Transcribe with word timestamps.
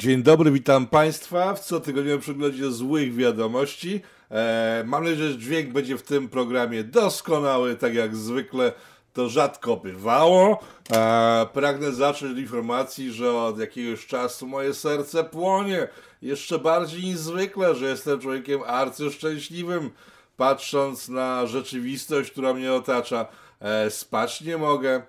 Dzień 0.00 0.22
dobry, 0.22 0.50
witam 0.50 0.86
Państwa 0.86 1.54
w 1.54 1.60
cotygodniowym 1.60 2.20
przeglądzie 2.20 2.70
złych 2.70 3.14
wiadomości. 3.14 4.00
E, 4.30 4.82
mam 4.86 5.04
nadzieję, 5.04 5.30
że 5.30 5.38
dźwięk 5.38 5.72
będzie 5.72 5.98
w 5.98 6.02
tym 6.02 6.28
programie 6.28 6.84
doskonały, 6.84 7.76
tak 7.76 7.94
jak 7.94 8.16
zwykle 8.16 8.72
to 9.12 9.28
rzadko 9.28 9.76
bywało. 9.76 10.60
E, 10.92 11.46
pragnę 11.52 11.92
zacząć 11.92 12.32
od 12.32 12.38
informacji, 12.38 13.12
że 13.12 13.32
od 13.32 13.58
jakiegoś 13.58 14.06
czasu 14.06 14.46
moje 14.46 14.74
serce 14.74 15.24
płonie 15.24 15.88
jeszcze 16.22 16.58
bardziej 16.58 17.02
niż 17.02 17.18
zwykle, 17.18 17.74
że 17.74 17.86
jestem 17.88 18.20
człowiekiem 18.20 18.60
arcyszczęśliwym, 18.66 19.90
patrząc 20.36 21.08
na 21.08 21.46
rzeczywistość, 21.46 22.30
która 22.30 22.54
mnie 22.54 22.72
otacza. 22.72 23.26
E, 23.60 23.90
spać 23.90 24.40
nie 24.40 24.58
mogę, 24.58 25.02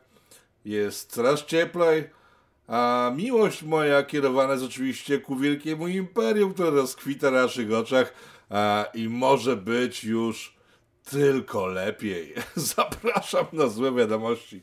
jest 0.66 1.12
coraz 1.12 1.46
cieplej 1.46 2.21
a 2.72 3.12
miłość 3.16 3.64
moja 3.64 4.04
kierowana 4.04 4.54
jest 4.54 4.66
oczywiście 4.66 5.20
ku 5.20 5.36
wielkiemu 5.36 5.88
imperium, 5.88 6.54
które 6.54 6.70
rozkwita 6.70 7.32
na 7.32 7.42
naszych 7.42 7.74
oczach 7.74 8.14
a, 8.50 8.86
i 8.94 9.10
może 9.10 9.56
być 9.56 10.04
już 10.04 10.56
tylko 11.04 11.68
lepiej. 11.68 12.34
Zapraszam 12.56 13.46
na 13.54 13.68
złe 13.68 13.92
wiadomości. 13.92 14.62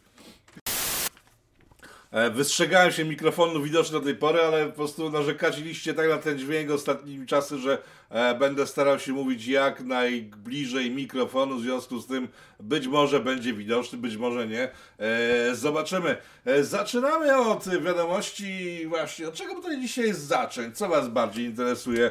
E, 2.10 2.30
wystrzegałem 2.30 2.92
się 2.92 3.04
mikrofonu 3.04 3.62
widocznie 3.62 3.92
do 3.92 4.04
tej 4.04 4.14
pory, 4.14 4.40
ale 4.40 4.66
po 4.66 4.72
prostu 4.72 5.10
narzekaliście 5.10 5.94
tak 5.94 6.08
na 6.08 6.16
ten 6.16 6.38
dźwięk 6.38 6.70
ostatnimi 6.70 7.26
czasy, 7.26 7.58
że 7.58 7.78
e, 8.10 8.34
będę 8.34 8.66
starał 8.66 8.98
się 8.98 9.12
mówić 9.12 9.46
jak 9.46 9.80
najbliżej 9.80 10.90
mikrofonu, 10.90 11.56
w 11.56 11.62
związku 11.62 12.00
z 12.00 12.06
tym 12.06 12.28
być 12.60 12.86
może 12.86 13.20
będzie 13.20 13.52
widoczny, 13.52 13.98
być 13.98 14.16
może 14.16 14.46
nie. 14.46 14.70
E, 14.98 15.54
zobaczymy. 15.54 16.16
zaczynamy 16.60 17.36
od 17.36 17.68
wiadomości 17.68 18.82
właśnie, 18.86 19.28
od 19.28 19.34
czego 19.34 19.54
tutaj 19.54 19.80
dzisiaj 19.80 20.12
zacząć? 20.12 20.76
Co 20.76 20.88
Was 20.88 21.08
bardziej 21.08 21.44
interesuje? 21.44 22.10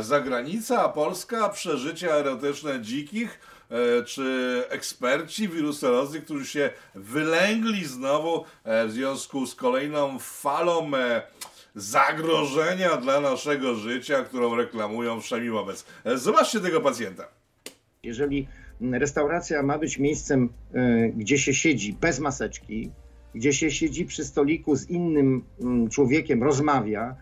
zagranica, 0.00 0.88
Polska, 0.88 1.48
przeżycia 1.48 2.08
erotyczne 2.08 2.80
dzikich? 2.80 3.38
E, 3.70 4.04
czy 4.04 4.62
eksperci 4.68 5.48
wirusolodzy, 5.48 6.20
którzy 6.20 6.46
się 6.46 6.70
wylęgli 6.94 7.84
znowu 7.84 8.44
e, 8.64 8.86
w 8.86 8.92
związku 8.92 9.46
z 9.46 9.54
kolejną 9.54 10.18
falą 10.18 10.94
e, 10.94 11.22
zagrożenia 11.74 12.96
dla 12.96 13.20
naszego 13.20 13.74
życia, 13.74 14.24
którą 14.24 14.56
reklamują 14.56 15.20
wszemi 15.20 15.50
wobec. 15.50 15.84
Zobaczcie 16.14 16.60
tego 16.60 16.80
pacjenta. 16.80 17.28
Jeżeli 18.02 18.48
restauracja 18.80 19.62
ma 19.62 19.78
być 19.78 19.98
miejscem, 19.98 20.48
gdzie 21.16 21.38
się 21.38 21.54
siedzi 21.54 21.92
bez 21.92 22.18
maseczki, 22.18 22.90
gdzie 23.34 23.52
się 23.52 23.70
siedzi 23.70 24.04
przy 24.04 24.24
stoliku 24.24 24.76
z 24.76 24.90
innym 24.90 25.44
mm, 25.60 25.90
człowiekiem, 25.90 26.42
rozmawia, 26.42 27.16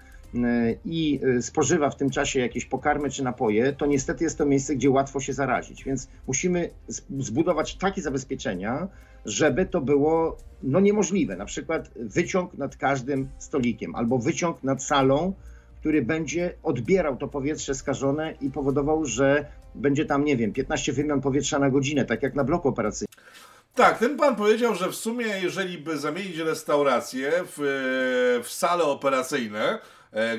i 0.85 1.21
e, 1.39 1.43
spożywa 1.43 1.91
w 1.91 1.97
tym 1.97 2.11
czasie 2.11 2.41
jakieś 2.41 2.65
pokarmy 2.65 3.11
czy 3.11 3.25
napoje, 3.25 3.73
to 3.73 3.87
niestety 3.87 4.25
jest 4.25 4.39
to 4.39 4.47
miejsce, 4.47 4.77
gdzie 4.77 4.91
łatwo 4.91 5.21
się 5.21 5.33
zarazić. 5.33 5.85
Więc 5.85 6.09
musimy 6.27 6.71
zbudować 7.19 7.75
takie 7.75 8.03
zabezpieczenia, 8.03 8.89
żeby 9.25 9.67
to 9.67 9.81
było 9.81 10.37
no, 10.63 10.81
niemożliwe. 10.81 11.37
Na 11.37 11.45
przykład 11.45 11.91
wyciąg 11.97 12.55
nad 12.55 12.77
każdym 12.77 13.29
stolikiem 13.39 13.95
albo 13.95 14.19
wyciąg 14.19 14.63
nad 14.63 14.85
salą, 14.85 15.35
który 15.81 16.03
będzie 16.03 16.55
odbierał 16.63 17.17
to 17.17 17.29
powietrze 17.29 17.75
skażone 17.75 18.35
i 18.41 18.51
powodował, 18.51 19.05
że 19.05 19.47
będzie 19.75 20.05
tam, 20.05 20.25
nie 20.25 20.37
wiem, 20.37 20.53
15 20.53 20.93
wymian 20.93 21.21
powietrza 21.21 21.59
na 21.59 21.71
godzinę, 21.71 22.05
tak 22.05 22.23
jak 22.23 22.35
na 22.35 22.45
bloku 22.45 22.69
operacyjnym. 22.69 23.09
Tak, 23.75 23.99
ten 23.99 24.17
pan 24.17 24.37
powiedział, 24.37 24.75
że 24.75 24.89
w 24.89 24.95
sumie, 24.95 25.27
jeżeli 25.43 25.79
by 25.79 25.99
zamienić 25.99 26.37
restaurację 26.37 27.33
w, 27.45 27.59
w 28.45 28.49
sale 28.49 28.85
operacyjne, 28.85 29.79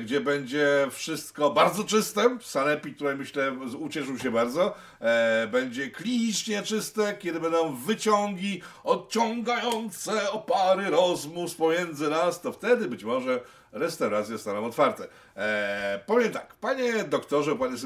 gdzie 0.00 0.20
będzie 0.20 0.86
wszystko 0.90 1.50
bardzo 1.50 1.84
czyste. 1.84 2.38
Sanepid 2.40 2.98
tutaj 2.98 3.16
myślę 3.16 3.52
ucieszył 3.78 4.18
się 4.18 4.30
bardzo. 4.30 4.74
E, 5.00 5.48
będzie 5.52 5.90
klinicznie 5.90 6.62
czyste, 6.62 7.16
kiedy 7.18 7.40
będą 7.40 7.76
wyciągi 7.76 8.62
odciągające 8.84 10.30
opary 10.30 10.90
rozmów 10.90 11.56
pomiędzy 11.56 12.10
nas, 12.10 12.40
to 12.40 12.52
wtedy 12.52 12.88
być 12.88 13.04
może 13.04 13.40
restauracje 13.72 14.38
staną 14.38 14.64
otwarte. 14.64 15.06
E, 15.36 16.00
powiem 16.06 16.32
tak, 16.32 16.54
panie 16.54 17.04
doktorze, 17.04 17.56
pan 17.56 17.72
jest 17.72 17.84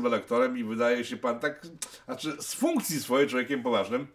i 0.56 0.64
wydaje 0.64 1.04
się 1.04 1.16
pan 1.16 1.40
tak, 1.40 1.66
znaczy 2.04 2.36
z 2.40 2.54
funkcji 2.54 3.00
swojej 3.00 3.28
człowiekiem 3.28 3.62
poważnym, 3.62 4.06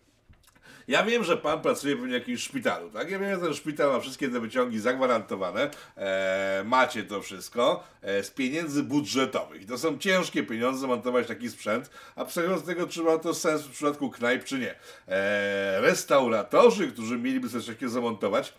ja 0.89 1.03
wiem, 1.03 1.23
że 1.23 1.37
pan 1.37 1.61
pracuje 1.61 1.95
w 1.95 2.09
jakimś 2.09 2.43
szpitalu, 2.43 2.89
tak? 2.89 3.11
Ja 3.11 3.19
wiem, 3.19 3.35
że 3.35 3.45
ten 3.45 3.53
szpital 3.53 3.91
ma 3.91 3.99
wszystkie 3.99 4.29
te 4.29 4.39
wyciągi 4.39 4.79
zagwarantowane. 4.79 5.69
E, 5.97 6.63
macie 6.65 7.03
to 7.03 7.21
wszystko 7.21 7.83
e, 8.01 8.23
z 8.23 8.31
pieniędzy 8.31 8.83
budżetowych. 8.83 9.65
To 9.65 9.77
są 9.77 9.97
ciężkie 9.97 10.43
pieniądze 10.43 10.87
montować 10.87 11.27
taki 11.27 11.49
sprzęt, 11.49 11.89
a 12.15 12.25
przechodząc 12.25 12.65
tego, 12.65 12.87
czy 12.87 13.03
ma 13.03 13.17
to 13.17 13.33
sens 13.33 13.61
w 13.61 13.71
przypadku 13.71 14.09
knajp, 14.09 14.43
czy 14.43 14.59
nie. 14.59 14.75
E, 15.07 15.81
restauratorzy, 15.81 16.91
którzy 16.91 17.17
mieliby 17.17 17.49
coś 17.49 17.65
takiego 17.65 17.91
zamontować, 17.91 18.53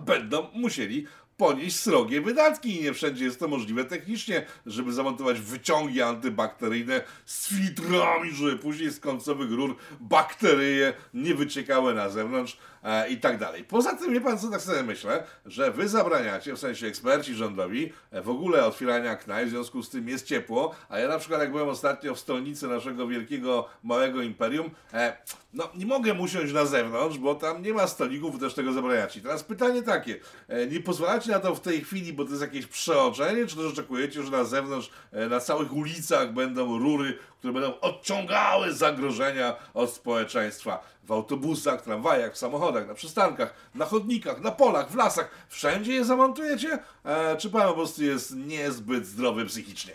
będą 0.00 0.46
musieli 0.52 1.06
ponieść 1.36 1.76
srogie 1.76 2.20
wydatki 2.20 2.76
i 2.76 2.82
nie 2.82 2.92
wszędzie 2.92 3.24
jest 3.24 3.40
to 3.40 3.48
możliwe 3.48 3.84
technicznie, 3.84 4.46
żeby 4.66 4.92
zamontować 4.92 5.40
wyciągi 5.40 6.02
antybakteryjne 6.02 7.02
z 7.24 7.48
filtrami, 7.48 8.30
żeby 8.30 8.56
później 8.56 8.90
z 8.90 9.00
końcowych 9.00 9.50
rur 9.50 9.76
bakterie 10.00 10.92
nie 11.14 11.34
wyciekały 11.34 11.94
na 11.94 12.08
zewnątrz 12.08 12.58
e, 12.84 13.08
i 13.08 13.16
tak 13.16 13.38
dalej. 13.38 13.64
Poza 13.64 13.96
tym, 13.96 14.12
wie 14.12 14.20
pan 14.20 14.38
co, 14.38 14.48
tak 14.48 14.60
sobie 14.60 14.82
myślę, 14.82 15.24
że 15.46 15.70
wy 15.70 15.88
zabraniacie, 15.88 16.54
w 16.54 16.58
sensie 16.58 16.86
eksperci 16.86 17.34
rządowi, 17.34 17.92
e, 18.10 18.22
w 18.22 18.28
ogóle 18.28 18.64
otwierania 18.64 19.16
knajp, 19.16 19.48
w 19.48 19.50
związku 19.50 19.82
z 19.82 19.90
tym 19.90 20.08
jest 20.08 20.26
ciepło, 20.26 20.74
a 20.88 20.98
ja 20.98 21.08
na 21.08 21.18
przykład 21.18 21.40
jak 21.40 21.50
byłem 21.50 21.68
ostatnio 21.68 22.14
w 22.14 22.20
stolnicy 22.20 22.68
naszego 22.68 23.06
wielkiego, 23.06 23.68
małego 23.82 24.22
imperium, 24.22 24.70
e, 24.92 25.16
no 25.54 25.68
nie 25.74 25.86
mogę 25.86 26.14
usiąść 26.14 26.52
na 26.52 26.66
zewnątrz, 26.66 27.18
bo 27.18 27.34
tam 27.34 27.62
nie 27.62 27.72
ma 27.72 27.86
stolików, 27.86 28.40
też 28.40 28.54
tego 28.54 28.72
zabraniacie. 28.72 29.20
Teraz 29.20 29.44
pytanie 29.44 29.82
takie, 29.82 30.20
e, 30.48 30.66
nie 30.66 30.80
pozwalacie 30.80 31.30
na 31.30 31.40
to 31.40 31.54
w 31.54 31.60
tej 31.60 31.84
chwili, 31.84 32.12
bo 32.12 32.24
to 32.24 32.30
jest 32.30 32.42
jakieś 32.42 32.66
przeoczenie, 32.66 33.46
czy 33.46 33.56
też 33.56 33.64
oczekujecie, 33.64 34.22
że 34.22 34.30
na 34.30 34.44
zewnątrz, 34.44 34.90
e, 35.12 35.28
na 35.28 35.40
całych 35.40 35.72
ulicach 35.72 36.32
będą 36.32 36.78
rury, 36.78 37.18
które 37.44 37.60
będą 37.60 37.80
odciągały 37.80 38.72
zagrożenia 38.72 39.56
od 39.74 39.90
społeczeństwa 39.90 40.82
w 41.02 41.12
autobusach, 41.12 41.82
tramwajach, 41.82 42.34
w 42.34 42.38
samochodach, 42.38 42.86
na 42.86 42.94
przystankach, 42.94 43.54
na 43.74 43.84
chodnikach, 43.84 44.40
na 44.40 44.50
polach, 44.50 44.90
w 44.90 44.94
lasach. 44.94 45.30
Wszędzie 45.48 45.92
je 45.92 46.04
zamontujecie? 46.04 46.78
E, 47.04 47.36
czy 47.36 47.50
pan 47.50 47.68
po 47.68 47.74
prostu 47.74 48.04
jest 48.04 48.36
niezbyt 48.36 49.06
zdrowy 49.06 49.46
psychicznie? 49.46 49.92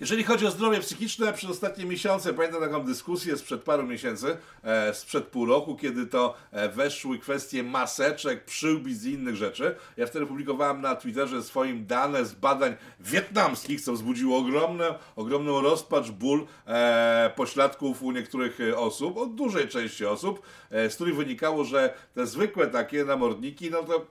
Jeżeli 0.00 0.24
chodzi 0.24 0.46
o 0.46 0.50
zdrowie 0.50 0.80
psychiczne, 0.80 1.32
przez 1.32 1.50
ostatnie 1.50 1.84
miesiące 1.84 2.34
pamiętam 2.34 2.60
taką 2.60 2.84
dyskusję 2.84 3.36
sprzed 3.36 3.62
paru 3.62 3.86
miesięcy, 3.86 4.36
e, 4.62 4.94
sprzed 4.94 5.24
pół 5.24 5.46
roku, 5.46 5.76
kiedy 5.76 6.06
to 6.06 6.34
e, 6.50 6.68
weszły 6.68 7.18
kwestie 7.18 7.62
maseczek, 7.62 8.44
przyłbic 8.44 9.04
i 9.04 9.12
innych 9.12 9.36
rzeczy. 9.36 9.74
Ja 9.96 10.06
wtedy 10.06 10.26
publikowałem 10.26 10.80
na 10.80 10.94
Twitterze 10.94 11.42
swoim 11.42 11.86
dane 11.86 12.24
z 12.24 12.34
badań 12.34 12.76
wietnamskich, 13.00 13.80
co 13.80 13.92
wzbudziło 13.92 14.38
ogromne, 14.38 14.94
ogromną 15.16 15.60
rozpacz, 15.60 16.10
ból 16.10 16.46
e, 16.66 17.32
pośladków 17.36 18.02
u 18.02 18.12
niektórych 18.12 18.60
e, 18.60 18.78
osób, 18.78 19.16
od 19.16 19.34
dużej 19.34 19.68
części 19.68 20.06
osób, 20.06 20.42
z 20.70 20.94
których 20.94 21.16
wynikało, 21.16 21.64
że 21.64 21.94
te 22.14 22.26
zwykłe 22.26 22.66
takie 22.66 23.04
namordniki, 23.04 23.70
no 23.70 23.82
to 23.82 24.06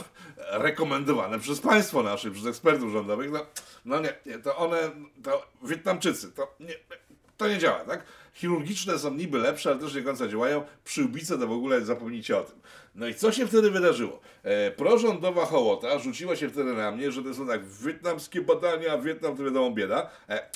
rekomendowane 0.66 1.38
przez 1.38 1.60
państwo 1.60 2.02
nasze, 2.02 2.30
przez 2.30 2.46
ekspertów 2.46 2.92
rządowych, 2.92 3.30
no, 3.30 3.46
no 3.84 4.00
nie, 4.00 4.14
nie, 4.26 4.38
to 4.38 4.56
one, 4.56 4.90
to 5.22 5.46
Wietnamczycy, 5.62 6.32
to 6.32 6.54
nie, 6.60 6.74
to 7.36 7.48
nie 7.48 7.58
działa, 7.58 7.84
tak? 7.84 8.04
Chirurgiczne 8.34 8.98
są 8.98 9.14
niby 9.14 9.38
lepsze, 9.38 9.70
ale 9.70 9.78
też 9.78 9.94
nie 9.94 10.02
końca 10.02 10.28
działają. 10.28 10.64
Przyłbice 10.84 11.38
to 11.38 11.46
w 11.46 11.52
ogóle 11.52 11.80
zapomnijcie 11.80 12.38
o 12.38 12.42
tym. 12.42 12.60
No 12.94 13.06
i 13.06 13.14
co 13.14 13.32
się 13.32 13.46
wtedy 13.46 13.70
wydarzyło? 13.70 14.20
E, 14.42 14.70
prorządowa 14.70 15.46
hołota 15.46 15.98
rzuciła 15.98 16.36
się 16.36 16.48
wtedy 16.48 16.74
na 16.74 16.90
mnie, 16.90 17.12
że 17.12 17.22
to 17.22 17.34
są 17.34 17.46
tak 17.46 17.66
wietnamskie 17.66 18.40
badania, 18.40 18.98
Wietnam 18.98 19.36
to 19.36 19.44
wiadomo 19.44 19.70
bieda. 19.70 20.10
E, 20.28 20.50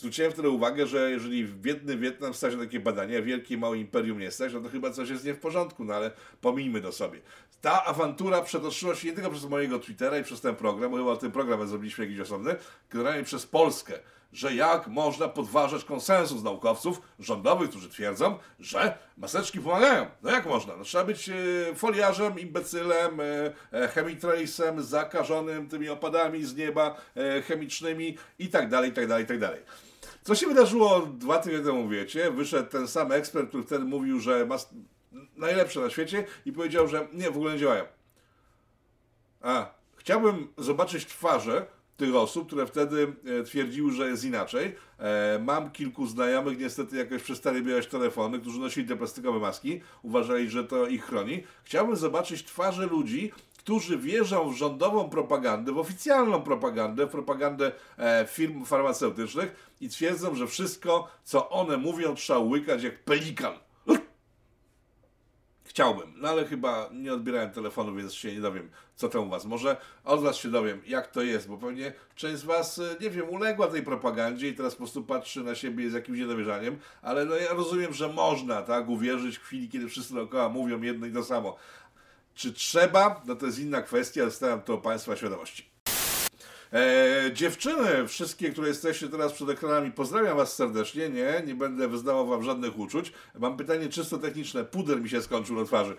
zwróciłem 0.00 0.32
wtedy 0.32 0.48
uwagę, 0.48 0.86
że 0.86 1.10
jeżeli 1.10 1.44
biedny 1.44 1.96
Wietnam 1.96 2.34
stać 2.34 2.54
na 2.54 2.60
takie 2.60 2.80
badania, 2.80 3.22
wielkie 3.22 3.58
małe 3.58 3.78
imperium 3.78 4.18
nie 4.18 4.30
stać, 4.30 4.52
no 4.52 4.60
to 4.60 4.68
chyba 4.68 4.90
coś 4.90 5.08
jest 5.08 5.24
nie 5.24 5.34
w 5.34 5.38
porządku, 5.38 5.84
no 5.84 5.94
ale 5.94 6.10
pomijmy 6.40 6.80
to 6.80 6.92
sobie. 6.92 7.20
Ta 7.60 7.84
awantura 7.84 8.42
przetoczyła 8.42 8.94
się 8.94 9.08
nie 9.08 9.14
tylko 9.14 9.30
przez 9.30 9.44
mojego 9.44 9.78
Twittera 9.78 10.18
i 10.18 10.24
przez 10.24 10.40
ten 10.40 10.56
program, 10.56 10.90
bo 10.90 10.96
chyba 10.96 11.16
ten 11.16 11.32
program 11.32 11.68
zrobiliśmy 11.68 12.04
jakiś 12.04 12.20
osobny, 12.20 12.56
generalnie 12.90 13.24
przez 13.24 13.46
Polskę 13.46 13.98
że 14.32 14.54
jak 14.54 14.86
można 14.86 15.28
podważać 15.28 15.84
konsensus 15.84 16.42
naukowców 16.42 17.02
rządowych, 17.18 17.70
którzy 17.70 17.88
twierdzą, 17.88 18.38
że 18.60 18.98
maseczki 19.16 19.60
pomagają. 19.60 20.06
No 20.22 20.30
jak 20.30 20.46
można? 20.46 20.76
No, 20.76 20.84
trzeba 20.84 21.04
być 21.04 21.28
e, 21.28 21.34
foliarzem, 21.74 22.38
imbecylem, 22.38 23.20
e, 23.20 23.52
e, 23.72 23.88
chemitracem, 23.88 24.82
zakażonym 24.82 25.68
tymi 25.68 25.88
opadami 25.88 26.44
z 26.44 26.56
nieba 26.56 26.96
chemicznymi 27.46 28.18
i 28.38 28.48
tak 28.48 28.68
dalej, 28.68 28.90
i 28.90 28.92
tak 28.92 29.06
dalej, 29.06 29.24
i 29.24 29.26
tak 29.26 29.38
dalej. 29.38 29.60
Co 30.22 30.34
się 30.34 30.46
wydarzyło 30.46 31.00
dwa 31.00 31.38
tygodnie 31.38 31.66
temu, 31.66 31.88
wiecie? 31.88 32.30
Wyszedł 32.30 32.70
ten 32.70 32.88
sam 32.88 33.12
ekspert, 33.12 33.48
który 33.48 33.62
wtedy 33.62 33.84
mówił, 33.84 34.20
że 34.20 34.46
mas... 34.46 34.74
najlepsze 35.36 35.80
na 35.80 35.90
świecie 35.90 36.26
i 36.46 36.52
powiedział, 36.52 36.88
że 36.88 37.08
nie, 37.12 37.30
w 37.30 37.36
ogóle 37.36 37.52
nie 37.52 37.58
działają. 37.58 37.84
A, 39.40 39.80
Chciałbym 40.00 40.48
zobaczyć 40.58 41.06
twarze 41.06 41.66
tych 41.96 42.14
osób, 42.14 42.46
które 42.46 42.66
wtedy 42.66 43.12
e, 43.40 43.42
twierdziły, 43.42 43.92
że 43.92 44.08
jest 44.08 44.24
inaczej. 44.24 44.74
E, 44.98 45.38
mam 45.44 45.70
kilku 45.70 46.06
znajomych, 46.06 46.58
niestety 46.58 46.96
jakoś 46.96 47.22
przestali 47.22 47.62
bierać 47.62 47.86
telefony, 47.86 48.40
którzy 48.40 48.60
nosili 48.60 48.88
te 48.88 48.96
plastikowe 48.96 49.38
maski, 49.38 49.80
uważali, 50.02 50.50
że 50.50 50.64
to 50.64 50.86
ich 50.86 51.04
chroni. 51.04 51.42
Chciałbym 51.64 51.96
zobaczyć 51.96 52.44
twarze 52.44 52.86
ludzi, 52.86 53.32
którzy 53.70 53.98
wierzą 53.98 54.50
w 54.50 54.56
rządową 54.56 55.10
propagandę, 55.10 55.72
w 55.72 55.78
oficjalną 55.78 56.42
propagandę, 56.42 57.06
w 57.06 57.10
propagandę 57.10 57.72
e, 57.98 58.26
firm 58.28 58.64
farmaceutycznych 58.64 59.74
i 59.80 59.88
twierdzą, 59.88 60.34
że 60.34 60.46
wszystko, 60.46 61.08
co 61.24 61.50
one 61.50 61.76
mówią, 61.76 62.14
trzeba 62.14 62.38
łykać 62.38 62.82
jak 62.82 63.04
pelikan. 63.04 63.54
Chciałbym, 65.64 66.12
no 66.16 66.28
ale 66.28 66.44
chyba 66.44 66.88
nie 66.92 67.12
odbierałem 67.12 67.50
telefonu, 67.50 67.94
więc 67.94 68.14
się 68.14 68.34
nie 68.34 68.40
dowiem, 68.40 68.70
co 68.96 69.08
tam 69.08 69.26
u 69.26 69.28
Was. 69.28 69.44
Może 69.44 69.76
od 70.04 70.22
Was 70.22 70.36
się 70.36 70.50
dowiem, 70.50 70.82
jak 70.86 71.10
to 71.10 71.22
jest, 71.22 71.48
bo 71.48 71.58
pewnie 71.58 71.92
część 72.14 72.36
z 72.36 72.44
Was, 72.44 72.78
e, 72.78 72.96
nie 73.00 73.10
wiem, 73.10 73.28
uległa 73.28 73.66
tej 73.66 73.82
propagandzie 73.82 74.48
i 74.48 74.54
teraz 74.54 74.74
po 74.74 74.78
prostu 74.78 75.02
patrzy 75.02 75.44
na 75.44 75.54
siebie 75.54 75.90
z 75.90 75.92
jakimś 75.92 76.18
niedowierzaniem, 76.18 76.78
ale 77.02 77.24
no 77.24 77.36
ja 77.36 77.52
rozumiem, 77.52 77.94
że 77.94 78.08
można, 78.08 78.62
tak, 78.62 78.88
uwierzyć 78.88 79.38
w 79.38 79.42
chwili, 79.42 79.68
kiedy 79.68 79.88
wszyscy 79.88 80.14
dookoła 80.14 80.48
mówią 80.48 80.82
jedno 80.82 81.06
i 81.06 81.12
to 81.12 81.24
samo. 81.24 81.56
Czy 82.40 82.52
trzeba? 82.52 83.22
No 83.26 83.36
to 83.36 83.46
jest 83.46 83.58
inna 83.58 83.82
kwestia, 83.82 84.24
zostawiam 84.24 84.62
to 84.62 84.78
Państwa 84.78 85.16
świadomości. 85.16 85.70
E, 86.72 87.30
dziewczyny, 87.32 88.08
wszystkie, 88.08 88.50
które 88.50 88.68
jesteście 88.68 89.08
teraz 89.08 89.32
przed 89.32 89.48
ekranami, 89.48 89.92
pozdrawiam 89.92 90.36
Was 90.36 90.56
serdecznie. 90.56 91.08
Nie, 91.08 91.42
nie 91.46 91.54
będę 91.54 91.88
wyznawał 91.88 92.26
Wam 92.26 92.42
żadnych 92.42 92.78
uczuć. 92.78 93.12
Mam 93.38 93.56
pytanie 93.56 93.88
czysto 93.88 94.18
techniczne. 94.18 94.64
Puder 94.64 95.00
mi 95.00 95.08
się 95.08 95.22
skończył 95.22 95.56
na 95.56 95.64
twarzy. 95.64 95.96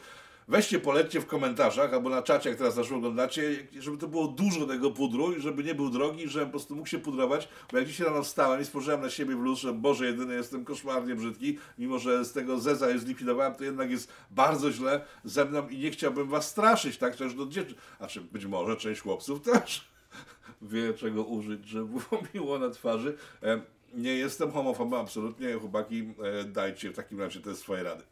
Weźcie, 0.48 0.80
polećcie 0.80 1.22
w 1.22 1.26
komentarzach 1.26 1.94
albo 1.94 2.10
na 2.10 2.22
czacie, 2.22 2.50
jak 2.50 2.58
teraz 2.58 2.76
nas 2.78 2.92
oglądacie, 2.92 3.68
żeby 3.80 3.98
to 3.98 4.08
było 4.08 4.28
dużo 4.28 4.66
tego 4.66 4.92
pudru 4.92 5.34
i 5.34 5.42
żeby 5.42 5.64
nie 5.64 5.76
był 5.76 5.90
drogi, 5.90 6.30
żebym 6.30 6.48
po 6.48 6.52
prostu 6.52 6.76
mógł 6.76 6.88
się 6.88 7.00
pudrować, 7.00 7.50
bo 7.72 7.78
jak 7.78 7.88
dzisiaj 7.88 8.08
rano 8.08 8.24
wstałem 8.24 8.62
i 8.62 8.66
spojrzałem 8.66 9.02
na 9.02 9.10
siebie 9.10 9.36
w 9.36 9.40
lustrze, 9.40 9.74
Boże, 9.74 10.06
jedyny 10.06 10.36
jestem 10.36 10.66
koszmarnie 10.66 11.16
brzydki, 11.16 11.58
mimo 11.78 12.00
że 12.00 12.26
z 12.26 12.34
tego 12.34 12.60
zeza 12.60 12.90
je 12.90 13.00
zlikwidowałem, 13.00 13.56
to 13.56 13.64
jednak 13.64 13.92
jest 13.92 14.12
bardzo 14.32 14.72
źle 14.72 15.02
ze 15.24 15.46
mną 15.46 15.70
i 15.70 15.78
nie 15.78 15.92
chciałbym 15.92 16.30
was 16.30 16.50
straszyć, 16.50 16.98
tak, 16.98 17.16
też 17.16 17.34
do 17.34 17.46
dzieci, 17.46 17.76
a 18.00 18.08
czy 18.08 18.22
być 18.22 18.46
może 18.46 18.78
część 18.78 19.02
chłopców 19.02 19.42
też 19.42 19.88
wie 20.62 20.94
czego 20.94 21.24
użyć, 21.24 21.68
żeby 21.68 21.86
było 21.86 22.24
miło 22.34 22.60
na 22.60 22.70
twarzy. 22.70 23.18
E, 23.44 23.62
nie 23.94 24.14
jestem 24.14 24.52
homofobem, 24.52 25.00
absolutnie, 25.00 25.54
chłopaki, 25.54 26.14
e, 26.24 26.44
dajcie 26.44 26.90
w 26.90 26.96
takim 26.96 27.20
razie 27.20 27.40
te 27.40 27.56
swoje 27.56 27.84
rady. 27.84 28.11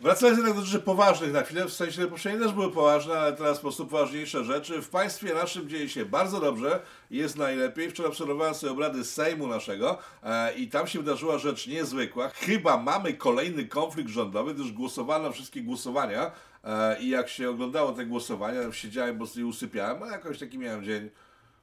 Wracając 0.00 0.38
jednak 0.38 0.56
do 0.56 0.62
rzeczy 0.64 0.84
poważnych 0.84 1.32
na 1.32 1.42
chwilę, 1.42 1.64
w 1.64 1.72
sensie 1.72 2.06
poprzednie 2.06 2.40
też 2.40 2.52
były 2.52 2.70
poważne, 2.70 3.18
ale 3.18 3.32
teraz 3.32 3.58
po 3.58 3.62
prostu 3.62 3.86
poważniejsze 3.86 4.44
rzeczy. 4.44 4.82
W 4.82 4.88
państwie 4.88 5.34
naszym 5.34 5.68
dzieje 5.68 5.88
się 5.88 6.04
bardzo 6.04 6.40
dobrze, 6.40 6.80
jest 7.10 7.36
najlepiej. 7.36 7.90
Wczoraj 7.90 8.12
obserwowałem 8.12 8.54
sobie 8.54 8.72
obrady 8.72 9.04
Sejmu 9.04 9.46
naszego 9.46 9.98
e, 10.22 10.54
i 10.54 10.68
tam 10.68 10.86
się 10.86 10.98
wydarzyła 10.98 11.38
rzecz 11.38 11.66
niezwykła. 11.66 12.28
Chyba 12.28 12.76
mamy 12.76 13.14
kolejny 13.14 13.64
konflikt 13.64 14.10
rządowy, 14.10 14.54
gdyż 14.54 14.72
głosowano 14.72 15.32
wszystkie 15.32 15.62
głosowania 15.62 16.30
e, 16.64 17.00
i 17.00 17.08
jak 17.08 17.28
się 17.28 17.50
oglądało 17.50 17.92
te 17.92 18.06
głosowania, 18.06 18.72
siedziałem, 18.72 19.14
po 19.14 19.18
prostu 19.18 19.40
i 19.40 19.44
usypiałem, 19.44 20.02
a 20.02 20.06
jakoś 20.06 20.38
taki 20.38 20.58
miałem 20.58 20.84
dzień 20.84 21.10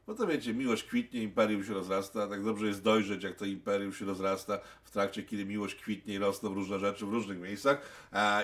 no 0.07 0.13
to 0.13 0.27
wiecie, 0.27 0.53
miłość 0.53 0.83
kwitnie, 0.83 1.23
imperium 1.23 1.63
się 1.63 1.73
rozrasta. 1.73 2.27
Tak 2.27 2.43
dobrze 2.43 2.67
jest 2.67 2.83
dojrzeć, 2.83 3.23
jak 3.23 3.35
to 3.35 3.45
imperium 3.45 3.93
się 3.93 4.05
rozrasta 4.05 4.59
w 4.83 4.91
trakcie, 4.91 5.23
kiedy 5.23 5.45
miłość 5.45 5.75
kwitnie 5.75 6.13
i 6.13 6.17
rosną 6.17 6.53
różne 6.53 6.79
rzeczy 6.79 7.05
w 7.05 7.13
różnych 7.13 7.39
miejscach. 7.39 7.81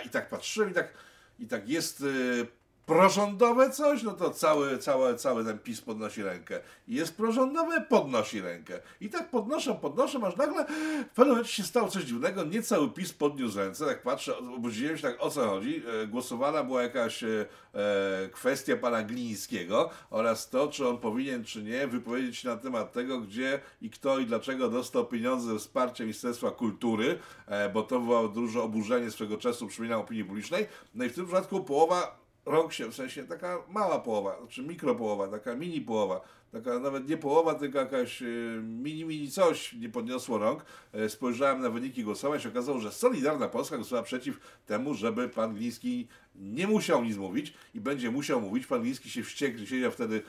I 0.05 0.09
tak 0.09 0.29
patrzyłem 0.29 0.71
i 0.71 0.73
tak, 0.73 0.93
i 1.39 1.47
tak 1.47 1.69
jest 1.69 2.01
y, 2.01 2.47
prorządowe 2.85 3.69
coś, 3.69 4.03
no 4.03 4.11
to 4.11 4.31
cały, 4.31 4.77
cały, 4.77 5.15
cały 5.15 5.45
ten 5.45 5.59
PiS 5.59 5.81
podnosi 5.81 6.23
rękę. 6.23 6.59
Jest 6.87 7.17
prorządowe, 7.17 7.81
podnosi 7.81 8.41
rękę. 8.41 8.79
I 9.01 9.09
tak 9.09 9.29
podnoszą, 9.29 9.77
podnoszą, 9.77 10.27
aż 10.27 10.35
nagle 10.35 10.65
w 11.11 11.15
pewnym 11.15 11.35
momencie 11.35 11.51
się 11.51 11.63
stało 11.63 11.87
coś 11.87 12.03
dziwnego. 12.03 12.43
Nie 12.43 12.61
cały 12.61 12.89
PiS 12.89 13.13
podniósł 13.13 13.57
ręce. 13.57 13.85
Tak 13.85 14.03
patrzę, 14.03 14.37
obudziłem 14.37 14.97
się 14.97 15.03
tak, 15.03 15.15
o 15.19 15.29
co 15.29 15.49
chodzi. 15.49 15.83
E, 16.03 16.07
głosowana 16.07 16.63
była 16.63 16.83
jakaś 16.83 17.23
e, 17.23 17.27
e, 17.73 18.29
kwestia 18.29 18.77
pana 18.77 19.03
Glińskiego 19.03 19.89
oraz 20.09 20.49
to, 20.49 20.67
czy 20.67 20.87
on 20.87 20.97
powinien, 20.97 21.43
czy 21.43 21.63
nie, 21.63 21.87
wypowiedzieć 21.87 22.37
się 22.37 22.49
na 22.49 22.57
temat 22.57 22.93
tego, 22.93 23.19
gdzie 23.19 23.59
i 23.81 23.89
kto 23.89 24.19
i 24.19 24.25
dlaczego 24.25 24.69
dostał 24.69 25.05
pieniądze 25.05 25.53
ze 25.53 25.59
wsparcia 25.59 26.03
Ministerstwa 26.03 26.51
Kultury, 26.51 27.19
e, 27.47 27.69
bo 27.69 27.83
to 27.83 27.99
było 27.99 28.27
duże 28.27 28.61
oburzenie 28.61 29.11
swego 29.11 29.37
czasu, 29.37 29.67
przypominam 29.67 30.01
opinii 30.01 30.25
publicznej. 30.25 30.65
No 30.95 31.05
i 31.05 31.09
w 31.09 31.15
tym 31.15 31.25
przypadku 31.25 31.63
połowa 31.63 32.20
rąk 32.45 32.73
się, 32.73 32.87
w 32.87 32.95
sensie 32.95 33.23
taka 33.23 33.63
mała 33.69 33.99
połowa, 33.99 34.37
czy 34.49 34.63
mikropołowa, 34.63 35.27
taka 35.27 35.55
mini 35.55 35.81
połowa, 35.81 36.21
taka 36.51 36.79
nawet 36.79 37.09
nie 37.09 37.17
połowa, 37.17 37.53
tylko 37.53 37.79
jakaś 37.79 38.21
y, 38.21 38.61
mini, 38.63 39.05
mini 39.05 39.31
coś 39.31 39.73
nie 39.73 39.89
podniosło 39.89 40.37
rąk. 40.37 40.65
E, 40.93 41.09
spojrzałem 41.09 41.61
na 41.61 41.69
wyniki 41.69 42.03
głosowań, 42.03 42.39
się 42.39 42.49
okazało, 42.49 42.79
że 42.79 42.91
Solidarna 42.91 43.47
Polska 43.47 43.75
głosowała 43.75 44.03
przeciw 44.03 44.59
temu, 44.65 44.93
żeby 44.93 45.29
pan 45.29 45.55
Gliński 45.55 46.07
nie 46.35 46.67
musiał 46.67 47.03
nic 47.03 47.17
mówić 47.17 47.53
i 47.73 47.81
będzie 47.81 48.11
musiał 48.11 48.41
mówić. 48.41 48.67
Pan 48.67 48.81
Gliński 48.81 49.09
się 49.09 49.23
wściekł, 49.23 49.65
siedział 49.65 49.91
wtedy 49.91 50.15
e, 50.15 50.21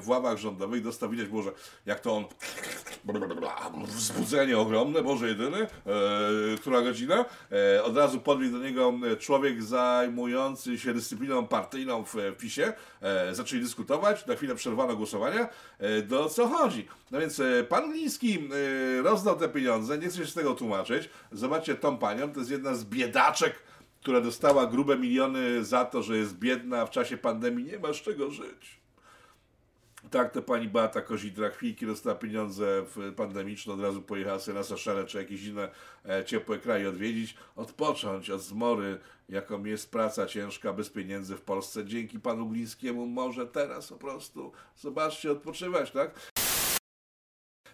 w 0.00 0.08
ławach 0.08 0.38
rządowych, 0.38 0.82
dostał 0.82 1.10
widać 1.10 1.28
może, 1.28 1.50
jak 1.86 2.00
to 2.00 2.16
on 2.16 2.24
wzbudzenie 3.86 4.58
ogromne, 4.58 5.02
Boże 5.02 5.28
jedyny, 5.28 5.56
e, 5.62 5.68
która 6.60 6.82
godzina. 6.82 7.24
E, 7.52 7.84
od 7.84 7.96
razu 7.96 8.20
podbiegł 8.20 8.58
do 8.58 8.64
niego 8.64 8.92
człowiek 9.18 9.62
zajmujący 9.62 10.78
się 10.78 10.94
dyscypliną 10.94 11.46
partyjną 11.46 12.04
w, 12.04 12.14
w 12.14 12.36
PiSie. 12.36 12.72
E, 13.02 13.34
zaczęli 13.34 13.62
dyskutować, 13.62 14.26
na 14.26 14.34
chwilę 14.34 14.54
przerwano 14.54 14.96
głosowania. 14.96 15.48
E, 15.78 16.02
do 16.02 16.28
co 16.28 16.48
chodzi? 16.48 16.88
No 17.10 17.20
więc 17.20 17.40
e, 17.40 17.64
pan 17.64 17.90
Gliński 17.92 18.38
e, 18.98 19.02
rozdał 19.02 19.36
te 19.36 19.48
pieniądze, 19.48 19.98
nie 19.98 20.08
chcę 20.08 20.18
się 20.18 20.26
z 20.26 20.34
tego 20.34 20.54
tłumaczyć. 20.54 21.10
Zobaczcie 21.32 21.74
tą 21.74 21.98
panią, 21.98 22.32
to 22.32 22.38
jest 22.38 22.50
jedna 22.50 22.74
z 22.74 22.84
biedaczek 22.84 23.62
która 24.06 24.20
dostała 24.20 24.66
grube 24.66 24.98
miliony 24.98 25.64
za 25.64 25.84
to, 25.84 26.02
że 26.02 26.16
jest 26.16 26.38
biedna, 26.38 26.80
a 26.80 26.86
w 26.86 26.90
czasie 26.90 27.16
pandemii 27.16 27.64
nie 27.64 27.78
ma 27.78 27.92
z 27.92 27.96
czego 27.96 28.30
żyć. 28.30 28.80
Tak, 30.10 30.32
to 30.32 30.42
pani 30.42 30.68
Beata 30.68 31.00
Kozidra 31.00 31.50
chwilki 31.50 31.86
dostała 31.86 32.16
pieniądze 32.16 32.84
w 32.96 33.14
pandemiczne, 33.16 33.72
od 33.72 33.80
razu 33.80 34.02
pojechała 34.02 34.38
sobie 34.38 34.58
na 34.58 34.64
Seszele 34.64 35.04
czy 35.04 35.18
jakieś 35.18 35.44
inne 35.44 35.68
e, 36.08 36.24
ciepłe 36.24 36.58
kraje 36.58 36.88
odwiedzić, 36.88 37.36
odpocząć 37.56 38.30
od 38.30 38.42
zmory, 38.42 38.98
jaką 39.28 39.64
jest 39.64 39.90
praca 39.90 40.26
ciężka 40.26 40.72
bez 40.72 40.90
pieniędzy 40.90 41.36
w 41.36 41.42
Polsce. 41.42 41.84
Dzięki 41.84 42.20
panu 42.20 42.48
Glińskiemu 42.48 43.06
może 43.06 43.46
teraz 43.46 43.88
po 43.88 43.96
prostu, 43.96 44.52
zobaczcie, 44.76 45.32
odpoczywać, 45.32 45.90
tak? 45.90 46.32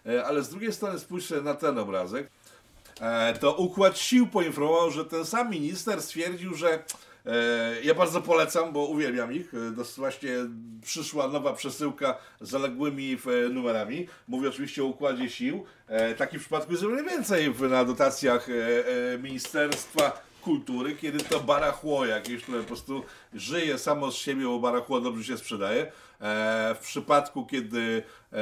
E, 0.06 0.24
ale 0.24 0.42
z 0.42 0.48
drugiej 0.48 0.72
strony 0.72 0.98
spójrzcie 0.98 1.40
na 1.40 1.54
ten 1.54 1.78
obrazek. 1.78 2.30
E, 3.02 3.34
to 3.34 3.54
Układ 3.54 3.98
Sił 3.98 4.26
poinformował, 4.26 4.90
że 4.90 5.04
ten 5.04 5.24
sam 5.26 5.50
minister 5.50 6.02
stwierdził, 6.02 6.54
że 6.54 6.84
e, 7.26 7.82
ja 7.84 7.94
bardzo 7.94 8.20
polecam, 8.20 8.72
bo 8.72 8.86
uwielbiam 8.86 9.32
ich. 9.32 9.54
E, 9.54 9.84
właśnie 9.96 10.30
przyszła 10.82 11.28
nowa 11.28 11.52
przesyłka 11.52 12.18
z 12.40 12.50
zaległymi 12.50 13.18
numerami. 13.50 14.06
Mówię 14.28 14.48
oczywiście 14.48 14.82
o 14.82 14.86
Układzie 14.86 15.30
Sił. 15.30 15.64
Taki 16.18 16.38
w 16.38 16.40
przypadku 16.40 16.72
jest 16.72 16.84
o 16.84 16.88
wiele 16.88 17.04
więcej 17.04 17.54
na 17.70 17.84
dotacjach 17.84 18.46
Ministerstwa 19.22 20.22
kultury, 20.42 20.96
kiedy 20.96 21.18
to 21.18 21.40
barachło 21.40 22.06
jakieś, 22.06 22.42
które 22.42 22.60
po 22.60 22.66
prostu 22.66 23.02
żyje 23.34 23.78
samo 23.78 24.10
z 24.10 24.14
siebie, 24.14 24.44
bo 24.44 24.58
barachło 24.58 25.00
dobrze 25.00 25.24
się 25.24 25.38
sprzedaje. 25.38 25.92
E, 26.22 26.74
w 26.74 26.78
przypadku, 26.78 27.46
kiedy 27.46 28.02
e, 28.32 28.36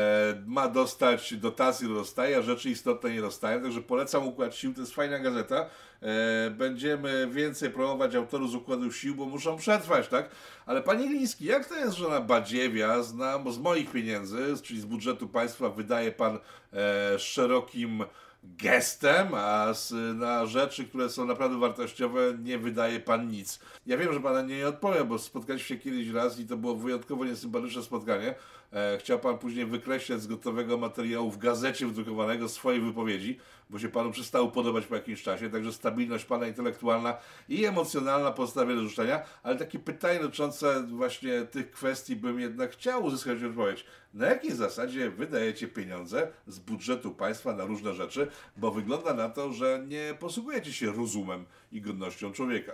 ma 0.47 0.69
dostać 0.69 1.35
dotację, 1.35 1.89
dostaje, 1.89 2.37
a 2.37 2.43
rzeczy 2.43 2.71
istotne 2.71 3.11
nie 3.11 3.21
dostaje. 3.21 3.61
Także 3.61 3.83
polecam 3.83 4.27
Układ 4.27 4.55
Sił, 4.55 4.75
to 4.75 4.81
jest 4.81 4.95
fajna 4.95 5.19
gazeta. 5.19 5.67
E, 6.03 6.51
będziemy 6.51 7.29
więcej 7.31 7.71
promować 7.71 8.15
autorów 8.15 8.51
z 8.51 8.55
Układu 8.55 8.93
Sił, 8.93 9.15
bo 9.15 9.27
muszą 9.27 9.57
przetrwać, 9.57 10.09
tak? 10.09 10.31
Ale 10.67 10.83
panie 10.83 11.07
Liński, 11.07 11.45
jak 11.45 11.69
to 11.69 11.75
jest, 11.75 11.97
że 11.97 12.09
na 12.09 12.21
badziewia, 12.21 13.03
znam, 13.03 13.53
z 13.53 13.59
moich 13.59 13.91
pieniędzy, 13.91 14.55
czyli 14.63 14.81
z 14.81 14.85
budżetu 14.85 15.29
państwa 15.29 15.69
wydaje 15.69 16.13
pan 16.13 16.39
szerokim 17.19 18.05
gestem, 18.43 19.35
a 19.35 19.73
na 20.15 20.47
rzeczy, 20.47 20.85
które 20.85 21.11
są 21.11 21.25
naprawdę 21.25 21.59
wartościowe, 21.59 22.21
nie 22.43 22.59
wydaje 22.59 23.01
pan 23.01 23.29
nic. 23.29 23.61
Ja 23.87 23.97
wiem, 23.97 24.13
że 24.13 24.21
pana 24.21 24.43
nie 24.43 24.69
odpowiem, 24.69 25.09
bo 25.09 25.19
spotkaliśmy 25.19 25.69
się 25.69 25.83
kiedyś 25.83 26.09
raz 26.09 26.41
i 26.41 26.47
to 26.47 26.57
było 26.57 26.77
wyjątkowo 26.77 27.25
niesympatyczne 27.25 27.83
spotkanie. 27.83 28.35
E, 28.73 28.99
chciał 28.99 29.19
pan 29.19 29.39
później 29.39 29.67
wykreślać 29.67 30.23
z 30.23 30.27
gotowego 30.27 30.79
materiału 30.79 31.31
w 31.31 31.39
gazecie 31.39 31.87
wydrukowanego 31.87 32.49
swojej 32.49 32.81
wypowiedzi, 32.81 33.39
bo 33.71 33.79
się 33.79 33.89
panu 33.89 34.11
przestało 34.11 34.49
podobać 34.49 34.87
po 34.87 34.95
jakimś 34.95 35.23
czasie, 35.23 35.51
także 35.51 35.73
stabilność 35.73 36.25
pana 36.25 36.47
intelektualna 36.47 37.17
i 37.49 37.65
emocjonalna 37.65 38.31
pozostawia 38.33 38.75
do 38.75 38.89
życzenia, 38.89 39.23
ale 39.43 39.57
takie 39.57 39.79
pytanie 39.79 40.21
dotyczące 40.21 40.83
właśnie 40.83 41.43
tych 41.43 41.71
kwestii 41.71 42.17
bym 42.17 42.41
jednak 42.41 42.73
chciał 42.73 43.05
uzyskać 43.05 43.43
odpowiedź. 43.45 43.85
Na 44.15 44.27
jakiej 44.27 44.53
zasadzie 44.53 45.11
wydajecie 45.11 45.69
pieniądze 45.69 46.29
z 46.47 46.59
budżetu 46.59 47.15
państwa 47.15 47.53
na 47.53 47.65
różne 47.65 47.95
rzeczy, 47.95 48.29
bo 48.57 48.71
wygląda 48.71 49.15
na 49.15 49.29
to, 49.29 49.53
że 49.53 49.85
nie 49.89 50.15
posługujecie 50.21 50.73
się 50.73 50.93
rozumem 50.93 51.45
i 51.73 51.81
godnością 51.81 52.33
człowieka. 52.33 52.73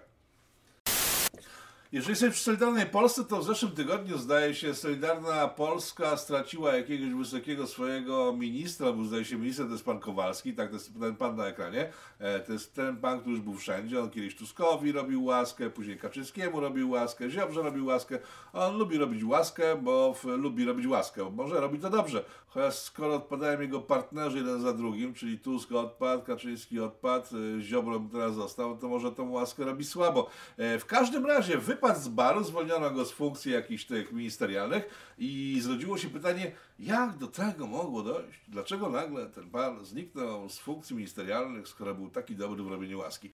Jeżeli 1.97 2.13
jesteś 2.13 2.35
w 2.35 2.39
Solidarnej 2.39 2.87
Polsce, 2.87 3.25
to 3.25 3.37
w 3.37 3.45
zeszłym 3.45 3.73
tygodniu 3.73 4.19
zdaje 4.19 4.55
się 4.55 4.75
Solidarna 4.75 5.49
Polska 5.49 6.17
straciła 6.17 6.77
jakiegoś 6.77 7.15
wysokiego 7.15 7.67
swojego 7.67 8.33
ministra, 8.33 8.93
bo 8.93 9.05
zdaje 9.05 9.25
się 9.25 9.37
minister 9.37 9.67
to 9.67 9.73
jest 9.73 9.85
pan 9.85 10.01
Kowalski, 10.01 10.55
tak, 10.55 10.69
to 10.69 10.75
jest 10.75 11.01
ten 11.01 11.17
pan 11.17 11.37
na 11.37 11.47
ekranie, 11.47 11.93
e, 12.19 12.41
to 12.41 12.53
jest 12.53 12.75
ten 12.75 12.97
pan, 12.97 13.21
który 13.21 13.35
już 13.35 13.45
był 13.45 13.55
wszędzie, 13.55 14.01
on 14.01 14.11
kiedyś 14.11 14.37
Tuskowi 14.37 14.93
robił 14.93 15.25
łaskę, 15.25 15.71
później 15.71 15.99
Kaczyńskiemu 15.99 16.61
robił 16.61 16.91
łaskę, 16.91 17.31
Ziobrze 17.31 17.63
robił 17.63 17.87
łaskę, 17.87 18.19
on 18.53 18.77
lubi 18.77 18.99
robić 18.99 19.25
łaskę, 19.25 19.77
bo 19.83 20.15
w, 20.15 20.25
lubi 20.25 20.65
robić 20.65 20.87
łaskę, 20.87 21.31
może 21.31 21.61
robi 21.61 21.79
to 21.79 21.91
dobrze, 21.91 22.25
chociaż 22.57 22.75
skoro 22.75 23.15
odpadają 23.15 23.61
jego 23.61 23.81
partnerzy 23.81 24.39
jeden 24.39 24.61
za 24.61 24.73
drugim, 24.73 25.15
czyli 25.15 25.39
Tusk 25.39 25.73
odpadł, 25.73 26.23
Kaczyński 26.23 26.81
odpadł, 26.81 27.27
e, 27.59 27.63
Ziobro 27.63 28.01
teraz 28.13 28.35
został, 28.35 28.79
to 28.79 28.89
może 28.89 29.13
tą 29.13 29.31
łaskę 29.31 29.65
robi 29.65 29.85
słabo. 29.85 30.31
E, 30.57 30.79
w 30.79 30.87
każdym 30.87 31.27
razie 31.27 31.59
wypadł 31.59 32.01
z 32.01 32.09
baru, 32.09 32.45
zwolniono 32.45 32.91
go 32.91 33.05
z 33.05 33.13
funkcji 33.13 33.53
jakichś 33.53 33.85
tych 33.85 34.13
ministerialnych 34.13 35.15
i 35.19 35.61
zrodziło 35.63 35.99
się 35.99 36.09
pytanie, 36.09 36.53
jak 36.79 37.19
do 37.19 37.27
tego 37.27 37.67
mogło 37.67 38.03
dojść? 38.03 38.41
Dlaczego 38.49 38.89
nagle 38.89 39.27
ten 39.27 39.51
pan 39.51 39.85
zniknął 39.85 40.49
z 40.49 40.59
funkcji 40.59 40.97
ministerialnych, 40.97 41.69
skoro 41.69 41.95
był 41.95 42.11
taki 42.11 42.37
dobry 42.37 42.63
w 42.63 42.69
robieniu 42.69 42.99
łaski? 42.99 43.31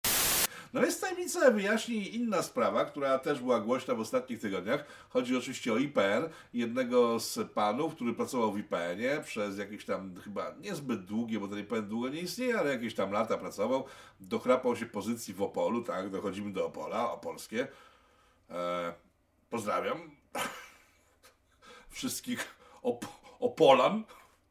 No 0.73 0.81
więc 0.81 1.01
tajemnicę 1.01 1.53
wyjaśni 1.53 2.15
inna 2.15 2.43
sprawa, 2.43 2.85
która 2.85 3.19
też 3.19 3.41
była 3.41 3.61
głośna 3.61 3.95
w 3.95 4.01
ostatnich 4.01 4.41
tygodniach. 4.41 4.85
Chodzi 5.09 5.37
oczywiście 5.37 5.73
o 5.73 5.77
IPN, 5.77 6.29
jednego 6.55 7.21
z 7.21 7.53
panów, 7.55 7.95
który 7.95 8.15
pracował 8.15 8.53
w 8.53 8.59
IPN-ie 8.59 9.21
przez 9.25 9.59
jakieś 9.59 9.85
tam 9.85 10.15
chyba 10.25 10.55
niezbyt 10.61 11.05
długie, 11.05 11.41
bo 11.41 11.49
ten 11.49 11.59
IPN 11.59 11.89
długo 11.89 12.09
nie 12.09 12.21
istnieje, 12.21 12.59
ale 12.59 12.71
jakieś 12.71 12.95
tam 12.95 13.13
lata 13.13 13.39
pracował, 13.39 13.85
dochrapał 14.21 14.77
się 14.77 14.87
pozycji 14.87 15.35
w 15.35 15.43
Opolu, 15.43 15.83
tak, 15.83 16.11
dochodzimy 16.11 16.53
do 16.53 16.67
Opola, 16.67 17.13
opolskie. 17.13 17.69
E, 18.51 18.95
pozdrawiam 19.51 20.11
wszystkich 21.91 22.55
op 22.83 23.07
Opolan 23.41 24.05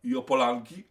i 0.04 0.16
Opolanki 0.16 0.84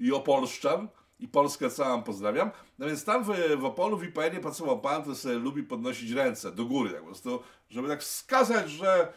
i 0.00 0.12
Opolszczan 0.12 0.88
i 1.22 1.28
Polskę 1.28 1.70
całą 1.70 2.02
pozdrawiam. 2.02 2.50
No 2.78 2.86
więc 2.86 3.04
tam 3.04 3.24
w, 3.24 3.56
w 3.58 3.64
Opolu, 3.64 3.96
w 3.96 4.04
IPN-ie 4.04 4.40
pracował 4.40 4.80
pan, 4.80 5.02
który 5.02 5.16
sobie 5.16 5.34
lubi 5.34 5.62
podnosić 5.62 6.10
ręce 6.10 6.52
do 6.52 6.64
góry, 6.64 6.90
tak 6.90 7.00
po 7.00 7.06
prostu, 7.06 7.42
żeby 7.70 7.88
tak 7.88 8.00
wskazać, 8.00 8.70
że 8.70 9.12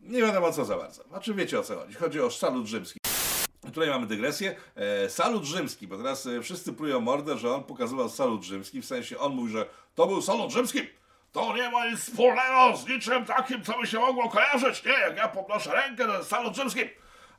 nie 0.00 0.22
wiadomo 0.22 0.52
co 0.52 0.64
za 0.64 0.76
bardzo. 0.76 1.02
Znaczy 1.02 1.34
wiecie 1.34 1.60
o 1.60 1.62
co 1.62 1.76
chodzi. 1.76 1.94
Chodzi 1.94 2.20
o 2.20 2.30
salut 2.30 2.66
rzymski. 2.66 3.00
Tutaj 3.60 3.88
mamy 3.88 4.06
dygresję. 4.06 4.56
E, 4.76 5.10
salut 5.10 5.44
rzymski, 5.44 5.86
bo 5.86 5.96
teraz 5.96 6.26
e, 6.26 6.42
wszyscy 6.42 6.72
prują 6.72 7.00
mordę, 7.00 7.38
że 7.38 7.54
on 7.54 7.64
pokazywał 7.64 8.08
salut 8.08 8.44
rzymski, 8.44 8.82
w 8.82 8.86
sensie 8.86 9.18
on 9.18 9.34
mówi, 9.34 9.52
że 9.52 9.66
to 9.94 10.06
był 10.06 10.22
salut 10.22 10.52
rzymski. 10.52 10.80
To 11.32 11.56
nie 11.56 11.70
ma 11.70 11.86
nic 11.86 12.00
wspólnego 12.00 12.76
z 12.76 12.88
niczym 12.88 13.24
takim, 13.24 13.64
co 13.64 13.78
by 13.78 13.86
się 13.86 13.98
mogło 13.98 14.28
kojarzyć. 14.28 14.84
Nie, 14.84 14.92
jak 14.92 15.16
ja 15.16 15.28
podnoszę 15.28 15.72
rękę, 15.72 16.06
to 16.06 16.16
jest 16.16 16.30
salut 16.30 16.56
rzymski. 16.56 16.80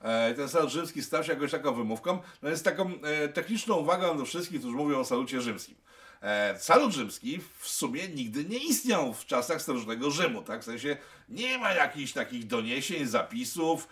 E, 0.01 0.33
ten 0.33 0.49
salut 0.49 0.71
rzymski 0.71 1.03
stał 1.03 1.23
się 1.23 1.33
jakąś 1.33 1.51
taką 1.51 1.73
wymówką. 1.73 2.19
No 2.41 2.49
jest 2.49 2.63
taką 2.63 2.91
e, 3.01 3.27
techniczną 3.27 3.75
uwagą 3.75 4.17
do 4.17 4.25
wszystkich, 4.25 4.59
którzy 4.59 4.75
mówią 4.75 4.99
o 4.99 5.05
salucie 5.05 5.41
rzymskim. 5.41 5.75
E, 6.21 6.59
salut 6.59 6.93
rzymski 6.93 7.39
w 7.59 7.67
sumie 7.67 8.07
nigdy 8.07 8.45
nie 8.45 8.57
istniał 8.57 9.13
w 9.13 9.25
czasach 9.25 9.61
starożytnego 9.61 10.11
Rzymu, 10.11 10.41
tak? 10.41 10.61
W 10.61 10.65
sensie 10.65 10.97
nie 11.29 11.57
ma 11.57 11.73
jakichś 11.73 12.13
takich 12.13 12.47
doniesień, 12.47 13.05
zapisów, 13.05 13.87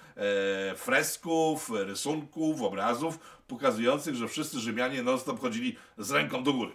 fresków, 0.75 1.69
rysunków, 1.74 2.62
obrazów 2.62 3.19
pokazujących, 3.48 4.15
że 4.15 4.27
wszyscy 4.27 4.60
Rzymianie 4.60 5.03
non-stop 5.03 5.39
chodzili 5.39 5.77
z 5.98 6.12
ręką 6.12 6.43
do 6.43 6.53
góry. 6.53 6.72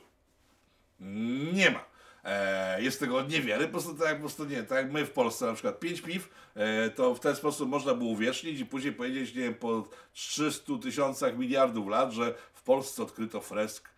Nie 1.53 1.71
ma. 1.71 1.85
E, 2.29 2.83
jest 2.83 3.01
tego 3.01 3.23
niewiele, 3.23 3.65
po 3.65 3.71
prostu 3.71 3.95
tak 3.95 4.15
po 4.15 4.21
prostu 4.21 4.45
nie, 4.45 4.63
tak 4.63 4.79
jak 4.79 4.93
my 4.93 5.07
w 5.07 5.11
Polsce 5.11 5.47
na 5.47 5.53
przykład 5.53 5.81
pięć 5.81 6.01
piw, 6.01 6.29
e, 6.55 6.91
to 6.91 7.15
w 7.15 7.21
ten 7.21 7.37
sposób 7.37 7.69
można 7.69 7.95
było 7.95 8.11
uwiecznić 8.11 8.61
i 8.61 8.67
później 8.67 8.93
powiedzieć, 8.93 9.35
nie 9.35 9.43
wiem, 9.43 9.55
po 9.55 9.89
300 10.13 10.73
tysiącach 10.83 11.39
miliardów 11.39 11.89
lat, 11.89 12.13
że 12.13 12.35
w 12.53 12.63
Polsce 12.63 13.03
odkryto 13.03 13.41
fresk 13.41 13.89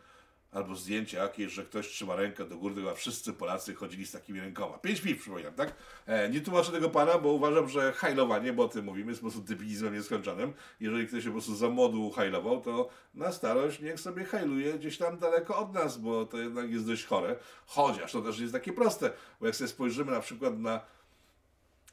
albo 0.52 0.76
zdjęcie 0.76 1.16
jakieś, 1.16 1.52
że 1.52 1.64
ktoś 1.64 1.88
trzyma 1.88 2.16
rękę 2.16 2.44
do 2.44 2.56
góry, 2.56 2.90
a 2.90 2.94
wszyscy 2.94 3.32
Polacy 3.32 3.74
chodzili 3.74 4.06
z 4.06 4.12
takimi 4.12 4.40
rękoma. 4.40 4.78
Pięć 4.78 5.00
piw, 5.00 5.20
przypominam, 5.20 5.54
tak? 5.54 5.74
E, 6.06 6.28
nie 6.28 6.40
tłumaczę 6.40 6.72
tego 6.72 6.90
pana, 6.90 7.18
bo 7.18 7.32
uważam, 7.32 7.68
że 7.68 7.92
hajlowanie, 7.92 8.52
bo 8.52 8.64
o 8.64 8.68
tym 8.68 8.84
mówimy, 8.84 9.10
jest 9.10 9.20
po 9.20 9.24
prostu 9.24 9.40
debilizmem 9.40 9.94
nieskończonym. 9.94 10.52
Jeżeli 10.80 11.06
ktoś 11.06 11.22
się 11.22 11.28
po 11.28 11.34
prostu 11.34 11.56
za 11.56 11.68
młodu 11.68 12.10
hajlował, 12.10 12.60
to 12.60 12.88
na 13.14 13.32
starość 13.32 13.80
niech 13.80 14.00
sobie 14.00 14.24
hajluje 14.24 14.74
gdzieś 14.74 14.98
tam 14.98 15.18
daleko 15.18 15.58
od 15.58 15.72
nas, 15.72 15.98
bo 15.98 16.26
to 16.26 16.38
jednak 16.38 16.70
jest 16.70 16.86
dość 16.86 17.04
chore. 17.04 17.36
Chociaż 17.66 18.12
to 18.12 18.22
też 18.22 18.36
nie 18.36 18.42
jest 18.42 18.54
takie 18.54 18.72
proste, 18.72 19.10
bo 19.40 19.46
jak 19.46 19.56
sobie 19.56 19.68
spojrzymy 19.68 20.12
na 20.12 20.20
przykład 20.20 20.58
na 20.58 20.80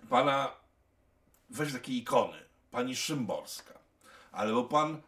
pana, 0.10 0.52
weź 1.50 1.74
takie 1.74 1.94
ikony, 1.94 2.38
pani 2.72 2.96
Szymborska, 2.96 3.74
albo 4.32 4.64
pan 4.64 5.02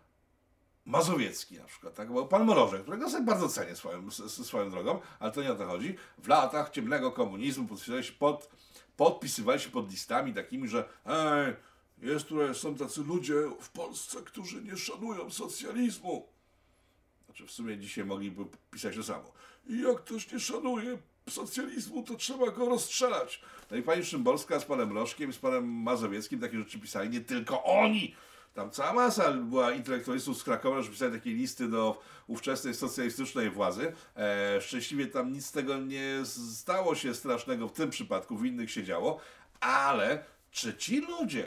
Mazowiecki 0.90 1.58
na 1.58 1.64
przykład, 1.64 1.96
tak? 1.96 2.14
Bo 2.14 2.26
pan 2.26 2.46
Mrożek, 2.46 2.82
którego 2.82 3.10
sobie 3.10 3.26
bardzo 3.26 3.50
cenię 3.50 3.76
swoją, 3.76 4.12
swoją 4.28 4.70
drogą, 4.70 5.00
ale 5.20 5.32
to 5.32 5.44
nie 5.44 5.52
o 5.52 5.56
to 5.56 5.66
chodzi. 5.66 5.96
W 6.18 6.28
latach 6.28 6.70
ciemnego 6.70 7.12
komunizmu 7.12 7.68
pod, 8.20 8.50
podpisywali 8.98 9.60
się 9.60 9.70
pod 9.70 9.92
listami 9.92 10.34
takimi, 10.34 10.68
że 10.68 10.90
ej, 11.06 11.56
jest 12.02 12.28
tutaj, 12.28 12.56
są 12.56 12.76
tacy 12.76 13.04
ludzie 13.04 13.34
w 13.62 13.70
Polsce, 13.70 14.22
którzy 14.26 14.62
nie 14.62 14.78
szanują 14.78 15.30
socjalizmu. 15.30 16.28
Znaczy 17.26 17.46
w 17.48 17.52
sumie 17.52 17.78
dzisiaj 17.78 18.06
mogliby 18.06 18.46
pisać 18.72 18.96
to 18.96 19.04
samo. 19.04 19.32
I 19.68 19.82
jak 19.82 19.98
ktoś 19.98 20.32
nie 20.32 20.40
szanuje 20.40 20.98
socjalizmu, 21.30 22.04
to 22.04 22.16
trzeba 22.16 22.52
go 22.52 22.70
rozstrzelać. 22.70 23.42
No 23.72 23.78
i 23.78 23.82
pani 23.82 24.06
Szymborska 24.06 24.60
z 24.60 24.66
panem 24.66 24.90
Mrożkiem, 24.90 25.34
z 25.34 25.38
panem 25.38 25.68
Mazowieckim 25.68 26.40
takie 26.40 26.58
rzeczy 26.58 26.80
pisali, 26.80 27.10
nie 27.10 27.22
tylko 27.22 27.64
oni, 27.64 28.16
tam 28.54 28.72
cała 28.72 28.94
masa 28.94 29.32
była 29.32 29.72
intelektualistów 29.72 30.38
z 30.38 30.44
Krakowa, 30.44 30.82
że 30.82 30.90
pisali 30.90 31.14
takie 31.14 31.30
listy 31.30 31.68
do 31.68 32.02
ówczesnej 32.28 32.74
socjalistycznej 32.74 33.50
władzy. 33.50 33.94
E, 34.16 34.62
szczęśliwie 34.62 35.08
tam 35.08 35.34
nic 35.34 35.46
z 35.46 35.52
tego 35.52 35.78
nie 35.78 36.22
stało 36.52 36.96
się 36.96 37.16
strasznego 37.16 37.68
w 37.68 37.74
tym 37.74 37.90
przypadku, 37.90 38.38
w 38.38 38.46
innych 38.46 38.72
się 38.72 38.84
działo, 38.84 39.20
ale 39.60 40.24
czy 40.52 40.78
ci 40.78 41.02
ludzie, 41.02 41.46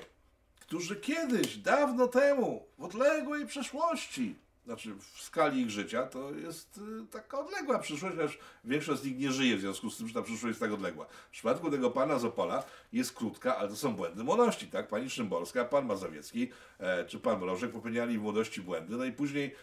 którzy 0.60 0.96
kiedyś, 0.96 1.56
dawno 1.56 2.08
temu, 2.08 2.66
w 2.78 2.84
odległej 2.84 3.46
przeszłości, 3.46 4.36
znaczy 4.64 4.94
w 4.94 5.22
skali 5.22 5.60
ich 5.60 5.70
życia, 5.70 6.06
to 6.06 6.30
jest 6.34 6.78
y, 6.78 7.06
taka 7.10 7.38
odległa 7.38 7.78
przyszłość, 7.78 8.16
chociaż 8.16 8.38
większość 8.64 9.02
z 9.02 9.04
nich 9.04 9.18
nie 9.18 9.32
żyje 9.32 9.56
w 9.56 9.60
związku 9.60 9.90
z 9.90 9.96
tym, 9.96 10.08
że 10.08 10.14
ta 10.14 10.22
przyszłość 10.22 10.44
jest 10.44 10.60
tak 10.60 10.72
odległa. 10.72 11.04
W 11.04 11.30
przypadku 11.30 11.70
tego 11.70 11.90
pana 11.90 12.18
z 12.18 12.24
Opola 12.24 12.64
jest 12.92 13.12
krótka, 13.12 13.56
ale 13.56 13.68
to 13.68 13.76
są 13.76 13.96
błędy 13.96 14.24
młodości, 14.24 14.66
tak? 14.66 14.88
Pani 14.88 15.10
Szymborska, 15.10 15.64
pan 15.64 15.86
Mazowiecki 15.86 16.50
e, 16.78 17.04
czy 17.04 17.20
pan 17.20 17.40
Mrożek 17.40 17.72
popełniali 17.72 18.18
w 18.18 18.22
młodości 18.22 18.60
błędy, 18.60 18.96
no 18.96 19.04
i 19.04 19.12
później 19.12 19.54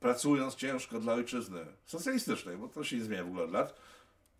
pracując 0.00 0.54
ciężko 0.54 1.00
dla 1.00 1.14
ojczyzny 1.14 1.66
socjalistycznej, 1.84 2.56
bo 2.56 2.68
to 2.68 2.84
się 2.84 2.96
nie 2.96 3.04
zmienia 3.04 3.24
w 3.24 3.26
ogóle 3.26 3.44
od 3.44 3.50
lat, 3.50 3.80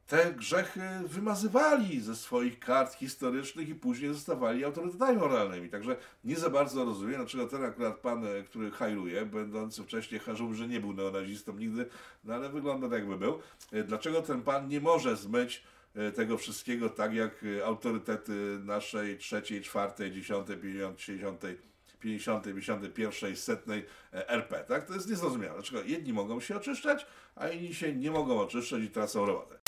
te 0.07 0.33
grzechy 0.33 0.81
wymazywali 1.05 2.01
ze 2.01 2.17
swoich 2.17 2.59
kart 2.59 2.95
historycznych 2.95 3.69
i 3.69 3.75
później 3.75 4.15
zostawali 4.15 4.65
autorytetami 4.65 5.19
moralnymi. 5.19 5.69
Także 5.69 5.97
nie 6.25 6.37
za 6.37 6.51
bardzo 6.51 6.85
rozumiem, 6.85 7.17
dlaczego 7.17 7.47
ten 7.47 7.65
akurat 7.65 7.97
pan, 7.97 8.27
e, 8.27 8.43
który 8.43 8.71
hajluje, 8.71 9.27
będący 9.27 9.83
wcześniej 9.83 10.21
harzył, 10.21 10.55
że 10.55 10.69
nie 10.69 10.81
był 10.81 10.93
neonazistą 10.93 11.57
nigdy, 11.57 11.87
no 12.25 12.35
ale 12.35 12.49
wygląda 12.49 12.89
tak, 12.89 12.99
jakby 12.99 13.17
był. 13.17 13.39
E, 13.73 13.85
dlaczego 13.85 14.23
ten 14.23 14.43
pan 14.43 14.69
nie 14.69 14.81
może 14.81 15.17
zmyć 15.17 15.63
e, 15.95 16.13
tego 16.13 16.39
wszystkiego 16.39 16.91
tak 16.91 17.15
jak 17.15 17.45
autorytety 17.65 18.59
naszej 18.65 19.19
trzeciej, 19.19 19.63
czwartej, 19.63 20.13
dziesiątej, 20.13 20.57
pięćdziesiątej 20.57 21.59
50, 22.01 22.45
51, 22.45 23.37
setnej 23.37 23.85
RP, 24.13 24.65
tak? 24.69 24.87
To 24.87 24.95
jest 24.95 25.11
niezrozumiałe. 25.11 25.55
Dlaczego 25.55 25.83
jedni 25.83 26.13
mogą 26.13 26.41
się 26.41 26.57
oczyszczać, 26.57 27.07
a 27.37 27.49
inni 27.49 27.75
się 27.75 27.93
nie 27.93 28.11
mogą 28.11 28.41
oczyszczać 28.41 28.83
i 28.83 28.91
tracą 28.91 29.27
robotę. 29.27 29.66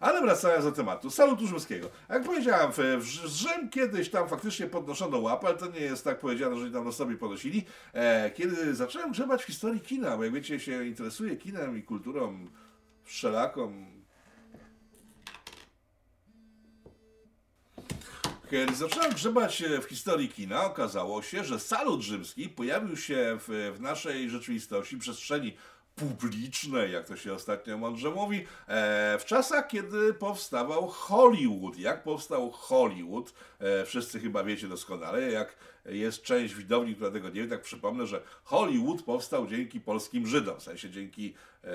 Ale 0.00 0.20
wracając 0.20 0.64
do 0.64 0.72
tematu, 0.72 1.10
salutu 1.10 1.46
rzymskiego. 1.46 1.90
Jak 2.08 2.24
powiedziałem, 2.24 2.72
w, 2.72 3.02
Rzym 3.24 3.70
kiedyś 3.70 4.10
tam 4.10 4.28
faktycznie 4.28 4.66
podnoszono 4.66 5.18
łapę, 5.18 5.46
ale 5.46 5.56
to 5.56 5.66
nie 5.66 5.80
jest 5.80 6.04
tak 6.04 6.18
powiedziane, 6.18 6.58
że 6.58 6.70
tam 6.70 6.84
na 6.84 6.92
sobie 6.92 7.16
podnosili. 7.16 7.64
E, 7.92 8.30
kiedy 8.30 8.74
zacząłem 8.74 9.10
grzebać 9.12 9.42
w 9.42 9.46
historii 9.46 9.80
kina, 9.80 10.16
bo 10.16 10.24
jak 10.24 10.32
wiecie, 10.32 10.60
się 10.60 10.86
interesuję 10.86 11.36
kinem 11.36 11.78
i 11.78 11.82
kulturą 11.82 12.46
wszelaką, 13.04 13.86
Kiedy 18.50 18.74
zacząłem 18.74 19.12
grzebać 19.12 19.64
w 19.82 19.84
historii 19.84 20.28
kina, 20.28 20.64
okazało 20.64 21.22
się, 21.22 21.44
że 21.44 21.60
salut 21.60 22.00
rzymski 22.00 22.48
pojawił 22.48 22.96
się 22.96 23.38
w, 23.40 23.72
w 23.76 23.80
naszej 23.80 24.30
rzeczywistości, 24.30 24.98
przestrzeni 24.98 25.56
publicznej, 25.96 26.92
jak 26.92 27.06
to 27.06 27.16
się 27.16 27.32
ostatnio 27.32 27.78
mądrze 27.78 28.10
mówi, 28.10 28.46
e, 28.68 29.18
w 29.18 29.24
czasach, 29.24 29.68
kiedy 29.68 30.14
powstawał 30.14 30.88
Hollywood. 30.88 31.78
Jak 31.78 32.02
powstał 32.02 32.50
Hollywood? 32.50 33.32
E, 33.60 33.84
wszyscy 33.84 34.20
chyba 34.20 34.44
wiecie 34.44 34.68
doskonale. 34.68 35.32
Jak 35.32 35.56
jest 35.88 36.22
część 36.22 36.54
widowni, 36.54 36.94
która 36.94 37.10
tego 37.10 37.28
nie 37.28 37.42
wie, 37.42 37.48
tak 37.48 37.62
przypomnę, 37.62 38.06
że 38.06 38.22
Hollywood 38.44 39.02
powstał 39.02 39.46
dzięki 39.46 39.80
polskim 39.80 40.26
Żydom, 40.26 40.60
w 40.60 40.62
sensie 40.62 40.90
dzięki 40.90 41.34
e, 41.64 41.68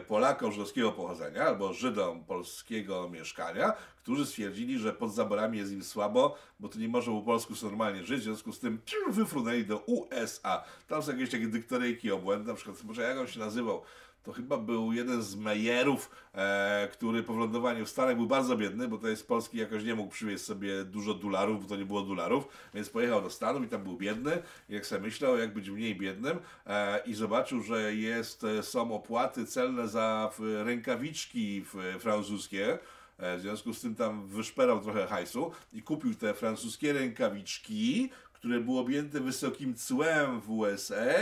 Polakom 0.00 0.52
żydowskiego 0.52 0.92
pochodzenia 0.92 1.44
albo 1.44 1.72
Żydom 1.72 2.24
polskiego 2.24 3.08
mieszkania, 3.08 3.72
którzy 4.02 4.26
stwierdzili, 4.26 4.78
że 4.78 4.92
pod 4.92 5.14
zaborami 5.14 5.58
jest 5.58 5.72
im 5.72 5.84
słabo, 5.84 6.36
bo 6.60 6.68
to 6.68 6.78
nie 6.78 6.88
może 6.88 7.10
po 7.10 7.22
polsku 7.22 7.54
normalnie 7.62 8.04
żyć, 8.04 8.20
w 8.20 8.24
związku 8.24 8.52
z 8.52 8.58
tym 8.58 8.80
wyfrunęli 9.10 9.64
do 9.64 9.78
USA. 9.78 10.64
Tam 10.88 11.02
są 11.02 11.12
jakieś 11.12 11.30
takie 11.30 11.46
dyktoryjki 11.46 12.12
obłędne, 12.12 12.52
na 12.52 12.56
przykład, 12.56 12.84
może 12.84 13.02
jak 13.02 13.18
on 13.18 13.26
się 13.26 13.40
nazywał, 13.40 13.82
to 14.24 14.32
chyba 14.32 14.58
był 14.58 14.92
jeden 14.92 15.22
z 15.22 15.36
mejerów, 15.36 16.10
e, 16.34 16.88
który 16.92 17.22
po 17.22 17.34
wylądowaniu 17.34 17.84
w 17.86 17.88
Stanach 17.88 18.16
był 18.16 18.26
bardzo 18.26 18.56
biedny, 18.56 18.88
bo 18.88 19.08
jest 19.08 19.22
z 19.22 19.26
Polski 19.26 19.58
jakoś 19.58 19.84
nie 19.84 19.94
mógł 19.94 20.12
przywieźć 20.12 20.44
sobie 20.44 20.84
dużo 20.84 21.14
dolarów, 21.14 21.62
bo 21.62 21.68
to 21.68 21.76
nie 21.76 21.84
było 21.84 22.02
dolarów, 22.02 22.48
więc 22.74 22.90
pojechał 22.90 23.22
do 23.22 23.30
Stanów 23.30 23.64
i 23.64 23.68
tam 23.68 23.84
był 23.84 23.96
biedny. 23.96 24.42
Jak 24.68 24.86
sobie 24.86 25.02
myślał, 25.02 25.38
jak 25.38 25.54
być 25.54 25.70
mniej 25.70 25.96
biednym 25.96 26.38
e, 26.66 27.00
i 27.06 27.14
zobaczył, 27.14 27.62
że 27.62 27.94
jest, 27.94 28.44
e, 28.44 28.62
są 28.62 28.94
opłaty 28.94 29.46
celne 29.46 29.88
za 29.88 30.30
rękawiczki 30.64 31.64
francuskie, 31.98 32.78
e, 33.18 33.36
w 33.36 33.40
związku 33.40 33.74
z 33.74 33.80
tym 33.80 33.94
tam 33.94 34.26
wyszperał 34.26 34.80
trochę 34.80 35.06
hajsu 35.06 35.50
i 35.72 35.82
kupił 35.82 36.14
te 36.14 36.34
francuskie 36.34 36.92
rękawiczki, 36.92 38.10
które 38.44 38.60
były 38.60 38.80
objęte 38.80 39.20
wysokim 39.20 39.74
cłem 39.74 40.40
w 40.40 40.50
USA 40.50 41.14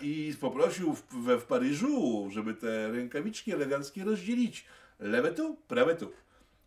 i 0.00 0.34
poprosił 0.40 0.94
w, 0.94 1.02
w 1.40 1.42
Paryżu, 1.42 2.28
żeby 2.30 2.54
te 2.54 2.92
rękawiczki 2.92 3.52
eleganckie 3.52 4.04
rozdzielić. 4.04 4.64
Lewe 5.00 5.32
tu, 5.32 5.56
prawe 5.68 5.94
tu. 5.94 6.12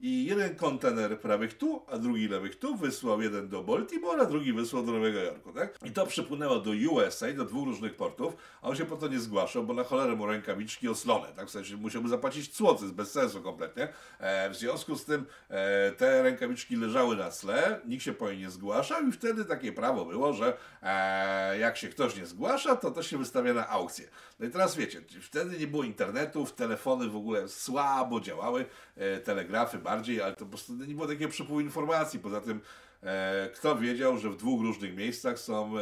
I 0.01 0.25
jeden 0.25 0.56
kontener 0.56 1.20
prawych 1.20 1.58
tu, 1.58 1.86
a 1.88 1.98
drugi 1.98 2.27
lewych 2.27 2.60
tu 2.60 2.75
wysłał 2.75 3.22
jeden 3.22 3.50
do 3.50 3.63
Baltimore, 3.63 4.22
a 4.22 4.25
drugi 4.25 4.53
wysłał 4.53 4.84
do 4.84 4.91
Nowego 4.91 5.20
Jorku, 5.20 5.53
tak? 5.53 5.77
I 5.86 5.91
to 5.91 6.06
przypłynęło 6.06 6.60
do 6.60 6.72
USA, 6.91 7.34
do 7.34 7.46
dwóch 7.46 7.65
różnych 7.65 7.96
portów, 7.96 8.34
a 8.62 8.68
on 8.68 8.75
się 8.75 8.86
po 8.86 8.98
to 8.98 9.08
nie 9.08 9.20
zgłaszał, 9.20 9.63
bo 9.63 9.74
na 9.74 9.84
cholerę 9.84 10.15
mu 10.15 10.25
rękawiczki 10.25 10.89
oslone, 10.89 11.27
tak? 11.36 11.48
W 11.48 11.51
sensie 11.51 11.77
musiałby 11.77 12.10
zapłacić 12.10 12.51
cło, 12.51 12.77
jest 12.82 12.94
bez 12.94 13.12
sensu 13.12 13.41
kompletnie. 13.41 13.88
E, 14.20 14.50
w 14.50 14.56
związku 14.56 14.96
z 14.96 15.06
tym 15.06 15.25
e, 15.50 15.91
te 15.91 16.24
rękawiczki 16.24 16.75
leżały 16.75 17.15
na 17.15 17.32
tle, 17.32 17.82
nikt 17.86 18.03
się 18.03 18.13
po 18.13 18.32
nie 18.32 18.50
nie 18.50 18.50
zgłaszał 18.50 19.08
i 19.08 19.12
wtedy 19.12 19.46
takie 19.46 19.72
prawo 19.72 20.06
było, 20.06 20.34
że 20.34 20.58
e, 20.84 21.60
jak 21.60 21.77
się 21.77 21.88
ktoś 21.88 22.15
nie 22.15 22.25
zgłasza, 22.25 22.75
to 22.75 22.91
to 22.91 23.03
się 23.03 23.18
wystawia 23.18 23.53
na 23.53 23.70
aukcję. 23.70 24.08
No 24.39 24.46
i 24.46 24.50
teraz 24.50 24.75
wiecie, 24.75 25.01
wtedy 25.22 25.60
nie 25.60 25.67
było 25.67 25.84
internetów, 25.84 26.53
telefony 26.53 27.10
w 27.10 27.15
ogóle 27.15 27.48
słabo 27.48 28.19
działały, 28.22 28.65
e, 28.96 29.19
telegrafy 29.19 29.77
bardziej, 29.77 30.22
ale 30.22 30.34
to 30.34 30.46
po 30.46 30.46
prostu 30.46 30.74
nie 30.74 30.96
było 30.96 31.08
takiego 31.08 31.31
przepływu 31.31 31.62
informacji. 31.62 32.19
Poza 32.19 32.41
tym, 32.41 32.62
e, 33.03 33.50
kto 33.55 33.75
wiedział, 33.75 34.17
że 34.17 34.29
w 34.29 34.38
dwóch 34.38 34.62
różnych 34.62 34.96
miejscach 34.96 35.39
są 35.39 35.79
e, 35.79 35.81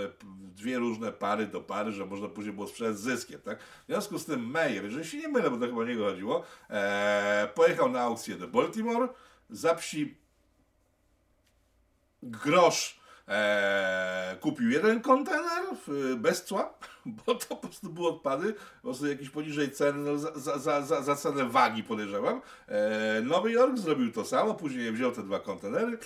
dwie 0.56 0.78
różne 0.78 1.12
pary 1.12 1.48
do 1.48 1.62
pary, 1.62 1.92
że 1.92 2.06
można 2.06 2.28
później 2.28 2.54
było 2.54 2.68
sprzedać 2.68 2.98
zyskiem, 2.98 3.42
tak? 3.42 3.60
W 3.60 3.86
związku 3.88 4.20
z 4.20 4.26
tym 4.26 4.52
Meyer, 4.52 4.84
jeżeli 4.84 5.06
się 5.06 5.18
nie 5.18 5.28
mylę, 5.28 5.52
bo 5.52 5.58
to 5.58 5.66
chyba 5.66 5.86
niego 5.86 6.06
chodziło, 6.06 6.44
pojechał 7.56 7.90
na 7.90 8.02
aukcję 8.02 8.36
do 8.36 8.48
Baltimore, 8.48 9.08
za 9.50 9.76
psi 9.76 10.18
grosz 12.24 12.97
e, 13.28 14.38
kupił 14.42 14.70
jeden 14.70 15.02
kontener 15.02 15.64
bez 16.18 16.44
cła, 16.44 16.74
bo 17.26 17.36
to 17.36 17.56
po 17.56 17.68
prostu 17.68 17.90
były 17.90 18.08
odpady, 18.08 18.54
po 18.54 18.82
prostu 18.82 19.08
jakieś 19.08 19.30
poniżej 19.30 19.72
ceny, 19.72 20.00
no, 20.00 20.18
za, 20.18 20.60
za, 20.60 20.82
za, 20.82 21.02
za 21.02 21.16
cenę 21.16 21.46
wagi 21.46 21.84
podejrzewam. 21.84 22.42
E, 22.68 23.22
Nowy 23.22 23.52
Jork 23.52 23.78
zrobił 23.78 24.12
to 24.12 24.26
samo, 24.26 24.54
później 24.54 24.92
wziął 24.92 25.12
te 25.12 25.24
dwa 25.24 25.40
kontenery 25.40 25.98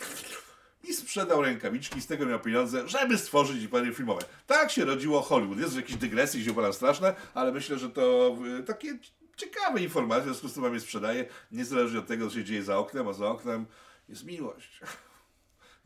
i 0.84 0.94
sprzedał 0.94 1.42
rękawiczki, 1.42 2.02
z 2.02 2.08
tego 2.08 2.26
miał 2.26 2.40
pieniądze, 2.40 2.88
żeby 2.88 3.18
stworzyć 3.18 3.64
imperium 3.64 3.96
filmowe. 3.96 4.22
Tak 4.48 4.72
się 4.72 4.86
rodziło 4.86 5.22
Hollywood. 5.22 5.60
Jest 5.60 5.76
jakieś 5.76 5.96
dygresje, 5.96 6.44
się 6.44 6.52
opowiadam 6.52 6.74
straszne, 6.74 7.16
ale 7.34 7.52
myślę, 7.52 7.78
że 7.78 7.90
to 7.90 8.36
e, 8.60 8.64
takie 8.64 8.98
ciekawe 9.36 9.80
informacje, 9.80 10.22
w 10.22 10.26
związku 10.26 10.48
z 10.48 10.54
tym 10.54 10.64
wam 10.64 10.74
je 10.74 10.80
sprzedaję, 10.80 11.26
niezależnie 11.52 12.00
od 12.00 12.08
tego, 12.08 12.28
co 12.28 12.36
się 12.36 12.44
dzieje 12.44 12.64
za 12.64 12.78
oknem, 12.78 13.08
a 13.08 13.14
za 13.14 13.28
oknem 13.28 13.66
jest 14.10 14.26
miłość. 14.26 14.80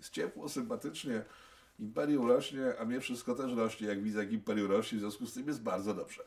Jest 0.06 0.13
ciepło, 0.13 0.50
sympatycznie. 0.50 1.22
Imperium 1.80 2.28
rośnie, 2.28 2.80
a 2.80 2.86
mnie 2.86 3.00
wszystko 3.00 3.36
też 3.36 3.54
rośnie, 3.54 3.88
jak 3.88 4.04
widzę, 4.04 4.20
jak 4.20 4.32
Imperium 4.32 4.72
rośnie, 4.72 4.98
w 4.98 5.02
związku 5.02 5.26
z 5.26 5.34
tym 5.34 5.48
jest 5.48 5.62
bardzo 5.62 5.94
dobrze. 5.94 6.24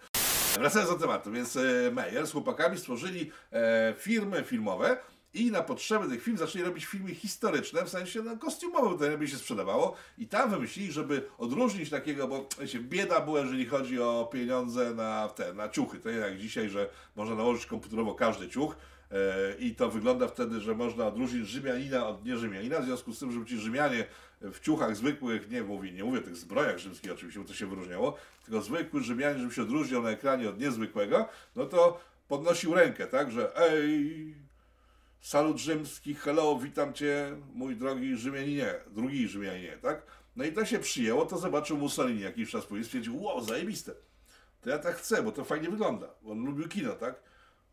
Wracając 0.55 0.91
do 0.91 0.99
tematu, 0.99 1.33
więc 1.33 1.57
e, 1.57 1.91
Meyer 1.93 2.27
z 2.27 2.33
chłopakami 2.33 2.79
stworzyli 2.79 3.31
e, 3.53 3.95
firmy 3.99 4.45
filmowe 4.45 4.97
i 5.35 5.51
na 5.51 5.63
potrzeby 5.63 6.09
tych 6.09 6.23
film 6.23 6.39
zaczęli 6.39 6.65
robić 6.65 6.85
filmy 6.85 7.15
historyczne, 7.15 7.85
w 7.85 7.89
sensie 7.89 8.23
no, 8.23 8.37
kostiumowe, 8.37 8.95
to 8.95 9.01
najlepiej 9.01 9.29
się 9.29 9.37
sprzedawało 9.37 9.97
i 10.19 10.27
tam 10.27 10.51
wymyślili, 10.51 10.93
żeby 10.93 11.29
odróżnić 11.39 11.91
takiego, 11.91 12.29
bo 12.29 12.49
wiecie, 12.61 12.81
bieda 12.81 13.21
była, 13.21 13.41
jeżeli 13.41 13.67
chodzi 13.67 14.01
o 14.01 14.29
pieniądze 14.33 14.95
na 14.95 15.29
te, 15.29 15.55
na 15.55 15.69
ciuchy, 15.69 15.99
to 15.99 16.11
nie 16.11 16.17
jak 16.17 16.39
dzisiaj, 16.39 16.69
że 16.69 16.89
można 17.17 17.35
nałożyć 17.35 17.67
komputerowo 17.67 18.15
każdy 18.15 18.49
ciuch, 18.49 18.77
I 19.59 19.75
to 19.75 19.91
wygląda 19.91 20.29
wtedy, 20.29 20.61
że 20.61 20.75
można 20.75 21.07
odróżnić 21.07 21.49
Rzymianina 21.49 22.09
od 22.09 22.25
nierzymianina, 22.25 22.81
w 22.81 22.85
związku 22.85 23.13
z 23.13 23.19
tym, 23.19 23.33
żeby 23.33 23.47
ci 23.47 23.59
Rzymianie 23.59 24.05
w 24.41 24.61
ciuchach 24.61 24.97
zwykłych, 24.97 25.51
nie 25.51 25.63
mówię, 25.63 25.93
nie 25.93 26.05
mówię 26.05 26.19
o 26.19 26.23
tych 26.23 26.37
zbrojach 26.37 26.79
rzymskich 26.79 27.13
oczywiście, 27.13 27.41
bo 27.41 27.47
to 27.47 27.55
się 27.55 27.67
wyróżniało, 27.67 28.17
tylko 28.45 28.63
zwykły 28.63 29.03
Rzymianin, 29.03 29.41
żeby 29.41 29.55
się 29.55 29.63
odróżniał 29.63 30.03
na 30.03 30.11
ekranie 30.11 30.49
od 30.49 30.61
niezwykłego, 30.61 31.29
no 31.57 31.67
to 31.67 32.01
podnosił 32.29 32.75
rękę, 32.75 33.07
tak, 33.07 33.31
że 33.33 33.57
ej, 33.57 34.35
salut 35.21 35.59
rzymski, 35.59 36.15
hello, 36.15 36.59
witam 36.59 36.93
cię, 36.93 37.37
mój 37.55 37.77
drogi 37.77 38.17
Rzymianinie, 38.17 38.75
drugi 38.91 39.29
Rzymianinie, 39.29 39.79
tak? 39.83 40.03
No 40.37 40.45
i 40.45 40.53
to 40.53 40.65
się 40.65 40.79
przyjęło, 40.79 41.27
to 41.27 41.39
zobaczył 41.39 41.77
Mussolini 41.77 42.21
jakiś 42.21 42.51
czas 42.51 42.67
później, 42.67 42.85
stwierdził, 42.85 43.23
wow, 43.23 43.45
zajebiste, 43.45 43.93
to 44.61 44.71
ja 44.71 44.79
tak 44.79 44.97
chcę, 44.97 45.23
bo 45.23 45.33
to 45.33 45.45
fajnie 45.45 45.71
wygląda, 45.71 46.07
on 46.27 46.45
lubił 46.45 46.69
kino, 46.69 46.93
tak? 46.93 47.15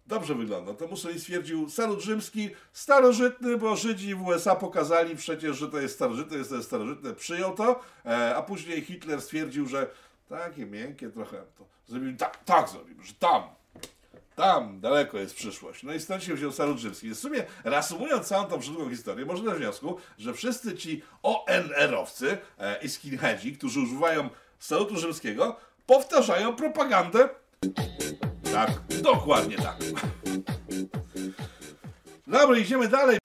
Dobrze 0.05 0.35
wygląda. 0.35 0.73
To 0.73 0.87
Mussolini 0.87 1.19
stwierdził, 1.19 1.69
salut 1.69 2.01
rzymski, 2.01 2.49
starożytny, 2.73 3.57
bo 3.57 3.75
Żydzi 3.75 4.15
w 4.15 4.21
USA 4.21 4.55
pokazali 4.55 5.15
przecież, 5.15 5.57
że 5.57 5.69
to 5.69 5.79
jest 5.79 5.95
starożytne, 5.95 6.37
jest 6.37 6.49
to 6.49 6.55
jest 6.55 6.67
starożytne, 6.67 7.13
przyjął 7.13 7.55
to, 7.55 7.79
e, 8.05 8.35
a 8.35 8.41
później 8.41 8.81
Hitler 8.81 9.21
stwierdził, 9.21 9.67
że 9.67 9.89
takie 10.29 10.65
miękkie 10.65 11.09
trochę, 11.09 11.43
to 11.57 11.65
zrobili 11.87 12.17
tak, 12.17 12.43
tak 12.43 12.69
zrobimy, 12.69 13.03
że 13.03 13.13
tam, 13.13 13.43
tam 14.35 14.79
daleko 14.79 15.17
jest 15.17 15.35
przyszłość. 15.35 15.83
No 15.83 15.93
i 15.93 15.99
stąd 15.99 16.23
się 16.23 16.33
wziął 16.33 16.51
salut 16.51 16.77
rzymski. 16.77 17.09
W 17.09 17.19
sumie, 17.19 17.43
reasumując 17.63 18.27
całą 18.27 18.45
tą 18.45 18.57
brzydką 18.57 18.89
historię, 18.89 19.25
można 19.25 19.51
do 19.51 19.57
wniosku, 19.57 19.97
że 20.17 20.33
wszyscy 20.33 20.75
ci 20.75 21.01
ONR-owcy 21.23 22.37
e, 22.59 22.79
i 22.81 22.89
skinheadzi, 22.89 23.57
którzy 23.57 23.79
używają 23.79 24.29
salutu 24.59 24.97
rzymskiego, 24.97 25.55
powtarzają 25.85 26.55
propagandę 26.55 27.29
tak, 28.55 28.71
dokładnie 29.01 29.57
tak. 29.57 29.77
Dobra, 32.27 32.57
idziemy 32.57 32.87
dalej. 32.87 33.17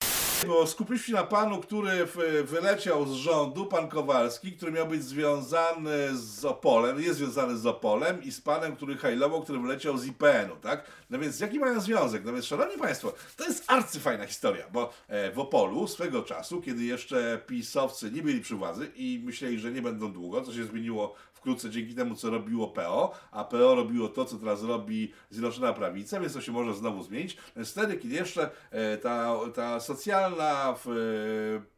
Bo 0.47 0.67
skupiliśmy 0.67 1.07
się 1.07 1.13
na 1.13 1.23
panu, 1.23 1.59
który 1.59 2.05
wyleciał 2.43 3.05
z 3.05 3.11
rządu, 3.11 3.65
pan 3.65 3.87
Kowalski, 3.87 4.51
który 4.51 4.71
miał 4.71 4.87
być 4.87 5.03
związany 5.03 6.09
z 6.13 6.45
Opolem, 6.45 7.01
jest 7.01 7.19
związany 7.19 7.57
z 7.57 7.65
Opolem 7.65 8.23
i 8.23 8.31
z 8.31 8.41
panem, 8.41 8.75
który 8.75 8.97
hajlował, 8.97 9.41
który 9.41 9.59
wyleciał 9.59 9.97
z 9.97 10.05
IPN-u, 10.05 10.55
tak? 10.55 10.85
No 11.09 11.19
więc 11.19 11.39
jaki 11.39 11.59
mają 11.59 11.79
związek? 11.79 12.25
No 12.25 12.33
więc, 12.33 12.45
szanowni 12.45 12.77
państwo, 12.77 13.13
to 13.37 13.43
jest 13.43 13.63
arcyfajna 13.67 14.27
historia, 14.27 14.65
bo 14.73 14.93
e, 15.07 15.31
w 15.31 15.39
Opolu 15.39 15.87
swego 15.87 16.23
czasu, 16.23 16.61
kiedy 16.61 16.83
jeszcze 16.83 17.41
pisowcy 17.47 18.11
nie 18.11 18.21
byli 18.21 18.41
przy 18.41 18.55
władzy 18.55 18.91
i 18.95 19.21
myśleli, 19.25 19.59
że 19.59 19.71
nie 19.71 19.81
będą 19.81 20.11
długo, 20.11 20.41
co 20.41 20.53
się 20.53 20.63
zmieniło 20.63 21.15
wkrótce 21.41 21.69
dzięki 21.69 21.95
temu, 21.95 22.15
co 22.15 22.29
robiło 22.29 22.67
PO, 22.67 23.13
a 23.31 23.43
PO 23.43 23.75
robiło 23.75 24.09
to, 24.09 24.25
co 24.25 24.37
teraz 24.37 24.63
robi 24.63 25.13
Zjednoczona 25.29 25.73
Prawica, 25.73 26.19
więc 26.19 26.33
to 26.33 26.41
się 26.41 26.51
może 26.51 26.73
znowu 26.73 27.03
zmienić. 27.03 27.37
Wtedy, 27.65 27.97
kiedy 27.97 28.15
jeszcze 28.15 28.49
e, 28.71 28.97
ta, 28.97 29.35
ta 29.55 29.79
socjalna 29.79 30.69
e, 30.69 30.75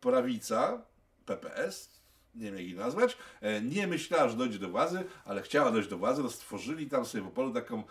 prawica, 0.02 0.82
PPS, 1.26 1.93
nie 2.36 2.50
jej 2.50 2.76
nazwać, 2.76 3.18
e, 3.42 3.62
nie 3.62 3.88
myślała, 3.88 4.30
że 4.30 4.38
dojdzie 4.38 4.60
do 4.60 4.70
władzy, 4.70 5.04
ale 5.26 5.42
chciała 5.42 5.72
dojść 5.72 5.90
do 5.90 5.98
władzy, 5.98 6.24
to 6.24 6.30
stworzyli 6.30 6.90
tam 6.90 7.06
sobie 7.06 7.24
w 7.24 7.28
Opolu 7.28 7.54
taką 7.54 7.84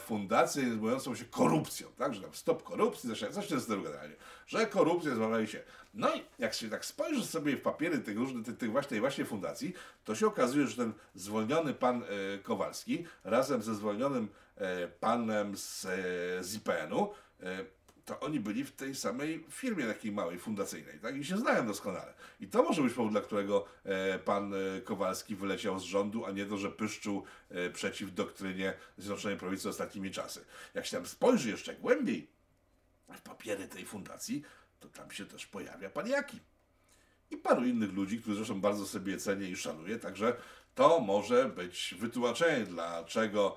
fundację 0.00 0.62
zajmującą 0.62 1.14
się 1.14 1.24
korupcją, 1.24 1.88
tak, 1.96 2.14
że 2.14 2.20
tam 2.20 2.34
stop 2.34 2.62
korupcji, 2.62 3.10
coś, 3.10 3.18
coś 3.34 3.62
w 3.62 3.66
tym 3.66 3.82
generalnie, 3.82 4.16
że 4.46 4.66
korupcja 4.66 5.14
zmawiali 5.14 5.48
się. 5.48 5.62
No 5.96 6.14
i 6.14 6.22
jak 6.38 6.54
się 6.54 6.70
tak 6.70 6.84
spojrzy 6.84 7.26
sobie 7.26 7.56
w 7.56 7.60
papiery 7.60 7.98
tych 7.98 8.16
różnych, 8.16 8.46
tych, 8.46 8.56
tych 8.56 8.70
właśnie, 8.70 8.88
tej 8.88 9.00
właśnie 9.00 9.24
fundacji, 9.24 9.72
to 10.04 10.14
się 10.14 10.26
okazuje, 10.26 10.66
że 10.66 10.76
ten 10.76 10.92
zwolniony 11.14 11.74
pan 11.74 12.02
e, 12.02 12.38
Kowalski 12.38 13.04
razem 13.24 13.62
ze 13.62 13.74
zwolnionym 13.74 14.28
e, 14.56 14.88
panem 14.88 15.56
z, 15.56 15.84
e, 15.84 16.44
z 16.44 16.54
IPN-u 16.54 17.12
e, 17.40 17.64
to 18.06 18.20
oni 18.20 18.40
byli 18.40 18.64
w 18.64 18.72
tej 18.72 18.94
samej 18.94 19.44
firmie 19.50 19.84
takiej 19.86 20.12
małej, 20.12 20.38
fundacyjnej, 20.38 20.98
tak? 20.98 21.16
I 21.16 21.24
się 21.24 21.36
znają 21.36 21.66
doskonale. 21.66 22.14
I 22.40 22.48
to 22.48 22.62
może 22.62 22.82
być 22.82 22.92
powód, 22.94 23.12
dla 23.12 23.20
którego 23.20 23.64
e, 23.84 24.18
pan 24.18 24.54
e, 24.54 24.80
Kowalski 24.80 25.36
wyleciał 25.36 25.78
z 25.78 25.82
rządu, 25.82 26.26
a 26.26 26.30
nie 26.30 26.46
to, 26.46 26.56
że 26.58 26.70
pyszczył 26.70 27.24
e, 27.50 27.70
przeciw 27.70 28.14
doktrynie 28.14 28.74
Zjednoczonej 28.98 29.38
Prawicy 29.38 29.68
ostatnimi 29.68 30.10
czasy. 30.10 30.44
Jak 30.74 30.86
się 30.86 30.96
tam 30.96 31.06
spojrzy 31.06 31.50
jeszcze 31.50 31.74
głębiej 31.74 32.26
w 33.12 33.20
papiery 33.20 33.68
tej 33.68 33.84
fundacji, 33.84 34.42
to 34.80 34.88
tam 34.88 35.10
się 35.10 35.26
też 35.26 35.46
pojawia 35.46 35.90
pan 35.90 36.08
Jaki. 36.08 36.40
I 37.30 37.36
paru 37.36 37.64
innych 37.64 37.92
ludzi, 37.92 38.20
którzy 38.20 38.36
zresztą 38.36 38.60
bardzo 38.60 38.86
sobie 38.86 39.18
cenię 39.18 39.48
i 39.48 39.56
szanuję, 39.56 39.98
także 39.98 40.36
to 40.74 41.00
może 41.00 41.48
być 41.48 41.94
wytłumaczenie, 41.98 42.66
dlaczego 42.66 43.56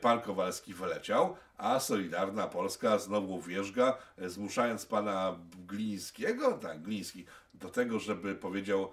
pan 0.00 0.20
Kowalski 0.20 0.74
wyleciał, 0.74 1.36
a 1.56 1.80
Solidarna 1.80 2.46
Polska 2.46 2.98
znowu 2.98 3.40
wierzga, 3.40 3.98
e, 4.18 4.28
zmuszając 4.28 4.86
pana 4.86 5.38
Glińskiego, 5.66 6.52
tak, 6.52 6.82
Gliński, 6.82 7.24
do 7.54 7.70
tego, 7.70 7.98
żeby 7.98 8.34
powiedział, 8.34 8.92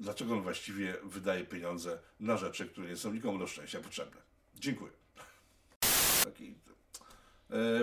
dlaczego 0.00 0.34
on 0.34 0.42
właściwie 0.42 0.94
wydaje 1.04 1.44
pieniądze 1.44 1.98
na 2.20 2.36
rzeczy, 2.36 2.66
które 2.66 2.88
nie 2.88 2.96
są 2.96 3.12
nikomu 3.12 3.38
do 3.38 3.46
szczęścia 3.46 3.80
potrzebne. 3.80 4.20
Dziękuję. 4.54 4.92
Taki 6.24 6.54
E, 6.67 6.67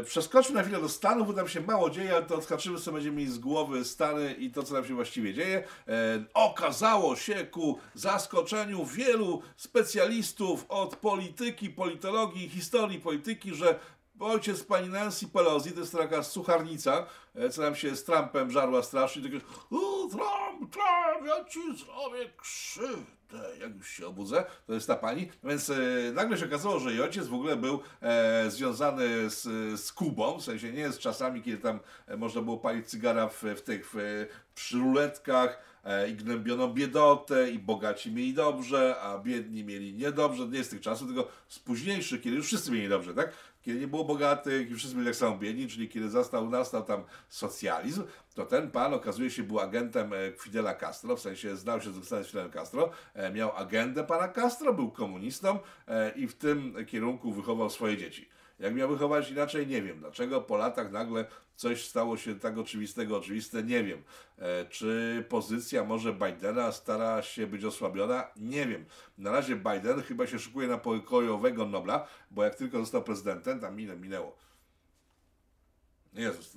Przeskoczmy 0.06 0.56
na 0.56 0.64
chwilę 0.64 0.82
do 0.82 0.90
Stanów, 0.90 1.28
bo 1.28 1.34
tam 1.34 1.48
się 1.48 1.62
mało 1.62 1.90
dzieje, 1.90 2.16
ale 2.16 2.26
to 2.26 2.36
odhaczymy 2.36 2.80
sobie 2.80 2.96
będziemy 2.96 3.18
mieli 3.18 3.32
z 3.32 3.40
głowy 3.40 3.86
Stany 3.86 4.34
i 4.34 4.52
to, 4.52 4.64
co 4.64 4.74
tam 4.74 4.86
się 4.86 4.96
właściwie 4.96 5.34
dzieje. 5.34 5.64
E, 5.88 6.24
okazało 6.34 7.16
się 7.16 7.46
ku 7.46 7.80
zaskoczeniu 7.94 8.86
wielu 8.86 9.42
specjalistów 9.56 10.66
od 10.70 10.96
polityki, 10.96 11.70
politologii, 11.70 12.50
historii 12.50 13.00
polityki, 13.00 13.56
że 13.56 13.80
ojciec 14.20 14.64
pani 14.64 14.90
Nancy 14.90 15.28
Pelosi, 15.28 15.72
to 15.72 15.80
jest 15.80 15.92
taka 15.92 16.24
sucharnica, 16.24 17.06
e, 17.36 17.50
co 17.50 17.62
nam 17.62 17.76
się 17.76 17.96
z 17.96 18.04
Trumpem 18.04 18.52
żarła 18.52 18.84
strasznie, 18.84 19.24
takie 19.24 19.38
o, 19.72 20.08
Trump, 20.12 20.74
Trump, 20.74 21.28
ja 21.28 21.46
ci 21.46 21.60
zrobię 21.78 22.30
krzywdę, 22.38 23.58
jak 23.60 23.76
już 23.76 23.90
się 23.90 24.08
obudzę, 24.08 24.46
to 24.68 24.74
jest 24.74 24.88
ta 24.88 24.96
pani, 24.96 25.32
więc 25.44 25.70
e, 25.70 25.76
nagle 26.14 26.38
się 26.38 26.46
okazało, 26.46 26.80
że 26.80 26.92
jej 26.92 27.02
ojciec 27.02 27.28
w 27.28 27.34
ogóle 27.34 27.56
był 27.56 27.80
e, 28.02 28.52
związany 28.52 29.30
z, 29.30 29.44
z 29.82 29.94
Kubą, 29.94 30.40
w 30.40 30.44
sensie 30.44 30.72
nie 30.72 30.92
z 30.92 31.00
czasami, 31.00 31.42
kiedy 31.44 31.58
tam 31.58 31.80
e, 32.08 32.18
można 32.18 32.42
było 32.42 32.58
palić 32.58 32.88
cygara 32.88 33.28
w, 33.28 33.44
w 33.44 33.62
tych, 33.62 33.92
w, 33.94 34.26
przy 34.56 34.78
ruletkach, 34.78 35.75
i 36.10 36.14
gnębiono 36.14 36.68
biedotę, 36.68 37.52
i 37.52 37.60
bogaci 37.60 38.12
mieli 38.12 38.34
dobrze, 38.34 38.96
a 39.02 39.20
biedni 39.20 39.64
mieli 39.64 39.94
niedobrze. 39.94 40.48
Nie 40.48 40.64
z 40.64 40.70
tych 40.70 40.82
czasów, 40.82 41.08
tylko 41.08 41.32
z 41.48 41.60
późniejszych, 41.60 42.22
kiedy 42.22 42.36
już 42.36 42.46
wszyscy 42.46 42.72
mieli 42.72 42.90
dobrze, 42.90 43.14
tak? 43.14 43.32
Kiedy 43.62 43.80
nie 43.80 43.88
było 43.88 44.04
bogatych 44.04 44.72
i 44.72 44.76
wszyscy 44.76 44.96
byli 44.96 45.08
tak 45.08 45.16
samo 45.16 45.38
biedni, 45.38 45.68
czyli 45.68 45.90
kiedy 45.90 46.10
zastał, 46.10 46.50
nastał 46.50 46.84
tam 46.84 47.04
socjalizm, 47.30 48.04
to 48.36 48.46
ten 48.46 48.72
pan 48.72 48.94
okazuje 48.94 49.30
się 49.30 49.44
był 49.44 49.60
agentem 49.60 50.14
e, 50.14 50.18
Fidela 50.40 50.74
Castro, 50.74 51.16
w 51.16 51.22
sensie 51.22 51.56
znał 51.56 51.82
się 51.82 51.92
z 51.92 52.28
Fidelem 52.28 52.52
Castro, 52.52 52.90
e, 53.14 53.32
miał 53.32 53.56
agendę 53.56 54.04
pana 54.04 54.28
Castro, 54.28 54.74
był 54.74 54.92
komunistą 54.92 55.60
e, 55.88 56.12
i 56.16 56.28
w 56.28 56.34
tym 56.34 56.86
kierunku 56.86 57.34
wychował 57.34 57.70
swoje 57.70 57.98
dzieci. 57.98 58.30
Jak 58.60 58.76
miał 58.76 58.90
wychować 58.90 59.32
inaczej, 59.32 59.68
nie 59.68 59.82
wiem. 59.82 60.00
Dlaczego 60.00 60.42
po 60.42 60.58
latach 60.58 60.92
nagle 60.92 61.26
coś 61.56 61.86
stało 61.86 62.18
się 62.18 62.40
tak 62.40 62.58
oczywistego, 62.58 63.18
oczywiste, 63.18 63.64
nie 63.64 63.84
wiem. 63.84 64.04
E, 64.40 64.66
czy 64.66 65.24
pozycja 65.30 65.84
może 65.84 66.14
Bidena 66.14 66.72
stara 66.72 67.22
się 67.22 67.48
być 67.48 67.66
osłabiona? 67.66 68.28
Nie 68.36 68.66
wiem. 68.66 68.86
Na 69.18 69.32
razie 69.32 69.56
Biden 69.56 70.02
chyba 70.02 70.28
się 70.28 70.40
szykuje 70.40 70.68
na 70.68 70.78
pokojowego 70.78 71.66
Nobla, 71.66 72.08
bo 72.32 72.44
jak 72.44 72.56
tylko 72.56 72.80
został 72.80 73.04
prezydentem, 73.04 73.60
tam 73.60 73.76
minę, 73.76 73.96
minęło 73.96 74.45
Jezus, 76.16 76.56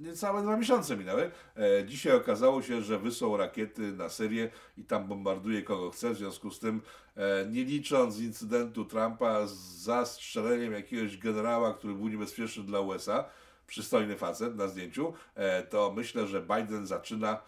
niecałe 0.00 0.42
dwa 0.42 0.56
miesiące 0.56 0.96
minęły. 0.96 1.30
E, 1.56 1.84
dzisiaj 1.86 2.12
okazało 2.12 2.62
się, 2.62 2.82
że 2.82 2.98
wysłał 2.98 3.36
rakiety 3.36 3.82
na 3.92 4.08
Syrię 4.08 4.50
i 4.78 4.84
tam 4.84 5.08
bombarduje 5.08 5.62
kogo 5.62 5.90
chce. 5.90 6.10
W 6.10 6.16
związku 6.16 6.50
z 6.50 6.58
tym, 6.58 6.82
e, 7.16 7.46
nie 7.46 7.64
licząc 7.64 8.20
incydentu 8.20 8.84
Trumpa 8.84 9.46
z 9.46 9.54
zastrzeleniem 9.82 10.72
jakiegoś 10.72 11.18
generała, 11.18 11.74
który 11.74 11.94
był 11.94 12.08
niebezpieczny 12.08 12.64
dla 12.64 12.80
USA, 12.80 13.24
przystojny 13.66 14.16
facet 14.16 14.56
na 14.56 14.68
zdjęciu, 14.68 15.12
e, 15.34 15.62
to 15.62 15.92
myślę, 15.96 16.26
że 16.26 16.42
Biden 16.42 16.86
zaczyna 16.86 17.38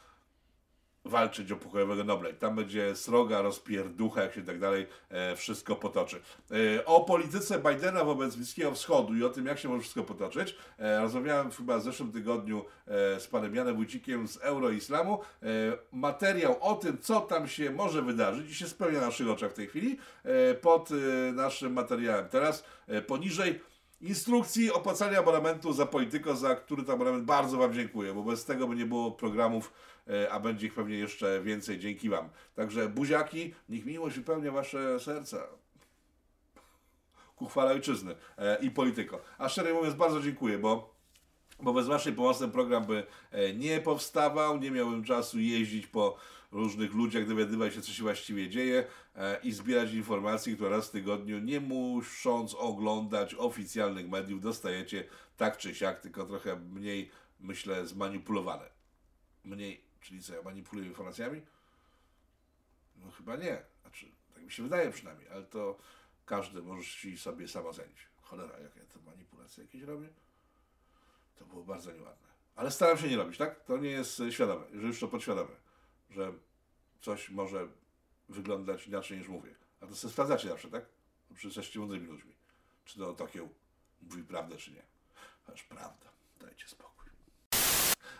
walczyć 1.09 1.53
o 1.53 1.57
pokojowego 1.57 2.05
Nobla. 2.05 2.29
I 2.29 2.35
tam 2.35 2.57
będzie 2.57 2.97
sroga 2.97 3.43
rozpierducha, 3.43 4.23
jak 4.23 4.35
się 4.35 4.43
tak 4.43 4.59
dalej 4.59 4.87
e, 5.09 5.37
wszystko 5.37 5.77
potoczy. 5.77 6.21
E, 6.77 6.85
o 6.85 7.01
polityce 7.05 7.59
Bidena 7.59 8.05
wobec 8.05 8.37
Bliskiego 8.37 8.73
Wschodu 8.73 9.15
i 9.15 9.25
o 9.25 9.29
tym, 9.29 9.47
jak 9.47 9.59
się 9.59 9.69
może 9.69 9.81
wszystko 9.81 10.03
potoczyć, 10.03 10.57
e, 10.79 11.01
rozmawiałem 11.01 11.51
chyba 11.51 11.79
w 11.79 11.83
zeszłym 11.83 12.13
tygodniu 12.13 12.65
e, 12.87 13.21
z 13.21 13.27
panem 13.27 13.55
Janem 13.55 13.77
Wójcikiem 13.77 14.29
z 14.29 14.37
Euroislamu. 14.37 15.21
E, 15.43 15.47
materiał 15.93 16.57
o 16.61 16.75
tym, 16.75 16.99
co 16.99 17.21
tam 17.21 17.49
się 17.49 17.71
może 17.71 18.03
wydarzyć 18.03 18.51
i 18.51 18.55
się 18.55 18.67
spełnia 18.67 19.01
na 19.01 19.07
naszych 19.07 19.31
oczach 19.31 19.51
w 19.51 19.55
tej 19.55 19.67
chwili, 19.67 19.99
e, 20.25 20.55
pod 20.55 20.91
naszym 21.33 21.73
materiałem. 21.73 22.29
Teraz 22.29 22.65
poniżej 23.07 23.61
instrukcji 24.01 24.73
opłacania 24.73 25.19
abonamentu 25.19 25.73
za 25.73 25.87
Polityko, 25.87 26.37
za 26.37 26.55
który 26.55 26.83
to 26.83 26.93
abonament 26.93 27.25
bardzo 27.25 27.57
Wam 27.59 27.75
dziękuję, 27.75 28.15
bo 28.15 28.23
bez 28.23 28.45
tego 28.45 28.69
by 28.69 28.77
nie 28.77 28.87
było 28.87 29.11
programów, 29.11 29.73
a 30.31 30.41
będzie 30.41 30.67
ich 30.67 30.75
pewnie 30.75 30.97
jeszcze 30.99 31.43
więcej 31.43 31.79
dzięki 31.79 32.09
Wam. 32.09 32.29
Także 32.55 32.89
buziaki, 32.89 33.55
niech 33.69 33.87
miłość 33.87 34.17
wypełnia 34.17 34.53
Wasze 34.53 35.01
serca. 35.01 35.47
Ku 37.37 37.47
chwale 37.47 37.71
ojczyzny 37.71 38.15
e, 38.39 38.59
i 38.63 38.71
Polityko. 38.71 39.21
A 39.39 39.49
szczerze 39.49 39.73
mówiąc, 39.73 39.95
bardzo 39.95 40.21
dziękuję, 40.21 40.59
bo 40.59 40.97
bo 41.61 41.73
bez 41.73 41.87
Waszej 41.87 42.13
pomocy 42.13 42.41
ten 42.41 42.51
program 42.51 42.85
by 42.85 43.07
e, 43.31 43.53
nie 43.53 43.81
powstawał, 43.81 44.59
nie 44.59 44.71
miałbym 44.71 45.05
czasu 45.05 45.41
jeździć 45.41 45.87
po 45.87 46.17
różnych 46.53 46.95
ludziach, 46.95 47.29
dowiadywać 47.29 47.75
się, 47.75 47.83
co 47.83 47.93
się 47.93 48.03
właściwie 48.03 48.49
dzieje 48.49 48.85
e, 49.17 49.41
i 49.43 49.53
zbierać 49.53 49.93
informacje, 49.93 50.55
które 50.55 50.71
raz 50.71 50.89
w 50.89 50.91
tygodniu, 50.91 51.39
nie 51.39 51.61
musząc 51.61 52.55
oglądać 52.55 53.35
oficjalnych 53.35 54.09
mediów, 54.09 54.41
dostajecie 54.41 55.05
tak 55.37 55.57
czy 55.57 55.75
siak, 55.75 56.01
tylko 56.01 56.27
trochę 56.27 56.57
mniej, 56.57 57.11
myślę, 57.41 57.87
zmanipulowane. 57.87 58.69
Mniej, 59.45 59.86
czyli 60.07 60.23
co, 60.23 60.35
ja 60.35 60.43
manipuluję 60.43 60.89
informacjami? 60.89 61.43
No 62.97 63.11
chyba 63.11 63.37
nie. 63.37 63.63
Znaczy, 63.83 64.07
tak 64.35 64.43
mi 64.43 64.53
się 64.53 64.63
wydaje 64.63 64.91
przynajmniej, 64.91 65.29
ale 65.29 65.43
to 65.43 65.79
każdy 66.27 66.63
może 66.63 66.83
sobie 67.17 67.49
sam 67.49 67.67
ocenić. 67.67 68.07
Cholera, 68.23 68.59
jakie 68.59 68.81
to 68.81 69.01
manipulacje 69.01 69.65
jakieś 69.65 69.83
robię? 69.83 70.09
To 71.37 71.45
było 71.45 71.65
bardzo 71.65 71.93
nieładne. 71.93 72.27
Ale 72.57 72.71
staram 72.71 72.99
się 72.99 73.09
nie 73.09 73.17
robić, 73.17 73.39
tak? 73.39 73.65
To 73.65 73.79
nie 73.79 73.91
jest 73.91 74.23
świadome, 74.31 74.67
że 74.75 74.87
już 74.87 75.01
to 75.01 75.09
podświadome, 75.09 75.53
że 76.11 76.33
coś 77.01 77.31
może 77.31 77.69
wyglądać 78.29 78.87
inaczej 78.87 79.19
niż 79.19 79.29
mówię. 79.29 79.55
A 79.81 79.87
to 79.87 79.97
sobie 79.97 80.13
sprawdzacie 80.13 80.49
zawsze, 80.49 80.71
tak? 80.71 80.85
Przecież 81.29 81.45
jesteście 81.45 81.81
mądrymi 81.81 82.07
ludźmi. 82.07 82.35
Czy 82.85 82.99
to 82.99 83.15
Tokio 83.15 83.49
mówi 84.03 84.23
prawdę, 84.23 84.57
czy 84.57 84.71
nie. 84.71 84.83
Aż 85.47 85.63
prawda. 85.63 86.07
Dajcie 86.41 86.69
spokój. 86.69 86.96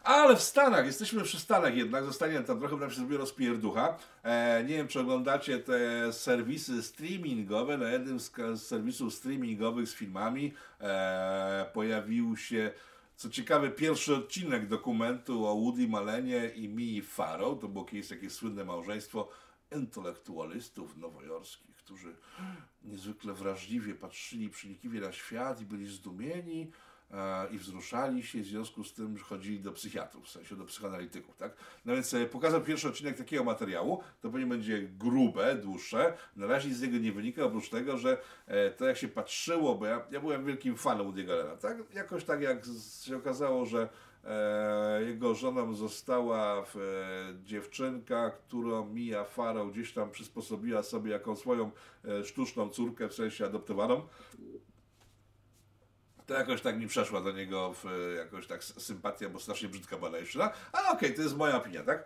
Ale 0.07 0.37
w 0.37 0.43
Stanach, 0.43 0.87
jesteśmy 0.87 1.23
przy 1.23 1.41
Stanach 1.41 1.77
jednak, 1.77 2.05
zostanie 2.05 2.41
tam 2.41 2.61
trochę 2.61 2.77
nam 2.77 2.91
się 2.91 2.97
zrobiło 2.97 3.19
rozpierducha. 3.19 3.99
E, 4.23 4.65
nie 4.65 4.77
wiem, 4.77 4.89
czy 4.89 5.01
oglądacie 5.01 5.59
te 5.59 6.13
serwisy 6.13 6.83
streamingowe. 6.83 7.79
Na 7.79 7.89
jednym 7.89 8.21
z, 8.21 8.33
z 8.55 8.63
serwisów 8.63 9.15
streamingowych 9.15 9.89
z 9.89 9.95
filmami 9.95 10.53
e, 10.81 11.71
pojawił 11.73 12.37
się 12.37 12.71
co 13.17 13.31
ciekawe, 13.31 13.71
pierwszy 13.71 14.15
odcinek 14.15 14.69
dokumentu 14.69 15.47
o 15.47 15.55
Woody 15.55 15.89
Malenie 15.89 16.49
i 16.49 16.69
Mii 16.69 17.03
Farrow. 17.03 17.61
To 17.61 17.69
było 17.69 17.85
kiedyś 17.85 18.09
takie 18.09 18.31
słynne 18.31 18.65
małżeństwo 18.65 19.29
intelektualistów 19.73 20.97
nowojorskich, 20.97 21.77
którzy 21.77 22.17
niezwykle 22.85 23.33
wrażliwie 23.33 23.95
patrzyli 23.95 24.49
przenikliwie 24.49 25.01
na 25.01 25.13
świat 25.13 25.61
i 25.61 25.65
byli 25.65 25.87
zdumieni 25.87 26.71
i 27.51 27.59
wzruszali 27.59 28.23
się, 28.23 28.41
w 28.41 28.47
związku 28.47 28.85
z 28.85 28.95
tym 28.95 29.19
chodzili 29.19 29.61
do 29.61 29.73
psychiatrów, 29.73 30.25
w 30.25 30.31
sensie 30.31 30.57
do 30.57 30.65
psychoanalityków, 30.65 31.37
tak? 31.37 31.57
No 31.85 31.95
więc 31.95 32.15
e, 32.15 32.27
pokazał 32.27 32.61
pierwszy 32.61 32.89
odcinek 32.89 33.19
takiego 33.19 33.45
materiału, 33.45 34.03
to 34.21 34.31
pewnie 34.31 34.47
będzie 34.47 34.83
grube, 34.83 35.55
dłuższe, 35.55 36.17
na 36.37 36.47
razie 36.47 36.75
z 36.75 36.83
niego 36.83 36.99
nie 36.99 37.13
wynika, 37.13 37.45
oprócz 37.45 37.69
tego, 37.69 37.99
że 37.99 38.19
e, 38.47 38.71
to 38.71 38.85
jak 38.85 38.97
się 38.97 39.09
patrzyło, 39.09 39.75
bo 39.75 39.87
ja, 39.87 40.07
ja 40.11 40.21
byłem 40.21 40.45
wielkim 40.45 40.77
fanem 40.77 41.07
Woody 41.07 41.33
Allena, 41.33 41.57
tak? 41.57 41.95
Jakoś 41.95 42.25
tak 42.25 42.41
jak 42.41 42.65
się 43.05 43.17
okazało, 43.17 43.67
że 43.67 43.89
e, 44.25 45.03
jego 45.03 45.35
żoną 45.35 45.75
została 45.75 46.59
e, 46.59 46.65
dziewczynka, 47.45 48.31
którą 48.31 48.89
Mia 48.89 49.25
Farrow 49.25 49.73
gdzieś 49.73 49.93
tam 49.93 50.11
przysposobiła 50.11 50.83
sobie 50.83 51.13
jako 51.13 51.37
swoją 51.37 51.71
e, 52.05 52.25
sztuczną 52.25 52.69
córkę, 52.69 53.09
w 53.09 53.15
sensie 53.15 53.45
adoptowaną, 53.47 54.03
to 56.27 56.35
jakoś 56.35 56.61
tak 56.61 56.79
mi 56.79 56.87
przeszła 56.87 57.21
do 57.21 57.33
niego 57.33 57.73
w, 57.73 57.85
jakoś 58.17 58.47
tak 58.47 58.65
sympatia, 58.65 59.29
bo 59.29 59.41
strasznie 59.41 59.69
brzydka 59.69 59.97
była 59.97 60.11
najszczyna. 60.11 60.51
Ale 60.73 60.89
okej, 60.89 61.15
to 61.15 61.23
jest 61.23 61.37
moja 61.37 61.57
opinia, 61.57 61.83
tak? 61.83 62.05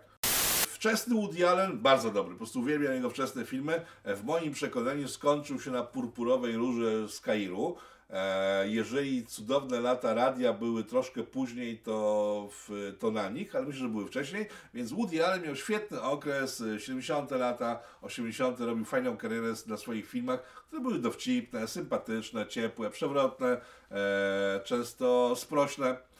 Wczesny 0.69 1.15
Woody 1.15 1.49
Allen, 1.49 1.79
bardzo 1.79 2.11
dobry, 2.11 2.33
po 2.33 2.37
prostu 2.37 2.59
uwielbiam 2.59 2.93
jego 2.93 3.09
wczesne 3.09 3.45
filmy. 3.45 3.85
W 4.05 4.23
moim 4.23 4.53
przekonaniu 4.53 5.07
skończył 5.07 5.59
się 5.59 5.71
na 5.71 5.83
purpurowej 5.83 6.55
róży 6.55 7.07
z 7.09 7.19
Kairu. 7.19 7.77
E, 8.11 8.69
Jeżeli 8.69 9.25
cudowne 9.25 9.81
lata 9.81 10.13
radia 10.13 10.53
były 10.53 10.83
troszkę 10.83 11.23
później, 11.23 11.77
to, 11.77 12.49
w, 12.51 12.95
to 12.99 13.11
na 13.11 13.29
nich, 13.29 13.55
ale 13.55 13.65
myślę, 13.65 13.81
że 13.81 13.89
były 13.89 14.07
wcześniej. 14.07 14.45
Więc 14.73 14.91
Woody 14.91 15.25
Allen 15.25 15.43
miał 15.43 15.55
świetny 15.55 16.01
okres, 16.01 16.61
e, 16.61 16.79
70. 16.79 17.31
lata, 17.31 17.79
80. 18.01 18.59
robił 18.59 18.85
fajną 18.85 19.17
karierę 19.17 19.53
na 19.67 19.77
swoich 19.77 20.09
filmach, 20.09 20.43
które 20.67 20.81
były 20.81 20.99
dowcipne, 20.99 21.67
sympatyczne, 21.67 22.47
ciepłe, 22.47 22.89
przewrotne, 22.89 23.61
e, 23.91 24.61
często 24.63 25.35
sprośne. 25.35 26.10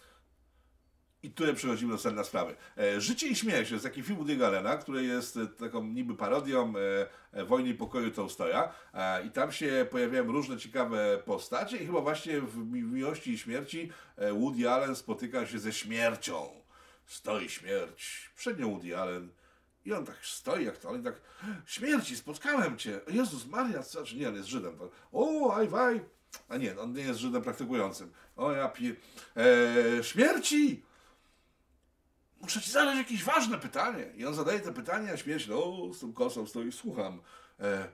I 1.23 1.31
tutaj 1.31 1.55
przechodzimy 1.55 1.91
do 1.91 1.97
sedna 1.97 2.23
sprawy. 2.23 2.55
E, 2.77 3.01
Życie 3.01 3.27
i 3.27 3.35
śmierć 3.35 3.71
jest 3.71 3.83
taki 3.83 4.03
film 4.03 4.19
Woody'ego 4.19 4.45
Allena, 4.45 4.77
który 4.77 5.03
jest 5.03 5.37
e, 5.37 5.47
taką 5.47 5.83
niby 5.83 6.15
parodią 6.15 6.73
e, 7.33 7.45
Wojny 7.45 7.69
i 7.69 7.73
Pokoju 7.73 8.11
Tolstoja. 8.11 8.73
I 9.25 9.31
tam 9.31 9.51
się 9.51 9.87
pojawiają 9.91 10.31
różne 10.31 10.57
ciekawe 10.57 11.21
postacie 11.25 11.77
i 11.77 11.85
chyba 11.85 12.01
właśnie 12.01 12.41
w 12.41 12.57
Mi- 12.57 12.83
w 12.83 12.91
Miłości 12.91 13.31
i 13.31 13.37
Śmierci 13.37 13.91
Woody 14.17 14.69
Allen 14.69 14.95
spotyka 14.95 15.45
się 15.45 15.59
ze 15.59 15.73
śmiercią. 15.73 16.49
Stoi 17.05 17.49
śmierć 17.49 18.31
przed 18.35 18.59
nią 18.59 18.69
Woody 18.69 18.97
Allen. 18.97 19.29
I 19.85 19.93
on 19.93 20.05
tak 20.05 20.17
stoi 20.25 20.65
jak 20.65 20.77
to, 20.77 20.89
ale 20.89 20.99
tak, 20.99 21.21
śmierci, 21.65 22.15
spotkałem 22.17 22.77
cię. 22.77 22.99
Jezus 23.07 23.45
Maria, 23.47 23.83
co, 23.83 24.03
nie, 24.15 24.29
on 24.29 24.35
jest 24.35 24.47
Żydem. 24.47 24.77
To, 24.77 24.89
o, 25.11 25.55
aj, 25.55 25.67
waj. 25.67 26.01
A 26.49 26.57
nie, 26.57 26.79
on 26.79 26.93
nie 26.93 27.01
jest 27.03 27.19
Żydem 27.19 27.41
praktykującym. 27.41 28.11
O, 28.35 28.51
ja 28.51 28.69
pie... 28.69 28.95
E, 29.37 30.03
śmierci! 30.03 30.83
Muszę 32.41 32.61
ci 32.61 32.71
zadać 32.71 32.97
jakieś 32.97 33.23
ważne 33.23 33.57
pytanie. 33.57 34.11
I 34.15 34.25
on 34.25 34.35
zadaje 34.35 34.59
te 34.59 34.73
pytania, 34.73 35.13
a 35.13 35.17
śmierć, 35.17 35.47
no, 35.47 35.93
z 35.93 35.99
tą 35.99 36.13
kosą 36.13 36.47
stoi, 36.47 36.71
słucham. 36.71 37.21
E, 37.59 37.87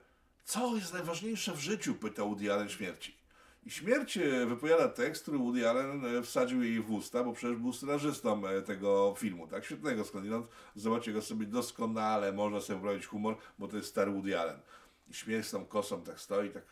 co 0.46 0.76
jest 0.76 0.94
najważniejsze 0.94 1.54
w 1.54 1.60
życiu? 1.60 1.96
Pytał 1.96 2.30
Woody 2.30 2.54
Allen 2.54 2.70
śmierci. 2.70 3.18
I 3.66 3.72
śmierć 3.72 4.18
e, 4.18 4.46
wypowiada 4.46 4.90
tekst, 4.90 5.22
który 5.22 5.38
Woody 5.38 5.70
Allen 5.70 6.06
e, 6.06 6.22
wsadził 6.24 6.64
jej 6.64 6.82
w 6.82 6.92
usta, 6.92 7.24
bo 7.24 7.34
przecież 7.34 7.58
był 7.58 7.74
scenarzystą 7.74 8.48
e, 8.48 8.62
tego 8.62 9.16
filmu, 9.18 9.48
tak? 9.48 9.66
Świetnego 9.66 10.06
skądinąd. 10.06 10.48
Zobaczcie 10.76 11.14
go 11.14 11.22
sobie 11.22 11.46
doskonale, 11.46 12.32
można 12.32 12.62
sobie 12.62 12.80
wrobić 12.80 13.06
humor, 13.06 13.38
bo 13.60 13.68
to 13.68 13.78
jest 13.78 13.90
stary 13.90 14.12
Woody 14.12 14.40
Allen. 14.40 14.60
I 15.08 15.14
śmierć 15.14 15.48
z 15.48 15.52
tą 15.52 15.66
kosą 15.66 16.04
tak 16.04 16.20
stoi, 16.20 16.50
tak... 16.50 16.64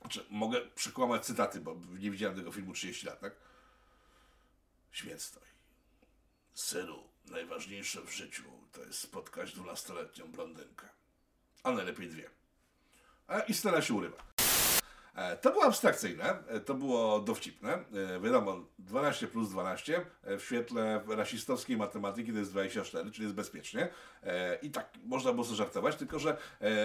Znaczy, 0.00 0.26
mogę 0.30 0.60
przekłamać 0.74 1.24
cytaty, 1.24 1.60
bo 1.60 1.76
nie 1.98 2.10
widziałem 2.10 2.36
tego 2.36 2.52
filmu 2.52 2.72
30 2.72 3.06
lat, 3.06 3.20
tak? 3.20 3.32
Śmierć 4.90 5.22
stoi. 5.22 5.55
Synu, 6.56 7.02
najważniejsze 7.24 8.02
w 8.02 8.10
życiu 8.10 8.42
to 8.72 8.84
jest 8.84 8.98
spotkać 8.98 9.52
dwunastoletnią 9.52 10.32
blondynkę. 10.32 10.88
A 11.62 11.70
najlepiej 11.70 12.08
dwie. 12.08 12.30
E, 13.28 13.46
I 13.48 13.54
scena 13.54 13.82
się 13.82 13.94
urywa. 13.94 14.35
E, 15.16 15.36
To 15.36 15.50
było 15.50 15.64
abstrakcyjne, 15.64 16.38
e, 16.48 16.60
to 16.60 16.74
było 16.74 17.20
dowcipne. 17.20 17.72
E, 17.72 18.20
Wiadomo, 18.20 18.66
12 18.78 19.26
plus 19.28 19.50
12 19.50 20.06
e, 20.24 20.38
w 20.38 20.44
świetle 20.44 21.00
rasistowskiej 21.08 21.76
matematyki 21.76 22.32
to 22.32 22.38
jest 22.38 22.50
24, 22.50 23.10
czyli 23.10 23.22
jest 23.24 23.34
bezpiecznie. 23.34 23.88
I 24.62 24.70
tak 24.70 24.90
można 25.04 25.32
było 25.32 25.44
sobie 25.44 25.56
żartować, 25.56 25.96
tylko 25.96 26.18
że 26.18 26.36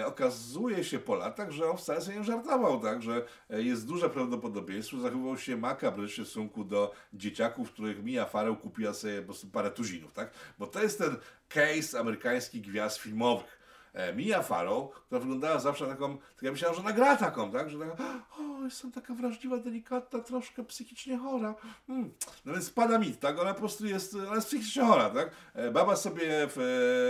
okazuje 0.06 0.84
się 0.84 0.98
po 0.98 1.14
latach, 1.14 1.50
że 1.50 1.70
on 1.70 1.76
wcale 1.76 2.00
sobie 2.00 2.16
nie 2.16 2.24
żartował, 2.24 2.80
tak, 2.80 3.02
że 3.02 3.24
jest 3.50 3.86
duże 3.86 4.10
prawdopodobieństwo, 4.10 5.00
zachowywał 5.00 5.38
się 5.38 5.56
makabrycznie 5.56 6.24
w 6.24 6.26
stosunku 6.26 6.64
do 6.64 6.92
dzieciaków, 7.12 7.72
których 7.72 8.04
Mia 8.04 8.26
Farrow 8.26 8.60
kupiła 8.60 8.94
sobie 8.94 9.18
po 9.18 9.24
prostu 9.24 9.46
parę 9.46 9.70
tuzinów, 9.70 10.12
tak? 10.12 10.30
Bo 10.58 10.66
to 10.66 10.82
jest 10.82 10.98
ten 10.98 11.16
case 11.48 12.00
amerykańskich 12.00 12.62
gwiazd 12.62 12.98
filmowych. 12.98 13.61
E, 13.92 14.12
Mia 14.12 14.42
Farrow, 14.42 14.90
która 14.94 15.20
wyglądała 15.20 15.58
zawsze 15.58 15.86
taką, 15.86 16.18
tak 16.18 16.42
ja 16.42 16.52
myślałem, 16.52 16.76
że 16.76 16.82
ona 16.82 16.92
gra 16.92 17.16
taką, 17.16 17.52
tak? 17.52 17.70
Że 17.70 17.78
taka, 17.78 18.04
o, 18.38 18.64
jestem 18.64 18.92
taka 18.92 19.14
wrażliwa, 19.14 19.56
delikatna, 19.56 20.20
troszkę 20.20 20.64
psychicznie 20.64 21.18
chora. 21.18 21.54
Hmm. 21.86 22.14
No 22.44 22.52
więc 22.52 22.66
spada 22.66 22.98
mit, 22.98 23.20
tak? 23.20 23.38
Ona 23.38 23.54
po 23.54 23.60
prostu 23.60 23.86
jest, 23.86 24.14
ona 24.14 24.34
jest 24.34 24.46
psychicznie 24.46 24.82
chora, 24.82 25.10
tak? 25.10 25.30
E, 25.54 25.70
Baba 25.70 25.96
sobie 25.96 26.48
w, 26.48 26.58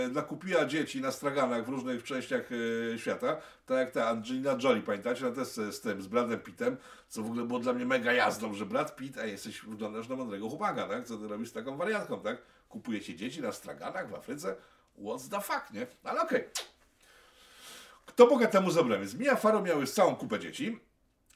e, 0.09 0.13
nakupiła 0.13 0.65
dzieci 0.65 1.01
na 1.01 1.11
straganach 1.11 1.65
w 1.65 1.69
różnych 1.69 2.03
częściach 2.03 2.49
świata, 2.97 3.37
tak 3.65 3.77
jak 3.77 3.91
ta 3.91 4.07
Angelina 4.07 4.57
Jolie, 4.63 4.81
pamiętacie? 4.81 5.27
Ona 5.27 5.35
też 5.35 5.47
z, 5.47 5.81
tym, 5.81 6.01
z 6.01 6.07
Bradem 6.07 6.39
Pittem, 6.39 6.77
co 7.07 7.23
w 7.23 7.25
ogóle 7.25 7.43
było 7.43 7.59
dla 7.59 7.73
mnie 7.73 7.85
mega 7.85 8.13
jazdą, 8.13 8.53
że 8.53 8.65
Brad 8.65 8.95
Pitt, 8.95 9.17
a 9.17 9.25
jesteś, 9.25 9.61
wyglądasz 9.61 10.07
na 10.07 10.15
mądrego 10.15 10.49
chłopaka, 10.49 10.87
tak? 10.87 11.05
Co 11.05 11.17
ty 11.17 11.27
robisz 11.27 11.49
z 11.49 11.53
taką 11.53 11.77
wariatką, 11.77 12.19
tak? 12.19 12.37
Kupujecie 12.69 13.15
dzieci 13.15 13.41
na 13.41 13.51
straganach 13.51 14.09
w 14.09 14.15
Afryce? 14.15 14.55
What's 14.97 15.29
the 15.29 15.41
fuck, 15.41 15.71
nie? 15.71 15.87
Ale 16.03 16.21
okej. 16.21 16.43
Kto 18.05 18.27
Boga 18.27 18.47
temu 18.47 18.71
zabrał? 18.71 18.99
Mia 19.19 19.35
Farrow 19.35 19.65
miał 19.65 19.79
już 19.81 19.91
całą 19.91 20.15
kupę 20.15 20.39
dzieci. 20.39 20.79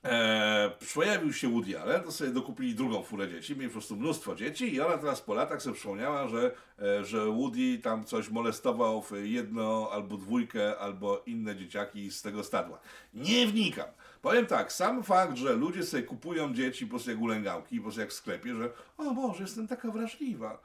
Eee, 0.04 0.72
pojawił 0.96 1.34
się 1.34 1.50
Woody 1.50 1.80
Allen, 1.80 2.04
to 2.04 2.12
sobie 2.12 2.32
dokupili 2.32 2.76
drugą 2.76 3.04
furę 3.04 3.30
dzieci, 3.30 3.56
mieli 3.56 3.68
po 3.68 3.72
prostu 3.74 3.96
mnóstwo 3.96 4.36
dzieci 4.36 4.74
i 4.74 4.82
ona 4.82 4.98
teraz 4.98 5.22
po 5.22 5.34
latach 5.34 5.62
sobie 5.62 5.76
przypomniała, 5.76 6.28
że, 6.28 6.52
e, 6.82 7.06
że 7.06 7.26
Woody 7.26 7.78
tam 7.78 8.06
coś 8.06 8.30
molestował 8.30 9.02
w 9.02 9.12
jedno 9.24 9.90
albo 9.92 10.18
dwójkę, 10.18 10.80
albo 10.80 11.24
inne 11.26 11.56
dzieciaki 11.56 12.12
z 12.12 12.22
tego 12.22 12.44
stadła. 12.44 12.80
Nie 13.14 13.48
wnikam. 13.48 13.88
Powiem 14.22 14.46
tak, 14.46 14.74
sam 14.74 15.04
fakt, 15.04 15.38
że 15.38 15.54
ludzie 15.54 15.84
sobie 15.84 16.04
kupują 16.04 16.54
dzieci 16.54 16.86
po 16.86 16.90
prostu 16.90 17.12
jak 17.12 17.22
ulęgałki, 17.22 17.78
po 17.78 17.84
prostu 17.84 18.02
jak 18.02 18.10
w 18.10 18.14
sklepie, 18.14 18.56
że 18.56 18.70
o 18.98 19.14
Boże, 19.14 19.44
jestem 19.44 19.68
taka 19.68 19.92
wrażliwa. 19.92 20.60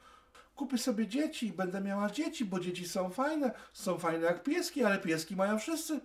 Kupię 0.55 0.77
sobie 0.77 1.07
dzieci 1.07 1.47
i 1.47 1.53
będę 1.53 1.81
miała 1.81 2.09
dzieci, 2.09 2.45
bo 2.45 2.59
dzieci 2.59 2.87
są 2.87 3.09
fajne. 3.09 3.51
Są 3.73 3.97
fajne 3.97 4.25
jak 4.25 4.43
pieski, 4.43 4.83
ale 4.83 4.99
pieski 4.99 5.35
mają 5.35 5.59
wszyscy. 5.59 5.99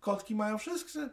Kotki 0.00 0.34
mają 0.34 0.58
wszyscy. 0.58 1.08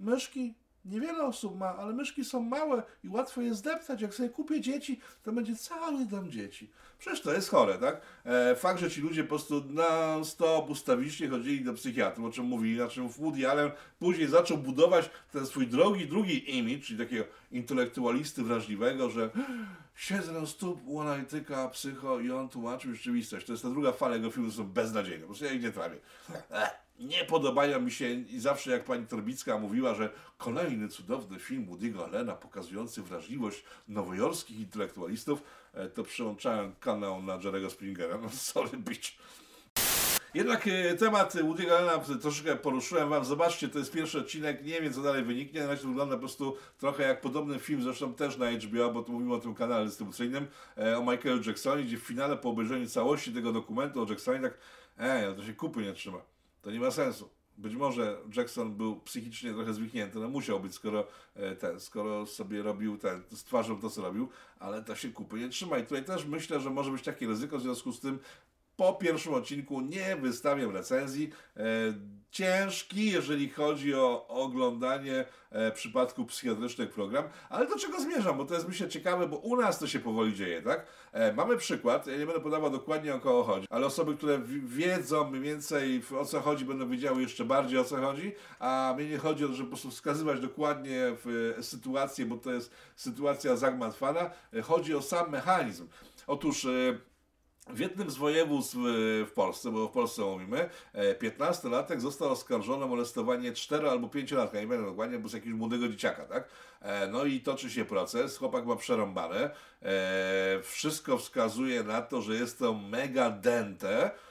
Myszki 0.00 0.54
niewiele 0.84 1.24
osób 1.24 1.58
ma, 1.58 1.76
ale 1.76 1.94
myszki 1.94 2.24
są 2.24 2.40
małe 2.40 2.82
i 3.04 3.08
łatwo 3.08 3.40
je 3.40 3.54
zdeptać. 3.54 4.00
Jak 4.00 4.14
sobie 4.14 4.28
kupię 4.28 4.60
dzieci, 4.60 5.00
to 5.22 5.32
będzie 5.32 5.56
cały 5.56 6.04
dom 6.04 6.30
dzieci. 6.30 6.70
Przecież 6.98 7.20
to 7.20 7.32
jest 7.32 7.48
chore, 7.48 7.78
tak? 7.78 8.00
E, 8.24 8.56
fakt, 8.56 8.80
że 8.80 8.90
ci 8.90 9.00
ludzie 9.00 9.22
po 9.22 9.28
prostu 9.28 9.64
non-stop 9.64 10.70
ustawicznie 10.70 11.28
chodzili 11.28 11.64
do 11.64 11.74
psychiatry, 11.74 12.24
o 12.24 12.30
czym 12.30 12.44
mówili, 12.44 12.78
na 12.78 12.88
czym 12.88 13.08
Woody 13.08 13.50
Allen 13.50 13.70
później 13.98 14.28
zaczął 14.28 14.58
budować 14.58 15.10
ten 15.32 15.46
swój 15.46 15.66
drogi, 15.66 16.06
drugi 16.06 16.58
image, 16.58 16.80
czyli 16.80 16.98
takiego 16.98 17.24
intelektualisty 17.52 18.42
wrażliwego, 18.42 19.10
że 19.10 19.30
siedzę 19.98 20.46
stóp 20.46 20.80
u 20.86 21.00
analityka, 21.00 21.68
psycho 21.68 22.20
i 22.20 22.30
on 22.30 22.48
tłumaczył 22.48 22.94
rzeczywistość. 22.94 23.46
To 23.46 23.52
jest 23.52 23.62
ta 23.62 23.70
druga 23.70 23.92
fala 23.92 24.14
jego 24.14 24.30
filmów, 24.30 24.54
są 24.54 24.64
beznadziejne. 24.64 25.20
Po 25.20 25.26
prostu 25.26 25.44
ja 25.44 25.52
ich 25.52 25.62
nie 25.62 25.72
trawię. 25.72 25.96
Ech, 26.50 26.70
Nie 26.98 27.24
podobają 27.24 27.80
mi 27.80 27.90
się 27.90 28.10
i 28.10 28.40
zawsze 28.40 28.70
jak 28.70 28.84
pani 28.84 29.06
Torbicka 29.06 29.58
mówiła, 29.58 29.94
że 29.94 30.10
kolejny 30.38 30.88
cudowny 30.88 31.38
film 31.38 31.66
Woody'ego 31.66 32.04
Allena 32.04 32.34
pokazujący 32.34 33.02
wrażliwość 33.02 33.64
nowojorskich 33.88 34.60
intelektualistów, 34.60 35.42
e, 35.74 35.88
to 35.88 36.04
przyłączałem 36.04 36.74
kanał 36.80 37.22
na 37.22 37.38
Jerego 37.44 37.70
Springera. 37.70 38.18
No 38.18 38.30
sorry 38.30 38.78
bitch. 38.78 39.10
Jednak 40.34 40.66
e, 40.66 40.94
temat 40.94 41.34
Woody'ego 41.34 41.70
Allena 41.70 41.98
troszeczkę 41.98 42.56
poruszyłem 42.56 43.08
wam. 43.08 43.24
Zobaczcie, 43.24 43.68
to 43.68 43.78
jest 43.78 43.92
pierwszy 43.92 44.18
odcinek, 44.18 44.64
nie 44.64 44.80
wiem 44.80 44.92
co 44.92 45.02
dalej 45.02 45.24
wyniknie. 45.24 45.60
Na 45.60 45.66
razie 45.66 45.88
wygląda 45.88 46.14
po 46.14 46.20
prostu 46.20 46.56
trochę 46.78 47.02
jak 47.02 47.20
podobny 47.20 47.58
film, 47.58 47.82
zresztą 47.82 48.14
też 48.14 48.36
na 48.36 48.50
HBO, 48.50 48.92
bo 48.92 49.02
tu 49.02 49.12
mówimy 49.12 49.34
o 49.34 49.38
tym 49.38 49.54
kanale 49.54 49.84
dystrybucyjnym, 49.84 50.46
e, 50.78 50.98
o 50.98 51.00
Michaelu 51.00 51.42
Jacksonie, 51.46 51.84
gdzie 51.84 51.96
w 51.98 52.02
finale 52.02 52.36
po 52.36 52.50
obejrzeniu 52.50 52.86
całości 52.86 53.32
tego 53.32 53.52
dokumentu 53.52 54.02
o 54.02 54.06
Jacksonie 54.08 54.40
tak, 54.40 54.58
ej, 54.98 55.24
ale 55.24 55.34
to 55.34 55.42
się 55.42 55.54
kupy 55.54 55.82
nie 55.82 55.92
trzyma. 55.92 56.18
To 56.62 56.70
nie 56.70 56.80
ma 56.80 56.90
sensu. 56.90 57.30
Być 57.58 57.74
może 57.74 58.18
Jackson 58.36 58.76
był 58.76 59.00
psychicznie 59.00 59.54
trochę 59.54 59.74
zwichnięty, 59.74 60.18
no 60.18 60.28
musiał 60.28 60.60
być, 60.60 60.74
skoro 60.74 61.06
e, 61.34 61.56
ten, 61.56 61.80
skoro 61.80 62.26
sobie 62.26 62.62
robił 62.62 62.98
ten, 62.98 63.22
stwarzał 63.34 63.78
to, 63.78 63.90
co 63.90 64.02
robił, 64.02 64.28
ale 64.58 64.82
to 64.82 64.94
się 64.94 65.08
kupy 65.08 65.38
nie 65.38 65.48
trzyma. 65.48 65.78
I 65.78 65.82
tutaj 65.82 66.04
też 66.04 66.24
myślę, 66.24 66.60
że 66.60 66.70
może 66.70 66.90
być 66.90 67.02
takie 67.02 67.26
ryzyko, 67.26 67.58
w 67.58 67.62
związku 67.62 67.92
z 67.92 68.00
tym 68.00 68.18
po 68.78 68.92
pierwszym 68.92 69.34
odcinku 69.34 69.80
nie 69.80 70.16
wystawiam 70.16 70.70
recenzji. 70.70 71.30
E, 71.56 71.62
ciężki, 72.30 73.10
jeżeli 73.10 73.48
chodzi 73.48 73.94
o 73.94 74.28
oglądanie 74.28 75.24
e, 75.50 75.72
przypadków 75.72 76.28
psychiatrycznych 76.28 76.90
program, 76.90 77.24
ale 77.48 77.66
do 77.66 77.78
czego 77.78 78.00
zmierzam, 78.00 78.36
bo 78.36 78.44
to 78.44 78.54
jest 78.54 78.68
myślę 78.68 78.88
ciekawe, 78.88 79.28
bo 79.28 79.36
u 79.36 79.56
nas 79.56 79.78
to 79.78 79.86
się 79.86 79.98
powoli 79.98 80.34
dzieje, 80.34 80.62
tak? 80.62 80.86
E, 81.12 81.32
mamy 81.32 81.56
przykład, 81.56 82.06
ja 82.06 82.16
nie 82.16 82.26
będę 82.26 82.40
podawał 82.40 82.70
dokładnie 82.70 83.14
o 83.14 83.20
kogo 83.20 83.44
chodzi, 83.44 83.66
ale 83.70 83.86
osoby, 83.86 84.16
które 84.16 84.40
wiedzą 84.64 85.30
mniej 85.30 85.42
więcej 85.42 86.02
o 86.20 86.24
co 86.24 86.40
chodzi, 86.40 86.64
będą 86.64 86.88
wiedziały 86.88 87.22
jeszcze 87.22 87.44
bardziej 87.44 87.78
o 87.78 87.84
co 87.84 87.96
chodzi, 87.96 88.32
a 88.58 88.94
mnie 88.96 89.08
nie 89.08 89.18
chodzi 89.18 89.44
o 89.44 89.48
to, 89.48 89.54
żeby 89.54 89.68
po 89.68 89.76
prostu 89.76 89.90
wskazywać 89.90 90.40
dokładnie 90.40 91.00
w 91.24 91.54
sytuację, 91.60 92.26
bo 92.26 92.36
to 92.36 92.52
jest 92.52 92.70
sytuacja 92.96 93.56
zagmatwana, 93.56 94.30
chodzi 94.62 94.94
o 94.94 95.02
sam 95.02 95.30
mechanizm. 95.30 95.88
Otóż 96.26 96.66
w 97.70 97.78
jednym 97.78 98.10
z 98.10 98.16
województw 98.16 98.74
w, 98.74 99.26
w 99.30 99.32
Polsce, 99.32 99.70
bo 99.70 99.88
w 99.88 99.92
Polsce 99.92 100.22
mówimy, 100.22 100.70
e, 100.92 101.14
15-latek 101.14 102.00
został 102.00 102.32
oskarżony 102.32 102.84
o 102.84 102.88
molestowanie 102.88 103.52
4 103.52 103.90
albo 103.90 104.08
5-latka, 104.08 104.60
nie 104.60 104.66
pamiętam 104.66 104.86
dokładnie, 104.86 105.18
bo 105.18 105.28
z 105.28 105.32
jakiegoś 105.32 105.58
młodego 105.58 105.88
dzieciaka, 105.88 106.24
tak? 106.24 106.48
E, 106.80 107.06
No 107.06 107.24
i 107.24 107.40
toczy 107.40 107.70
się 107.70 107.84
proces, 107.84 108.38
chłopak 108.38 108.66
ma 108.66 108.76
przerąbane, 108.76 109.50
e, 109.82 110.60
wszystko 110.62 111.18
wskazuje 111.18 111.82
na 111.82 112.02
to, 112.02 112.22
że 112.22 112.34
jest 112.34 112.58
to 112.58 112.74
mega 112.74 113.30
dente, 113.30 114.10
E, 114.10 114.27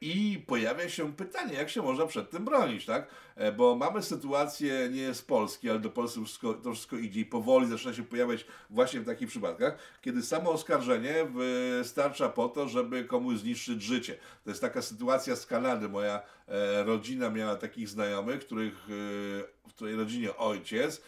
I 0.00 0.44
pojawia 0.46 0.88
się 0.88 1.12
pytanie, 1.12 1.54
jak 1.54 1.70
się 1.70 1.82
można 1.82 2.06
przed 2.06 2.30
tym 2.30 2.44
bronić, 2.44 2.86
tak? 2.86 3.06
E, 3.36 3.52
Bo 3.52 3.76
mamy 3.76 4.02
sytuację 4.02 4.88
nie 4.92 5.14
z 5.14 5.22
Polski, 5.22 5.70
ale 5.70 5.78
do 5.78 5.90
Polski 5.90 6.24
wszystko, 6.24 6.54
to 6.54 6.72
wszystko 6.72 6.96
idzie 6.96 7.20
i 7.20 7.24
powoli 7.24 7.66
zaczyna 7.66 7.94
się 7.94 8.02
pojawiać 8.02 8.46
właśnie 8.70 9.00
w 9.00 9.06
takich 9.06 9.28
przypadkach, 9.28 9.78
kiedy 10.00 10.22
samo 10.22 10.50
oskarżenie 10.50 11.14
wystarcza 11.24 12.28
po 12.28 12.48
to, 12.48 12.68
żeby 12.68 13.04
komuś 13.04 13.38
zniszczyć 13.38 13.82
życie. 13.82 14.16
To 14.44 14.50
jest 14.50 14.60
taka 14.60 14.82
sytuacja 14.82 15.36
z 15.36 15.46
Kanady. 15.46 15.88
Moja 15.88 16.22
e, 16.48 16.84
rodzina 16.84 17.30
miała 17.30 17.56
takich 17.56 17.88
znajomych, 17.88 18.40
których, 18.40 18.74
e, 18.74 19.68
w 19.68 19.74
której 19.74 19.96
rodzinie 19.96 20.36
ojciec 20.36 20.96
e, 20.96 21.02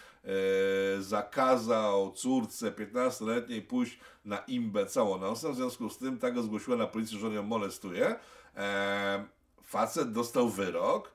zakazał 1.01 2.13
córce 2.13 2.71
15-letniej 2.73 3.63
pójść 3.63 3.99
na 4.25 4.39
imbę 4.39 4.87
całonosem, 4.87 5.53
w 5.53 5.57
związku 5.57 5.91
z 5.91 5.99
tym 5.99 6.19
tak 6.19 6.35
go 6.35 6.43
zgłosiła 6.43 6.77
na 6.77 6.87
policję, 6.87 7.19
że 7.19 7.27
ją 7.27 7.43
molestuje. 7.43 8.17
E, 8.57 9.25
facet 9.63 10.13
dostał 10.13 10.49
wyrok, 10.49 11.13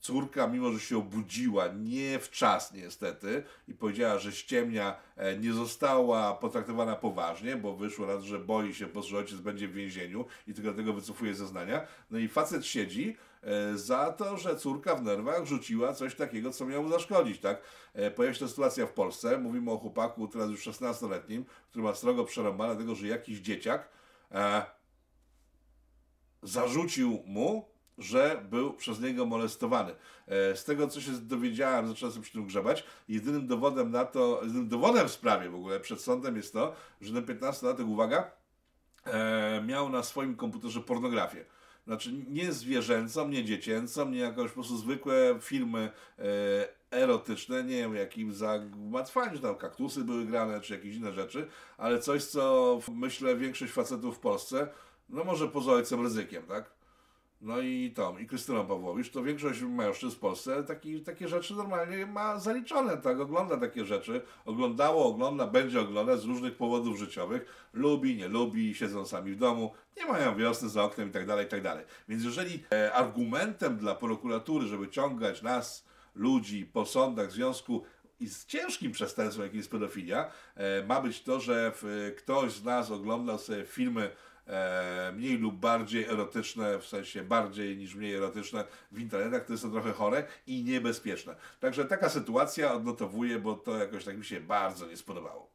córka, 0.00 0.46
mimo 0.46 0.72
że 0.72 0.80
się 0.80 0.98
obudziła 0.98 1.68
nie 1.68 2.18
w 2.18 2.30
czas 2.30 2.72
niestety 2.72 3.42
i 3.68 3.74
powiedziała, 3.74 4.18
że 4.18 4.32
ściemnia, 4.32 4.96
e, 5.16 5.38
nie 5.38 5.52
została 5.52 6.34
potraktowana 6.34 6.96
poważnie, 6.96 7.56
bo 7.56 7.76
wyszło 7.76 8.06
raz, 8.06 8.22
że 8.22 8.38
boi 8.38 8.74
się, 8.74 8.86
bo 8.86 9.02
że 9.02 9.18
ojciec 9.18 9.40
będzie 9.40 9.68
w 9.68 9.72
więzieniu 9.72 10.24
i 10.46 10.54
tylko 10.54 10.70
dlatego 10.70 10.92
wycofuje 10.92 11.34
zeznania. 11.34 11.86
No 12.10 12.18
i 12.18 12.28
facet 12.28 12.66
siedzi 12.66 13.08
e, 13.10 13.29
za 13.74 14.12
to, 14.12 14.36
że 14.36 14.56
córka 14.56 14.94
w 14.94 15.02
nerwach 15.02 15.44
rzuciła 15.44 15.92
coś 15.92 16.14
takiego, 16.14 16.50
co 16.50 16.66
miało 16.66 16.88
zaszkodzić, 16.88 17.40
tak? 17.40 17.62
E, 17.94 18.10
pojawia 18.10 18.34
się 18.34 18.40
ta 18.40 18.48
sytuacja 18.48 18.86
w 18.86 18.92
Polsce, 18.92 19.38
mówimy 19.38 19.70
o 19.70 19.78
chłopaku 19.78 20.28
teraz 20.28 20.50
już 20.50 20.66
16-letnim, 20.66 21.44
który 21.70 21.84
ma 21.84 21.94
strogo 21.94 22.24
przerąbane, 22.24 22.74
dlatego 22.74 22.94
że 22.94 23.06
jakiś 23.06 23.38
dzieciak 23.38 23.88
e, 24.32 24.62
zarzucił 26.42 27.22
mu, 27.26 27.68
że 27.98 28.44
był 28.50 28.72
przez 28.72 29.00
niego 29.00 29.26
molestowany. 29.26 29.94
E, 30.26 30.56
z 30.56 30.64
tego, 30.64 30.88
co 30.88 31.00
się 31.00 31.12
dowiedziałem, 31.12 31.88
zacząłem 31.88 32.12
sobie 32.12 32.24
przy 32.24 32.32
tym 32.32 32.46
grzebać, 32.46 32.84
jedynym 33.08 33.46
dowodem 33.46 33.90
na 33.90 34.04
to, 34.04 34.40
jedynym 34.42 34.68
dowodem 34.68 35.08
w 35.08 35.12
sprawie 35.12 35.50
w 35.50 35.54
ogóle 35.54 35.80
przed 35.80 36.00
sądem 36.00 36.36
jest 36.36 36.52
to, 36.52 36.74
że 37.00 37.22
ten 37.22 37.36
15-latek, 37.36 37.88
uwaga, 37.88 38.30
e, 39.04 39.62
miał 39.66 39.88
na 39.88 40.02
swoim 40.02 40.36
komputerze 40.36 40.80
pornografię. 40.80 41.44
Znaczy 41.90 42.12
nie 42.28 42.52
zwierzęcą, 42.52 43.28
nie 43.28 43.44
dziecięcą, 43.44 44.10
nie 44.10 44.18
jakieś 44.18 44.48
po 44.48 44.54
prostu 44.54 44.76
zwykłe 44.76 45.38
filmy 45.40 45.90
e, 46.18 46.22
erotyczne, 46.90 47.64
nie 47.64 47.76
wiem, 47.76 47.94
jakim 47.94 48.34
zagmatwaniu, 48.34 49.38
tam 49.38 49.56
kaktusy 49.56 50.04
były 50.04 50.26
grane, 50.26 50.60
czy 50.60 50.74
jakieś 50.74 50.96
inne 50.96 51.12
rzeczy, 51.12 51.48
ale 51.78 51.98
coś, 51.98 52.24
co 52.24 52.78
myślę 52.92 53.36
większość 53.36 53.72
facetów 53.72 54.16
w 54.16 54.20
Polsce, 54.20 54.68
no 55.08 55.24
może 55.24 55.48
poza 55.48 55.72
ojcem 55.72 56.02
ryzykiem, 56.02 56.42
tak? 56.42 56.70
No 57.40 57.60
i 57.60 57.92
Tom, 57.94 58.20
i 58.20 58.26
Krystyną 58.26 58.66
Pawłowicz, 58.66 59.10
to 59.10 59.22
większość 59.22 59.62
mężczyzn 59.62 60.16
w 60.16 60.18
Polsce 60.18 60.64
taki, 60.64 61.00
takie 61.00 61.28
rzeczy 61.28 61.54
normalnie 61.54 62.06
ma 62.06 62.38
zaliczone, 62.38 62.96
tak, 62.96 63.20
ogląda 63.20 63.56
takie 63.56 63.84
rzeczy, 63.84 64.22
oglądało, 64.44 65.06
ogląda, 65.06 65.46
będzie 65.46 65.80
oglądać 65.80 66.20
z 66.20 66.24
różnych 66.24 66.56
powodów 66.56 66.98
życiowych, 66.98 67.68
lubi, 67.72 68.16
nie 68.16 68.28
lubi, 68.28 68.74
siedzą 68.74 69.06
sami 69.06 69.32
w 69.32 69.36
domu, 69.36 69.74
nie 69.96 70.06
mają 70.06 70.36
wiosny 70.36 70.68
za 70.68 70.84
oknem 70.84 71.08
i 71.08 71.12
tak 71.12 71.26
dalej, 71.26 71.46
i 71.46 71.48
tak 71.48 71.62
dalej. 71.62 71.84
Więc 72.08 72.24
jeżeli 72.24 72.64
e, 72.72 72.92
argumentem 72.92 73.76
dla 73.76 73.94
prokuratury, 73.94 74.66
żeby 74.66 74.88
ciągać 74.88 75.42
nas, 75.42 75.86
ludzi, 76.14 76.66
po 76.66 76.86
sądach 76.86 77.28
w 77.28 77.32
związku 77.32 77.84
i 78.20 78.28
z 78.28 78.46
ciężkim 78.46 78.92
przestępstwem, 78.92 79.44
jakim 79.44 79.58
jest 79.58 79.70
pedofilia, 79.70 80.30
e, 80.54 80.84
ma 80.86 81.00
być 81.00 81.22
to, 81.22 81.40
że 81.40 81.72
w, 81.74 82.14
ktoś 82.18 82.52
z 82.52 82.64
nas 82.64 82.90
oglądał 82.90 83.38
sobie 83.38 83.64
filmy 83.64 84.02
e, 84.04 84.10
mniej 85.12 85.38
lub 85.38 85.54
bardziej 85.54 86.04
erotyczne, 86.04 86.78
w 86.78 86.86
sensie 86.86 87.24
bardziej 87.24 87.76
niż 87.76 87.94
mniej 87.94 88.14
erotyczne 88.14 88.64
w 88.92 88.98
internetach, 89.00 89.46
to 89.46 89.52
jest 89.52 89.62
to 89.62 89.70
trochę 89.70 89.92
chore 89.92 90.24
i 90.46 90.64
niebezpieczne. 90.64 91.36
Także 91.60 91.84
taka 91.84 92.08
sytuacja 92.08 92.72
odnotowuję, 92.74 93.38
bo 93.38 93.54
to 93.54 93.78
jakoś 93.78 94.04
tak 94.04 94.18
mi 94.18 94.24
się 94.24 94.40
bardzo 94.40 94.86
nie 94.86 94.96
spodobało. 94.96 95.50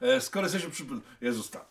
E, 0.00 0.20
skoro 0.20 0.46
jesteśmy 0.46 0.70
przy... 0.70 0.84
Jezus, 1.20 1.50
tam. 1.50 1.62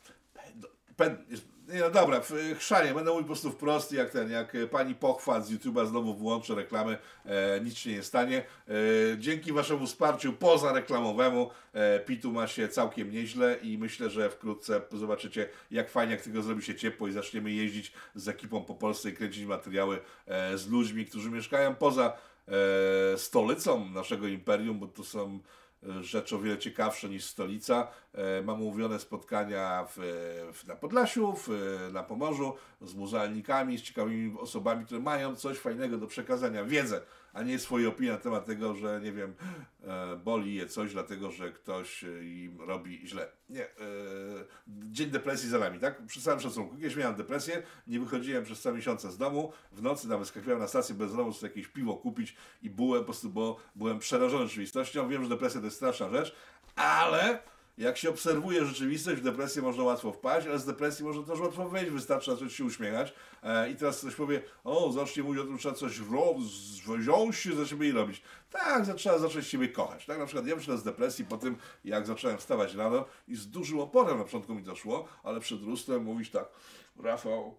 Pen, 0.97 1.26
nie, 1.67 1.80
no 1.80 1.89
dobra, 1.89 2.21
w 2.21 2.34
chrzanie, 2.58 2.93
będę 2.93 3.12
mówił 3.12 3.23
po 3.23 3.27
prostu 3.27 3.51
wprost, 3.51 3.91
jak 3.91 4.10
ten, 4.10 4.32
jak 4.32 4.58
pani 4.71 4.95
pochwat 4.95 5.47
z 5.47 5.51
YouTube'a 5.51 5.88
znowu 5.88 6.13
włączę 6.13 6.56
reklamy, 6.56 6.97
e, 7.25 7.62
nic 7.62 7.77
się 7.77 7.91
nie 7.91 8.03
stanie. 8.03 8.43
E, 8.67 8.73
dzięki 9.17 9.53
waszemu 9.53 9.88
wsparciu 9.88 10.34
pozareklamowemu 10.34 11.49
e, 11.73 11.99
Pitu 11.99 12.32
ma 12.32 12.47
się 12.47 12.67
całkiem 12.67 13.12
nieźle 13.12 13.58
i 13.62 13.77
myślę, 13.77 14.10
że 14.10 14.30
wkrótce 14.30 14.82
zobaczycie, 14.91 15.49
jak 15.71 15.89
fajnie, 15.89 16.13
jak 16.13 16.21
tego 16.21 16.41
zrobi 16.41 16.63
się 16.63 16.75
ciepło 16.75 17.08
i 17.08 17.12
zaczniemy 17.12 17.51
jeździć 17.51 17.93
z 18.15 18.27
ekipą 18.27 18.63
po 18.63 18.75
Polsce 18.75 19.10
i 19.10 19.13
kręcić 19.13 19.45
materiały 19.45 19.99
e, 20.27 20.58
z 20.58 20.67
ludźmi, 20.67 21.06
którzy 21.06 21.32
mieszkają 21.32 21.75
poza 21.75 22.17
e, 22.47 23.17
stolicą 23.17 23.89
naszego 23.89 24.27
imperium, 24.27 24.80
bo 24.80 24.88
to 24.88 25.03
są 25.03 25.39
rzeczy 26.02 26.36
o 26.36 26.40
wiele 26.40 26.58
ciekawsze 26.58 27.10
niż 27.10 27.26
stolica. 27.26 27.88
E, 28.13 28.42
mam 28.42 28.62
umówione 28.62 29.00
spotkania 29.00 29.88
w, 29.90 29.98
w, 30.54 30.68
na 30.68 30.76
Podlasiu, 30.76 31.34
w, 31.34 31.50
na 31.94 32.04
Pomorzu 32.04 32.56
z 32.82 32.94
muzealnikami, 32.94 33.78
z 33.78 33.82
ciekawymi 33.82 34.40
osobami, 34.40 34.86
które 34.86 35.00
mają 35.00 35.36
coś 35.36 35.58
fajnego 35.58 35.98
do 35.98 36.08
przekazania, 36.08 36.66
wiedzę 36.66 37.02
a 37.38 37.44
nie 37.44 37.60
swoje 37.60 37.90
opinie 37.90 38.12
na 38.12 38.18
temat 38.18 38.46
tego, 38.46 38.76
że 38.76 39.02
nie 39.04 39.12
wiem, 39.12 39.34
e, 39.84 40.18
boli 40.18 40.56
je 40.56 40.68
coś, 40.68 40.94
dlatego 40.94 41.32
że 41.32 41.52
ktoś 41.52 42.04
im 42.22 42.62
robi 42.62 43.08
źle. 43.08 43.32
Nie. 43.50 43.68
Dzień 44.67 45.10
depresji 45.10 45.49
za 45.49 45.60
nami, 45.60 45.79
tak? 45.79 46.05
Przy 46.05 46.21
całym 46.21 46.39
szacunku. 46.39 46.75
Kiedyś 46.75 46.95
miałem 46.95 47.15
depresję, 47.15 47.63
nie 47.88 47.99
wychodziłem 47.99 48.43
przez 48.43 48.62
cały 48.62 48.75
miesiąc 48.75 49.01
z 49.01 49.17
domu, 49.17 49.53
w 49.71 49.81
nocy 49.81 50.07
nawet 50.07 50.27
skakiwałem 50.27 50.60
na 50.60 50.67
stację 50.67 50.95
benzynową, 50.95 51.33
sobie 51.33 51.49
jakieś 51.49 51.67
piwo 51.67 51.93
kupić 51.97 52.36
i 52.63 52.69
byłem 52.69 53.01
po 53.01 53.05
prostu, 53.05 53.29
bo 53.29 53.60
byłem 53.75 53.99
przerażony 53.99 54.47
rzeczywistością. 54.47 55.10
Wiem, 55.10 55.23
że 55.23 55.29
depresja 55.29 55.60
to 55.60 55.65
jest 55.65 55.77
straszna 55.77 56.10
rzecz, 56.10 56.36
ale 56.75 57.39
jak 57.78 57.98
się 57.98 58.10
obserwuje 58.10 58.66
rzeczywistość, 58.66 59.22
w 59.22 59.24
depresję 59.24 59.62
można 59.62 59.84
łatwo 59.84 60.12
wpaść, 60.12 60.48
ale 60.48 60.60
z 60.60 60.66
depresji 60.66 61.06
można 61.06 61.24
też 61.24 61.40
łatwo 61.40 61.70
wyjść, 61.70 61.92
wystarczy 61.92 62.32
zacząć 62.32 62.54
się 62.54 62.66
uśmiechać. 62.66 63.13
E, 63.44 63.70
I 63.70 63.76
teraz 63.76 64.00
ktoś 64.00 64.16
powie, 64.16 64.42
o, 64.63 64.92
zacznie 64.92 65.24
mówić 65.24 65.42
o 65.42 65.46
tym, 65.46 65.58
trzeba 65.58 65.76
coś 65.76 66.00
wziąć 66.00 67.36
się 67.36 67.56
za 67.56 67.66
siebie 67.66 67.90
i 67.90 67.92
robić. 67.92 68.22
Tak, 68.52 68.96
trzeba 68.96 69.20
zacząć 69.20 69.48
siebie 69.48 69.70
kochać. 69.70 70.06
Tak, 70.06 70.20
na 70.20 70.26
przykład 70.26 70.48
ja 70.48 70.56
wyszedłem 70.56 70.80
z 70.80 70.84
depresji 70.84 71.26
po 71.26 71.38
tym, 71.38 71.58
jak 71.84 72.06
zacząłem 72.06 72.38
wstawać 72.38 72.76
rano 72.76 73.06
i 73.28 73.36
z 73.36 73.48
dużym 73.48 73.80
oporem 73.80 74.18
na 74.18 74.24
początku 74.24 74.56
mi 74.56 74.63
to 74.63 74.76
szło, 74.76 75.08
ale 75.24 75.40
przed 75.40 75.62
lustrem 75.62 76.04
mówić 76.04 76.32
tak, 76.32 76.50
Rafał, 77.04 77.56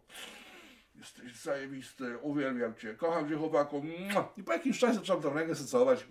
jesteś 0.94 1.36
zajebisty, 1.36 2.18
uwielbiam 2.18 2.74
Cię, 2.74 2.94
kocham 2.94 3.28
Cię 3.28 3.36
chłopaku. 3.36 3.82
I 4.36 4.42
po 4.42 4.52
jakimś 4.52 4.78
czasie 4.78 4.94
zacząłem 4.94 5.22
tę 5.22 5.30
rękę 5.30 5.54
sobie 5.54 5.68
całować 5.68 6.06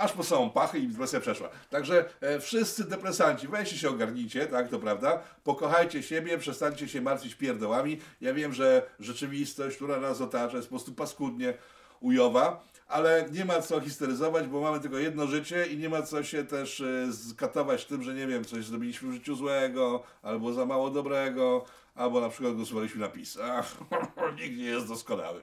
aż 0.00 0.12
po 0.12 0.24
samą 0.24 0.50
pachę 0.50 0.78
i 0.78 0.88
depresja 0.88 1.20
przeszła. 1.20 1.48
Także 1.70 2.04
e, 2.20 2.40
wszyscy 2.40 2.84
depresanci, 2.84 3.48
weźcie 3.48 3.78
się 3.78 3.90
ogarnijcie, 3.90 4.46
tak, 4.46 4.68
to 4.68 4.78
prawda, 4.78 5.22
pokochajcie 5.44 6.02
siebie, 6.02 6.38
przestańcie 6.38 6.88
się 6.88 7.00
martwić 7.00 7.34
pierdołami. 7.34 8.00
Ja 8.20 8.34
wiem, 8.34 8.52
że 8.52 8.82
rzeczywistość, 9.00 9.76
która 9.76 10.00
nas 10.00 10.20
otacza 10.20 10.56
jest 10.56 10.68
po 10.68 10.74
prostu 10.74 10.92
paskudnie 10.92 11.54
ujowa, 12.00 12.64
ale 12.88 13.28
nie 13.32 13.44
ma 13.44 13.62
co 13.62 13.80
histeryzować, 13.80 14.46
bo 14.46 14.60
mamy 14.60 14.80
tylko 14.80 14.98
jedno 14.98 15.26
życie 15.26 15.66
i 15.66 15.76
nie 15.76 15.88
ma 15.88 16.02
co 16.02 16.24
się 16.24 16.44
też 16.44 16.80
e, 16.80 17.12
skatować 17.12 17.84
tym, 17.84 18.02
że 18.02 18.14
nie 18.14 18.26
wiem, 18.26 18.44
coś 18.44 18.64
zrobiliśmy 18.64 19.10
w 19.10 19.14
życiu 19.14 19.34
złego, 19.34 20.02
albo 20.22 20.52
za 20.52 20.66
mało 20.66 20.90
dobrego, 20.90 21.64
albo 21.94 22.20
na 22.20 22.28
przykład 22.28 22.54
głosowaliśmy 22.54 23.00
na 23.00 23.08
PiS. 23.08 23.38
Ach, 23.42 23.76
nikt 24.40 24.56
nie 24.56 24.64
jest 24.64 24.88
doskonały. 24.88 25.42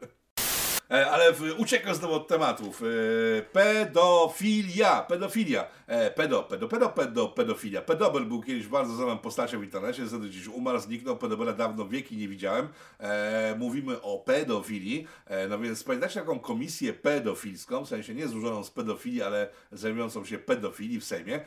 E, 0.91 1.11
ale 1.11 1.33
uciekam 1.57 1.95
znowu 1.95 2.13
od 2.13 2.27
tematów. 2.27 2.81
E, 2.81 3.41
pedofilia, 3.41 5.01
pedofilia. 5.01 5.67
E, 5.87 6.11
pedo, 6.11 6.43
pedo, 6.43 6.67
pedo, 6.67 6.89
pedo, 6.89 7.27
pedofilia. 7.27 7.81
Pedobel 7.81 8.25
był 8.25 8.41
kiedyś 8.41 8.67
bardzo 8.67 8.95
znaną 8.95 9.17
postacią 9.17 9.59
w 9.59 9.63
internecie, 9.63 10.01
niestety 10.01 10.29
dziś 10.29 10.47
umarł, 10.47 10.79
zniknął, 10.79 11.17
pedobela 11.17 11.53
dawno 11.53 11.87
wieki 11.87 12.17
nie 12.17 12.27
widziałem. 12.27 12.67
Mówimy 13.57 14.01
o 14.01 14.17
pedofilii, 14.17 15.07
no 15.49 15.59
więc 15.59 15.83
pamiętacie 15.83 16.19
taką 16.19 16.39
komisję 16.39 16.93
pedofilską, 16.93 17.85
w 17.85 17.89
sensie 17.89 18.13
nie 18.13 18.27
złożoną 18.27 18.63
z 18.63 18.71
pedofilii, 18.71 19.23
ale 19.23 19.49
zajmującą 19.71 20.25
się 20.25 20.37
pedofilii 20.37 20.99
w 20.99 21.05
Sejmie. 21.05 21.39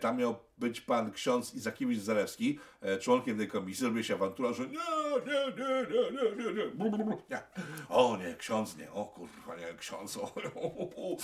Tam 0.00 0.18
miał 0.18 0.34
być 0.58 0.80
pan 0.80 1.12
ksiądz 1.12 1.54
Izakiewicz 1.54 1.98
Zalewski, 1.98 2.58
członkiem 3.00 3.38
tej 3.38 3.48
komisji, 3.48 3.86
robi 3.86 4.04
się 4.04 4.14
awantura, 4.14 4.52
że 4.52 4.62
nie, 4.62 4.78
nie, 5.26 5.46
nie, 5.56 5.86
nie, 5.90 6.90
nie, 6.90 6.90
nie, 6.90 7.16
nie. 7.30 7.42
O 7.88 8.16
nie, 8.16 8.34
ksiądz 8.34 8.76
nie, 8.76 8.81
o 8.90 9.04
kurwa, 9.04 9.56
nie, 9.56 9.74
ksiądz, 9.78 10.16
o, 10.16 10.32
o, 10.56 11.16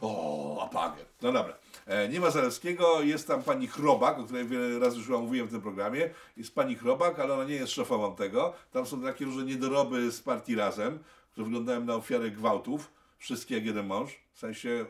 o 0.00 0.62
apagier. 0.62 1.06
No 1.22 1.32
dobra, 1.32 1.54
e, 1.86 2.08
nie 2.08 2.20
ma 2.20 2.30
Zalewskiego, 2.30 3.02
jest 3.02 3.26
tam 3.26 3.42
pani 3.42 3.66
Chrobak, 3.66 4.18
o 4.18 4.24
której 4.24 4.46
wiele 4.46 4.78
razy 4.78 4.96
już 4.96 5.08
mówiłem 5.08 5.48
w 5.48 5.50
tym 5.50 5.60
programie, 5.60 6.10
jest 6.36 6.54
pani 6.54 6.76
Chrobak, 6.76 7.18
ale 7.18 7.34
ona 7.34 7.44
nie 7.44 7.54
jest 7.54 7.72
szefową 7.72 8.16
tego, 8.16 8.54
tam 8.72 8.86
są 8.86 9.02
takie 9.02 9.24
różne 9.24 9.44
niedoroby 9.44 10.10
z 10.10 10.20
partii 10.20 10.54
Razem, 10.54 10.98
które 11.30 11.44
wyglądają 11.44 11.84
na 11.84 11.94
ofiary 11.94 12.30
gwałtów, 12.30 12.92
wszystkie 13.18 13.54
jak 13.54 13.66
jeden 13.66 13.86
mąż, 13.86 14.20
w 14.32 14.38
sensie 14.38 14.86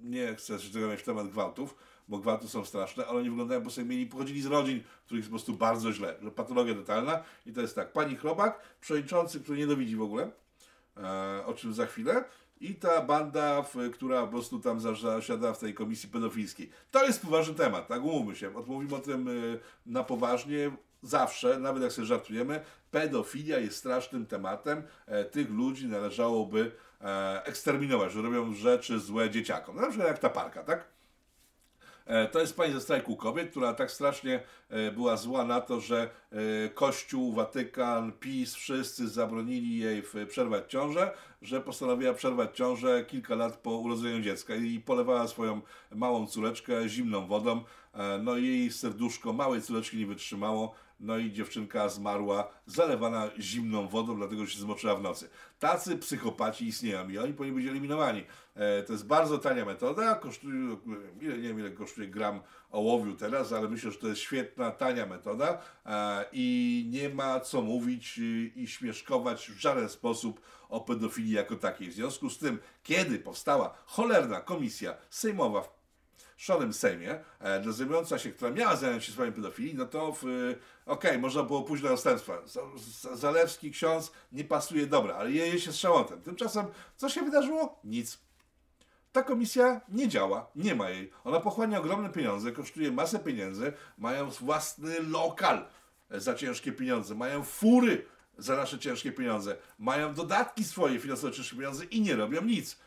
nie 0.00 0.34
chcę 0.34 0.58
tego 0.72 0.88
mieć 0.88 1.00
w 1.00 1.04
temat 1.04 1.28
gwałtów, 1.28 1.74
bo 2.08 2.18
gwałty 2.18 2.48
są 2.48 2.64
straszne, 2.64 3.06
ale 3.06 3.18
oni 3.18 3.30
wyglądają, 3.30 3.60
bo 3.60 3.70
sobie 3.70 3.86
mieli, 3.86 4.06
pochodzili 4.06 4.42
z 4.42 4.46
rodzin, 4.46 4.82
których 5.04 5.20
jest 5.20 5.28
po 5.28 5.32
prostu 5.32 5.52
bardzo 5.52 5.92
źle, 5.92 6.16
że 6.22 6.30
patologia 6.30 6.74
totalna. 6.74 7.22
I 7.46 7.52
to 7.52 7.60
jest 7.60 7.74
tak, 7.74 7.92
pani 7.92 8.16
Chrobak, 8.16 8.60
przewodniczący, 8.80 9.40
który 9.40 9.58
nie 9.58 9.66
dowidzi 9.66 9.96
w 9.96 10.02
ogóle, 10.02 10.30
o 11.46 11.54
czym 11.54 11.74
za 11.74 11.86
chwilę, 11.86 12.24
i 12.60 12.74
ta 12.74 13.02
banda, 13.02 13.64
która 13.92 14.22
po 14.22 14.28
prostu 14.28 14.60
tam 14.60 14.80
zasiada 14.80 15.52
w 15.52 15.58
tej 15.58 15.74
komisji 15.74 16.08
pedofilskiej. 16.08 16.70
To 16.90 17.06
jest 17.06 17.22
poważny 17.22 17.54
temat, 17.54 17.88
tak 17.88 18.04
umówmy 18.04 18.36
się, 18.36 18.50
mówimy 18.66 18.94
o 18.94 18.98
tym 18.98 19.28
y, 19.28 19.58
na 19.86 20.04
poważnie, 20.04 20.70
zawsze, 21.02 21.58
nawet 21.58 21.82
jak 21.82 21.92
sobie 21.92 22.06
żartujemy, 22.06 22.60
pedofilia 22.90 23.58
jest 23.58 23.76
strasznym 23.76 24.26
tematem, 24.26 24.82
e, 25.06 25.24
tych 25.24 25.50
ludzi 25.50 25.88
należałoby 25.88 26.72
e, 27.00 27.44
eksterminować, 27.44 28.12
że 28.12 28.22
robią 28.22 28.52
rzeczy 28.52 29.00
złe 29.00 29.30
dzieciakom. 29.30 29.76
Na 29.76 29.88
przykład 29.88 30.08
jak 30.08 30.18
ta 30.18 30.30
parka, 30.30 30.62
tak? 30.62 30.84
E, 32.10 32.28
to 32.28 32.40
jest 32.40 32.56
pani 32.56 32.72
ze 32.72 32.80
strajku 32.80 33.16
kobiet, 33.16 33.50
która 33.50 33.74
tak 33.74 33.90
strasznie 33.90 34.42
e, 34.68 34.92
była 34.92 35.16
zła 35.16 35.44
na 35.44 35.60
to, 35.60 35.80
że 35.80 36.10
e, 36.32 36.68
Kościół, 36.68 37.32
Watykan, 37.32 38.12
PiS, 38.12 38.54
wszyscy 38.54 39.08
zabronili 39.08 39.78
jej 39.78 40.02
przerwać 40.28 40.70
ciążę, 40.70 41.10
że 41.42 41.60
postanowiła 41.60 42.14
przerwać 42.14 42.56
ciążę 42.56 43.04
kilka 43.04 43.34
lat 43.34 43.56
po 43.56 43.70
urodzeniu 43.70 44.20
dziecka 44.20 44.54
i 44.54 44.80
polewała 44.80 45.28
swoją 45.28 45.60
małą 45.94 46.26
córeczkę 46.26 46.88
zimną 46.88 47.26
wodą. 47.26 47.64
No 48.22 48.36
jej 48.36 48.72
serduszko 48.72 49.32
małej 49.32 49.62
córeczki 49.62 49.96
nie 49.96 50.06
wytrzymało 50.06 50.74
no 51.00 51.18
i 51.18 51.32
dziewczynka 51.32 51.88
zmarła 51.88 52.48
zalewana 52.66 53.30
zimną 53.38 53.88
wodą, 53.88 54.16
dlatego 54.16 54.46
się 54.46 54.58
zmoczyła 54.58 54.94
w 54.94 55.02
nocy. 55.02 55.28
Tacy 55.58 55.96
psychopaci 55.96 56.66
istnieją 56.66 57.08
i 57.08 57.18
oni 57.18 57.34
powinni 57.34 57.56
być 57.56 57.70
eliminowani. 57.70 58.24
E, 58.60 58.82
to 58.82 58.92
jest 58.92 59.06
bardzo 59.06 59.38
tania 59.38 59.64
metoda, 59.64 60.14
kosztuje, 60.14 60.76
nie 61.20 61.38
wiem 61.38 61.60
ile 61.60 61.70
kosztuje 61.70 62.08
gram 62.08 62.40
ołowiu 62.70 63.16
teraz, 63.16 63.52
ale 63.52 63.68
myślę, 63.68 63.90
że 63.90 63.98
to 63.98 64.08
jest 64.08 64.20
świetna, 64.20 64.70
tania 64.70 65.06
metoda 65.06 65.58
e, 65.86 66.24
i 66.32 66.86
nie 66.90 67.08
ma 67.08 67.40
co 67.40 67.62
mówić 67.62 68.20
i 68.56 68.66
śmieszkować 68.66 69.50
w 69.50 69.60
żaden 69.60 69.88
sposób 69.88 70.40
o 70.68 70.80
pedofilii 70.80 71.32
jako 71.32 71.56
takiej. 71.56 71.88
W 71.88 71.92
związku 71.92 72.30
z 72.30 72.38
tym, 72.38 72.58
kiedy 72.82 73.18
powstała 73.18 73.74
cholerna 73.86 74.40
komisja 74.40 74.94
sejmowa 75.10 75.62
w 75.62 75.70
szarym 76.36 76.72
Sejmie, 76.72 77.24
e, 77.40 77.72
zajmująca 77.72 78.18
się, 78.18 78.30
która 78.30 78.50
miała 78.50 78.76
zająć 78.76 79.04
się 79.04 79.12
sprawami 79.12 79.36
pedofilii, 79.36 79.74
no 79.74 79.86
to 79.86 80.06
okej, 80.08 80.56
okay, 80.86 81.18
można 81.18 81.42
było 81.42 81.62
pójść 81.62 81.82
do 81.82 81.90
następstwa. 81.90 82.38
Zalewski 83.14 83.70
ksiądz 83.70 84.12
nie 84.32 84.44
pasuje, 84.44 84.86
dobra, 84.86 85.14
ale 85.14 85.30
jeje 85.30 85.60
się 85.60 85.72
strzałątem. 85.72 86.22
Tymczasem, 86.22 86.66
co 86.96 87.08
się 87.08 87.22
wydarzyło? 87.22 87.80
Nic. 87.84 88.29
Ta 89.12 89.22
komisja 89.22 89.80
nie 89.88 90.08
działa, 90.08 90.50
nie 90.56 90.74
ma 90.74 90.90
jej. 90.90 91.10
Ona 91.24 91.40
pochłania 91.40 91.78
ogromne 91.78 92.10
pieniądze, 92.10 92.52
kosztuje 92.52 92.92
masę 92.92 93.18
pieniędzy, 93.18 93.72
mają 93.98 94.30
własny 94.30 95.02
lokal 95.02 95.66
za 96.10 96.34
ciężkie 96.34 96.72
pieniądze, 96.72 97.14
mają 97.14 97.44
fury 97.44 98.06
za 98.38 98.56
nasze 98.56 98.78
ciężkie 98.78 99.12
pieniądze, 99.12 99.56
mają 99.78 100.14
dodatki 100.14 100.64
swoje 100.64 100.98
finansowe 100.98 101.32
ciężkie 101.32 101.56
pieniądze 101.56 101.84
i 101.84 102.00
nie 102.00 102.16
robią 102.16 102.42
nic. 102.42 102.78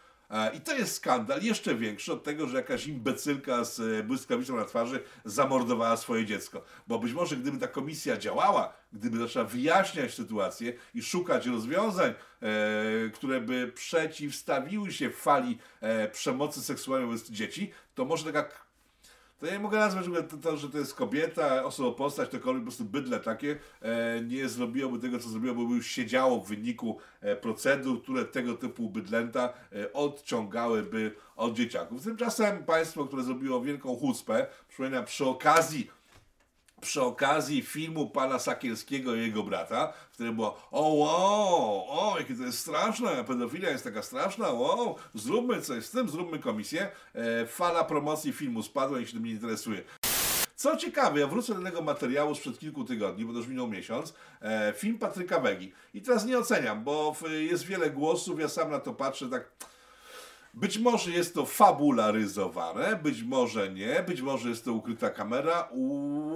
I 0.53 0.61
to 0.61 0.75
jest 0.75 0.95
skandal 0.95 1.41
jeszcze 1.41 1.75
większy 1.75 2.13
od 2.13 2.23
tego, 2.23 2.47
że 2.47 2.57
jakaś 2.57 2.87
imbecylka 2.87 3.63
z 3.63 3.79
e, 3.79 4.03
błyskawicą 4.03 4.55
na 4.55 4.65
twarzy 4.65 5.03
zamordowała 5.25 5.97
swoje 5.97 6.25
dziecko. 6.25 6.63
Bo 6.87 6.99
być 6.99 7.13
może 7.13 7.35
gdyby 7.37 7.57
ta 7.57 7.67
komisja 7.67 8.17
działała, 8.17 8.73
gdyby 8.93 9.17
zaczęła 9.17 9.45
wyjaśniać 9.45 10.13
sytuację 10.13 10.73
i 10.93 11.03
szukać 11.03 11.45
rozwiązań, 11.47 12.11
e, 12.11 13.09
które 13.13 13.41
by 13.41 13.71
przeciwstawiły 13.75 14.91
się 14.91 15.09
fali 15.09 15.57
e, 15.81 16.07
przemocy 16.09 16.61
seksualnej 16.61 17.07
wobec 17.07 17.29
dzieci, 17.29 17.71
to 17.95 18.05
może 18.05 18.33
taka 18.33 18.62
to 19.43 19.47
ja 19.47 19.53
nie 19.53 19.59
mogę 19.59 19.77
nazwać, 19.77 20.05
to, 20.29 20.37
to, 20.37 20.57
że 20.57 20.69
to 20.69 20.77
jest 20.77 20.95
kobieta, 20.95 21.63
osobopostać, 21.63 22.29
to 22.29 22.39
po 22.39 22.53
prostu 22.53 22.85
bydle 22.85 23.19
takie, 23.19 23.59
e, 23.81 24.21
nie 24.21 24.49
zrobiłoby 24.49 24.99
tego, 24.99 25.19
co 25.19 25.29
zrobiło, 25.29 25.55
bo 25.55 25.65
by 25.65 25.75
już 25.75 25.87
siedziało 25.87 26.39
w 26.39 26.47
wyniku 26.47 26.97
e, 27.21 27.35
procedur, 27.35 28.03
które 28.03 28.25
tego 28.25 28.53
typu 28.53 28.89
bydlęta 28.89 29.53
e, 29.71 29.93
odciągałyby 29.93 31.15
od 31.35 31.53
dzieciaków. 31.53 32.03
Tymczasem 32.03 32.63
państwo, 32.63 33.05
które 33.05 33.23
zrobiło 33.23 33.61
wielką 33.61 33.95
chucpę, 33.95 34.47
przypominam, 34.69 35.05
przy 35.05 35.25
okazji 35.25 35.89
przy 36.83 37.01
okazji 37.01 37.61
filmu 37.61 38.09
pana 38.09 38.39
Sakielskiego 38.39 39.15
i 39.15 39.19
jego 39.19 39.43
brata, 39.43 39.93
w 40.11 40.13
którym 40.13 40.35
było 40.35 40.67
o 40.71 40.81
wow, 40.93 41.85
o 41.89 42.15
jakie 42.19 42.35
to 42.35 42.43
jest 42.43 42.59
straszne, 42.59 43.23
pedofilia 43.23 43.69
jest 43.69 43.83
taka 43.83 44.03
straszna, 44.03 44.49
wow, 44.49 44.95
zróbmy 45.13 45.61
coś 45.61 45.85
z 45.85 45.91
tym, 45.91 46.09
zróbmy 46.09 46.39
komisję. 46.39 46.91
E, 47.15 47.45
fala 47.47 47.83
promocji 47.83 48.33
filmu 48.33 48.63
spadła 48.63 48.99
i 48.99 49.07
się 49.07 49.13
tym 49.13 49.25
nie 49.25 49.31
interesuje. 49.31 49.83
Co 50.55 50.77
ciekawe, 50.77 51.19
ja 51.19 51.27
wrócę 51.27 51.53
do 51.55 51.61
tego 51.61 51.81
materiału 51.81 52.35
sprzed 52.35 52.59
kilku 52.59 52.83
tygodni, 52.83 53.25
bo 53.25 53.33
to 53.33 53.39
już 53.39 53.47
minął 53.47 53.67
miesiąc, 53.67 54.13
e, 54.41 54.73
film 54.77 54.99
Patryka 54.99 55.39
Wegi. 55.39 55.73
I 55.93 56.01
teraz 56.01 56.25
nie 56.25 56.37
oceniam, 56.37 56.83
bo 56.83 57.15
jest 57.49 57.63
wiele 57.63 57.89
głosów, 57.89 58.39
ja 58.39 58.49
sam 58.49 58.71
na 58.71 58.79
to 58.79 58.93
patrzę 58.93 59.29
tak 59.29 59.51
być 60.53 60.77
może 60.77 61.11
jest 61.11 61.33
to 61.33 61.45
fabularyzowane, 61.45 62.99
być 63.03 63.23
może 63.23 63.69
nie, 63.69 64.03
być 64.07 64.21
może 64.21 64.49
jest 64.49 64.65
to 64.65 64.73
ukryta 64.73 65.09
kamera, 65.09 65.69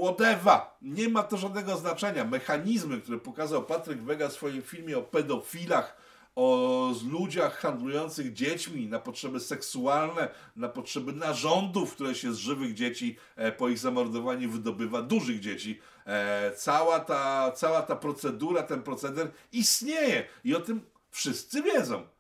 whatever. 0.02 0.60
Nie 0.82 1.10
ma 1.10 1.24
to 1.24 1.38
żadnego 1.38 1.78
znaczenia. 1.78 2.26
Mechanizmy, 2.26 3.02
które 3.02 3.18
pokazał 3.18 3.64
Patryk 3.64 4.02
Wega 4.02 4.30
w 4.30 4.34
swoim 4.34 4.62
filmie 4.62 4.98
o 4.98 5.02
pedofilach, 5.02 5.98
o 6.36 6.94
ludziach 7.12 7.60
handlujących 7.60 8.34
dziećmi 8.34 8.88
na 8.88 9.00
potrzeby 9.00 9.40
seksualne, 9.40 10.30
na 10.56 10.70
potrzeby 10.70 11.14
narządów, 11.14 11.94
które 11.94 12.16
się 12.16 12.34
z 12.34 12.38
żywych 12.38 12.74
dzieci 12.74 13.18
e, 13.36 13.52
po 13.52 13.70
ich 13.70 13.80
zamordowaniu 13.80 14.50
wydobywa, 14.50 15.02
dużych 15.02 15.40
dzieci. 15.40 15.80
E, 16.06 16.52
cała 16.56 17.00
ta, 17.00 17.52
cała 17.52 17.82
ta 17.82 17.96
procedura, 17.96 18.64
ten 18.64 18.84
proceder 18.84 19.32
istnieje 19.52 20.26
i 20.44 20.56
o 20.56 20.60
tym 20.60 20.82
wszyscy 21.12 21.62
wiedzą. 21.62 22.17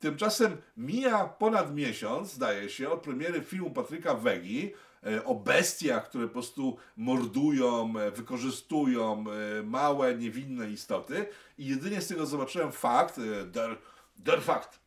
Tymczasem 0.00 0.56
mija 0.76 1.24
ponad 1.24 1.74
miesiąc, 1.74 2.32
zdaje 2.32 2.68
się, 2.68 2.90
od 2.90 3.00
premiery 3.00 3.42
filmu 3.42 3.70
Patryka 3.70 4.14
Wegi 4.14 4.72
e, 5.06 5.24
o 5.24 5.34
bestiach, 5.34 6.08
które 6.08 6.26
po 6.26 6.32
prostu 6.32 6.76
mordują, 6.96 7.92
e, 7.98 8.10
wykorzystują 8.10 9.24
e, 9.58 9.62
małe, 9.62 10.14
niewinne 10.14 10.70
istoty 10.70 11.26
i 11.58 11.66
jedynie 11.66 12.00
z 12.00 12.08
tego 12.08 12.26
zobaczyłem 12.26 12.72
fakt, 12.72 13.20
der, 13.46 13.78
der 14.16 14.42
fakt, 14.42 14.80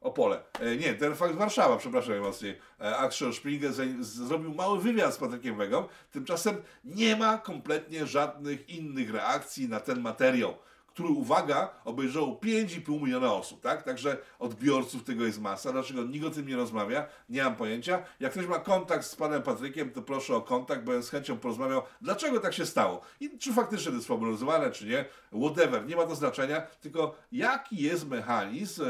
Opole. 0.00 0.42
Nie, 0.80 0.94
der 0.94 1.16
fakt 1.16 1.34
Warszawa, 1.34 1.76
przepraszam 1.76 2.10
najmocniej. 2.10 2.58
Axel 2.78 3.34
Springer 3.34 3.72
zrobił 4.00 4.54
mały 4.54 4.80
wywiad 4.80 5.14
z 5.14 5.18
Patrykiem 5.18 5.56
Wegą, 5.56 5.88
tymczasem 6.12 6.56
nie 6.84 7.16
ma 7.16 7.38
kompletnie 7.38 8.06
żadnych 8.06 8.68
innych 8.68 9.10
reakcji 9.10 9.68
na 9.68 9.80
ten 9.80 10.00
materiał 10.00 10.54
który, 10.98 11.10
uwaga, 11.10 11.74
obejrzało 11.84 12.40
5,5 12.42 13.02
miliona 13.02 13.32
osób, 13.32 13.60
tak? 13.60 13.82
Także 13.82 14.16
odbiorców 14.38 15.04
tego 15.04 15.24
jest 15.24 15.40
masa. 15.40 15.72
Dlaczego 15.72 16.04
nikt 16.04 16.26
o 16.26 16.30
tym 16.30 16.48
nie 16.48 16.56
rozmawia? 16.56 17.06
Nie 17.28 17.42
mam 17.42 17.56
pojęcia. 17.56 18.02
Jak 18.20 18.32
ktoś 18.32 18.46
ma 18.46 18.58
kontakt 18.58 19.04
z 19.04 19.16
panem 19.16 19.42
Patrykiem, 19.42 19.90
to 19.90 20.02
proszę 20.02 20.36
o 20.36 20.40
kontakt, 20.40 20.84
bo 20.84 20.92
ja 20.92 21.02
z 21.02 21.10
chęcią 21.10 21.38
porozmawiał, 21.38 21.82
dlaczego 22.00 22.40
tak 22.40 22.54
się 22.54 22.66
stało. 22.66 23.00
I 23.20 23.38
czy 23.38 23.52
faktycznie 23.52 23.90
to 23.90 23.96
jest 23.96 24.08
fabulozowane, 24.08 24.70
czy 24.70 24.86
nie. 24.86 25.04
Whatever, 25.42 25.86
nie 25.86 25.96
ma 25.96 26.06
to 26.06 26.14
znaczenia, 26.14 26.60
tylko 26.60 27.14
jaki 27.32 27.76
jest 27.76 28.08
mechanizm, 28.08 28.82
e, 28.82 28.86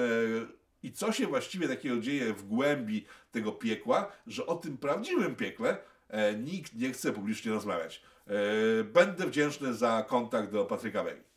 i 0.83 0.93
co 0.93 1.13
się 1.13 1.27
właściwie 1.27 1.69
takiego 1.69 2.01
dzieje 2.01 2.35
w 2.35 2.43
głębi 2.43 3.07
tego 3.33 3.53
piekła, 3.53 4.13
że 4.27 4.47
o 4.47 4.55
tym 4.55 4.79
prawdziwym 4.79 5.37
piekle 5.37 5.77
e, 6.09 6.35
nikt 6.35 6.75
nie 6.75 6.93
chce 6.93 7.13
publicznie 7.13 7.53
rozmawiać. 7.53 8.03
E, 8.27 8.85
będę 8.85 9.27
wdzięczny 9.27 9.75
za 9.75 10.05
kontakt 10.09 10.53
do 10.53 10.65
Patryka 10.65 11.03
Wegi. 11.03 11.28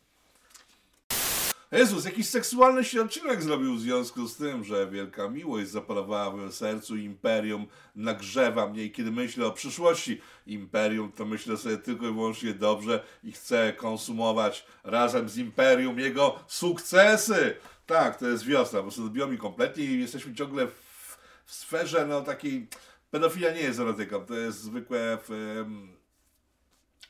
Jezus, 1.72 2.04
jakiś 2.04 2.28
seksualny 2.28 2.84
się 2.84 3.08
zrobił 3.38 3.74
w 3.74 3.80
związku 3.80 4.26
z 4.28 4.36
tym, 4.36 4.64
że 4.64 4.90
wielka 4.90 5.28
miłość 5.28 5.70
zaparowała 5.70 6.30
w 6.30 6.36
moim 6.36 6.52
sercu 6.52 6.96
imperium 6.96 7.66
nagrzewa 7.96 8.68
mnie 8.68 8.84
i 8.84 8.90
kiedy 8.90 9.10
myślę 9.10 9.46
o 9.46 9.52
przyszłości 9.52 10.20
imperium, 10.46 11.12
to 11.12 11.24
myślę 11.24 11.56
sobie 11.56 11.78
tylko 11.78 12.08
i 12.08 12.12
wyłącznie 12.12 12.54
dobrze 12.54 13.04
i 13.24 13.32
chcę 13.32 13.72
konsumować 13.72 14.66
razem 14.84 15.28
z 15.28 15.36
imperium 15.36 15.98
jego 15.98 16.38
sukcesy. 16.46 17.56
Tak, 17.86 18.18
to 18.18 18.28
jest 18.28 18.44
wiosna, 18.44 18.78
po 18.78 18.82
prostu 18.82 19.04
odbiło 19.04 19.26
mi 19.26 19.38
kompletnie 19.38 19.84
i 19.84 20.00
jesteśmy 20.00 20.34
ciągle 20.34 20.66
w, 20.66 21.18
w 21.44 21.54
sferze 21.54 22.06
no 22.06 22.20
takiej, 22.20 22.66
pedofilia 23.10 23.52
nie 23.52 23.60
jest 23.60 23.80
erotyką, 23.80 24.26
to 24.26 24.34
jest 24.34 24.60
zwykłe... 24.60 25.18
W, 25.28 25.64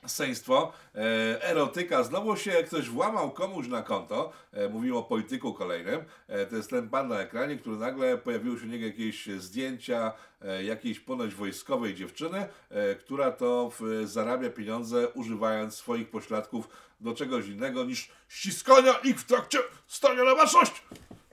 Seństwo, 0.07 0.73
e, 0.95 1.43
erotyka, 1.43 2.03
znowu 2.03 2.37
się 2.37 2.51
ktoś 2.51 2.89
włamał 2.89 3.31
komuś 3.31 3.69
na 3.69 3.83
konto, 3.83 4.33
e, 4.53 4.69
mówimy 4.69 4.97
o 4.97 5.03
polityku 5.03 5.55
kolejnym, 5.55 6.05
e, 6.29 6.47
to 6.47 6.57
jest 6.57 6.71
ten 6.71 6.89
pan 6.89 7.09
na 7.09 7.21
ekranie, 7.21 7.57
który 7.57 7.77
nagle 7.77 8.19
pojawiło 8.19 8.59
się 8.59 8.65
u 8.65 8.69
niego 8.69 8.87
jakieś 8.87 9.27
zdjęcia 9.27 10.13
e, 10.43 10.65
jakiejś 10.65 11.01
ponoć 11.01 11.35
wojskowej 11.35 11.95
dziewczyny, 11.95 12.49
e, 12.71 12.95
która 12.95 13.31
to 13.31 13.73
w, 13.81 14.03
zarabia 14.05 14.51
pieniądze 14.51 15.09
używając 15.09 15.75
swoich 15.75 16.11
pośladków 16.11 16.69
do 17.01 17.15
czegoś 17.15 17.47
innego 17.47 17.85
niż 17.85 18.11
ściskania 18.29 18.93
ich 18.93 19.21
w 19.21 19.27
trakcie 19.27 19.59
stania 19.87 20.25
na 20.25 20.35
baczność. 20.35 20.83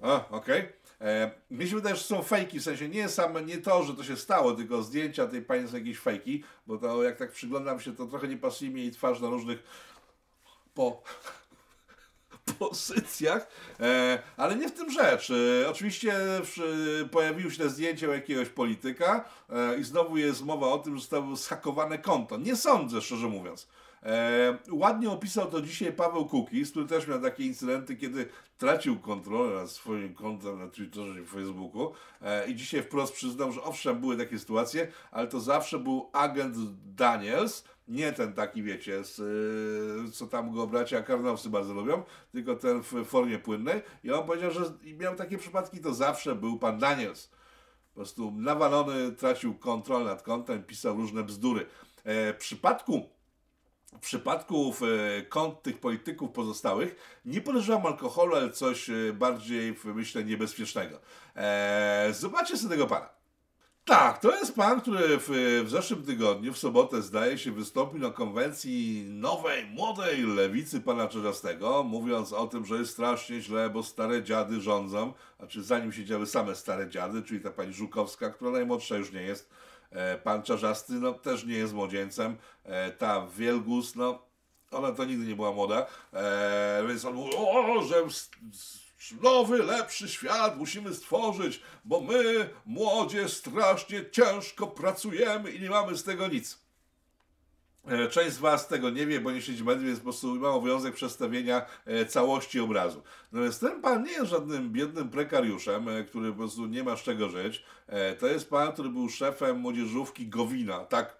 A, 0.02 0.30
okej. 0.30 0.60
Okay. 0.60 0.79
E, 1.02 1.32
mi 1.52 1.68
się 1.68 1.76
wydaje, 1.76 1.96
że 1.96 2.04
są 2.04 2.24
fejki, 2.24 2.60
w 2.60 2.64
sensie 2.64 2.90
nie 2.90 3.10
same, 3.10 3.42
nie 3.42 3.58
to, 3.58 3.84
że 3.84 3.94
to 3.94 4.04
się 4.04 4.18
stało, 4.18 4.54
tylko 4.54 4.84
zdjęcia 4.84 5.28
tej 5.28 5.42
pani 5.42 5.68
są 5.68 5.78
jakieś 5.78 6.00
fejki, 6.00 6.44
bo 6.68 6.78
to 6.78 7.04
jak 7.04 7.18
tak 7.18 7.32
przyglądam 7.32 7.80
się, 7.80 7.96
to 7.96 8.06
trochę 8.06 8.28
nie 8.28 8.38
pasuje 8.38 8.72
mi 8.72 8.82
jej 8.82 8.92
twarz 8.92 9.20
na 9.20 9.30
różnych 9.30 9.64
po 10.74 11.02
pozycjach, 12.60 13.48
e, 13.80 14.20
ale 14.38 14.56
nie 14.56 14.70
w 14.70 14.72
tym 14.72 14.92
rzecz. 14.92 15.32
E, 15.64 15.70
oczywiście 15.70 16.14
e, 16.14 17.06
pojawiło 17.12 17.52
się 17.52 17.70
zdjęcie 17.70 18.08
jakiegoś 18.08 18.50
polityka 18.50 19.30
e, 19.50 19.78
i 19.78 19.84
znowu 19.84 20.18
jest 20.18 20.46
mowa 20.46 20.68
o 20.68 20.78
tym, 20.78 20.96
że 20.96 21.02
zostało 21.02 21.36
zhakowane 21.36 21.98
konto. 21.98 22.38
Nie 22.38 22.56
sądzę, 22.56 23.02
szczerze 23.02 23.28
mówiąc. 23.28 23.68
E, 24.04 24.58
ładnie 24.72 25.10
opisał 25.10 25.52
to 25.52 25.62
dzisiaj 25.62 25.94
Paweł 25.94 26.26
Kukis, 26.26 26.72
który 26.72 26.86
też 26.86 27.08
miał 27.08 27.22
takie 27.22 27.46
incydenty, 27.46 27.96
kiedy 27.96 28.30
tracił 28.58 29.00
kontrolę 29.00 29.56
nad 29.56 29.72
swoim 29.72 30.14
kontem 30.14 30.60
na 30.60 30.68
Twitterze 30.68 31.22
i 31.22 31.26
Facebooku 31.26 31.94
e, 32.22 32.48
i 32.48 32.56
dzisiaj 32.56 32.84
wprost 32.84 33.14
przyznał, 33.14 33.52
że 33.52 33.64
owszem, 33.64 34.00
były 34.00 34.18
takie 34.18 34.40
sytuacje, 34.40 34.88
ale 35.12 35.28
to 35.28 35.40
zawsze 35.40 35.80
był 35.80 36.10
agent 36.14 36.56
Daniels, 36.96 37.64
nie 37.90 38.14
ten 38.14 38.34
taki, 38.34 38.64
wiecie, 38.64 39.04
z, 39.04 39.20
y, 39.20 40.12
co 40.12 40.28
tam 40.28 40.52
go 40.52 40.68
bracia 40.68 41.04
Karnowscy 41.04 41.50
bardzo 41.50 41.74
lubią, 41.74 42.04
tylko 42.32 42.56
ten 42.56 42.84
w 42.84 43.06
formie 43.06 43.40
płynnej. 43.40 43.82
I 44.04 44.12
on 44.12 44.28
powiedział, 44.28 44.52
że 44.52 44.62
miał 45.00 45.16
takie 45.16 45.38
przypadki, 45.38 45.80
to 45.80 45.94
zawsze 45.94 46.36
był 46.36 46.60
pan 46.60 46.80
Daniels. 46.80 47.30
Po 47.90 47.96
prostu 47.96 48.32
nawalony, 48.32 49.12
tracił 49.12 49.56
kontrolę 49.56 50.06
nad 50.06 50.22
kontem, 50.22 50.64
pisał 50.64 50.96
różne 50.96 51.24
bzdury. 51.24 51.66
E, 52.04 52.34
w 52.34 52.38
przypadku 52.38 53.10
w 53.96 54.00
przypadku 54.00 54.74
e, 54.82 55.22
kont 55.22 55.62
tych 55.62 55.80
polityków 55.80 56.32
pozostałych 56.32 57.20
nie 57.26 57.42
podejrzewam 57.42 57.86
alkoholu, 57.86 58.36
ale 58.36 58.52
coś 58.52 58.90
e, 58.90 58.94
bardziej, 59.14 59.76
myślę, 59.84 60.24
niebezpiecznego. 60.24 61.00
Eee, 61.36 62.14
zobaczcie 62.14 62.58
sobie 62.58 62.70
tego 62.70 62.88
pana. 62.88 63.20
Tak, 63.86 64.20
to 64.20 64.36
jest 64.36 64.56
pan, 64.56 64.82
który 64.82 65.18
w, 65.20 65.30
w 65.66 65.70
zeszłym 65.70 66.04
tygodniu, 66.04 66.54
w 66.54 66.58
sobotę, 66.58 67.02
zdaje 67.02 67.38
się, 67.38 67.52
wystąpił 67.52 68.00
na 68.00 68.10
konwencji 68.10 69.06
nowej, 69.10 69.66
młodej 69.66 70.24
lewicy 70.24 70.82
pana 70.82 71.08
Czerzastego, 71.08 71.84
mówiąc 71.84 72.34
o 72.34 72.48
tym, 72.48 72.66
że 72.66 72.76
jest 72.76 72.92
strasznie 72.92 73.42
źle, 73.42 73.70
bo 73.70 73.84
stare 73.84 74.24
dziady 74.24 74.62
rządzą, 74.62 75.14
znaczy 75.38 75.64
zanim 75.64 75.92
siedziały 75.92 76.26
same 76.26 76.56
stare 76.56 76.90
dziady, 76.90 77.24
czyli 77.24 77.42
ta 77.42 77.52
pani 77.52 77.74
Żukowska, 77.74 78.30
która 78.30 78.52
najmłodsza 78.52 78.98
już 78.98 79.12
nie 79.12 79.22
jest, 79.22 79.50
pan 80.24 80.44
Czarzasty, 80.44 80.94
no 80.94 81.14
też 81.14 81.46
nie 81.46 81.56
jest 81.56 81.74
młodzieńcem, 81.74 82.38
e, 82.64 82.92
ta 82.92 83.28
Wielgus, 83.28 83.96
no 83.96 84.30
ona 84.72 84.92
to 84.92 85.06
nigdy 85.06 85.26
nie 85.26 85.36
była 85.36 85.52
młoda, 85.52 85.86
e, 86.14 86.84
więc 86.88 87.06
on 87.06 87.14
mówił, 87.14 87.34
o, 87.38 87.84
że 87.84 87.96
nowy, 89.22 89.64
lepszy 89.64 90.10
świat 90.10 90.58
musimy 90.58 90.94
stworzyć, 90.94 91.62
bo 91.86 92.02
my, 92.02 92.50
młodzie, 92.66 93.30
strasznie 93.30 94.12
ciężko 94.12 94.68
pracujemy 94.68 95.52
i 95.52 95.62
nie 95.62 95.70
mamy 95.70 95.98
z 95.98 96.04
tego 96.04 96.28
nic. 96.28 96.69
E, 97.88 98.08
część 98.08 98.36
z 98.36 98.40
Was 98.40 98.68
tego 98.68 98.90
nie 98.90 99.08
wie, 99.08 99.20
bo 99.20 99.32
nie 99.32 99.42
siedzi 99.42 99.64
mediów, 99.64 99.86
więc 99.86 100.00
po 100.00 100.04
prostu 100.04 100.36
ma 100.36 100.50
obowiązek 100.50 100.96
przedstawienia 100.96 101.66
e, 101.86 102.06
całości 102.06 102.60
obrazu. 102.60 103.04
Natomiast 103.32 103.62
ten 103.62 103.82
pan 103.82 104.04
nie 104.04 104.12
jest 104.12 104.30
żadnym 104.30 104.72
biednym 104.72 105.10
prekariuszem, 105.10 105.90
e, 105.90 106.04
który 106.04 106.32
po 106.32 106.38
prostu 106.38 106.66
nie 106.66 106.84
ma 106.84 106.98
z 106.98 107.04
czego 107.04 107.30
żyć. 107.30 107.64
To 108.20 108.28
jest 108.28 108.50
pan, 108.50 108.72
który 108.72 108.90
był 108.90 109.10
szefem 109.10 109.60
młodzieżówki 109.60 110.28
Gowina, 110.28 110.80
tak? 110.80 111.18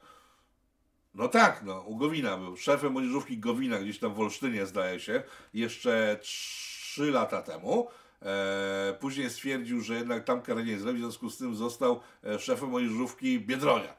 No 1.14 1.28
tak, 1.28 1.64
no, 1.64 1.82
u 1.82 1.96
Gowina 1.96 2.38
był. 2.38 2.58
Szefem 2.58 2.92
młodzieżówki 2.92 3.38
Gowina, 3.38 3.80
gdzieś 3.80 4.00
tam 4.00 4.14
w 4.14 4.20
Olsztynie 4.20 4.66
zdaje 4.66 5.00
się, 5.00 5.24
jeszcze 5.54 6.20
3 6.22 7.12
lata 7.12 7.42
temu. 7.42 7.88
Później 9.00 9.30
stwierdził, 9.30 9.82
że 9.82 9.94
jednak 9.94 10.24
tam 10.24 10.42
karę 10.42 10.64
nie 10.64 10.80
zrobi, 10.80 10.98
w 10.98 11.02
związku 11.02 11.30
z 11.30 11.38
tym 11.38 11.56
został 11.56 12.00
szefem 12.40 12.70
młodzieżówki 12.70 13.40
Biedronia. 13.40 13.94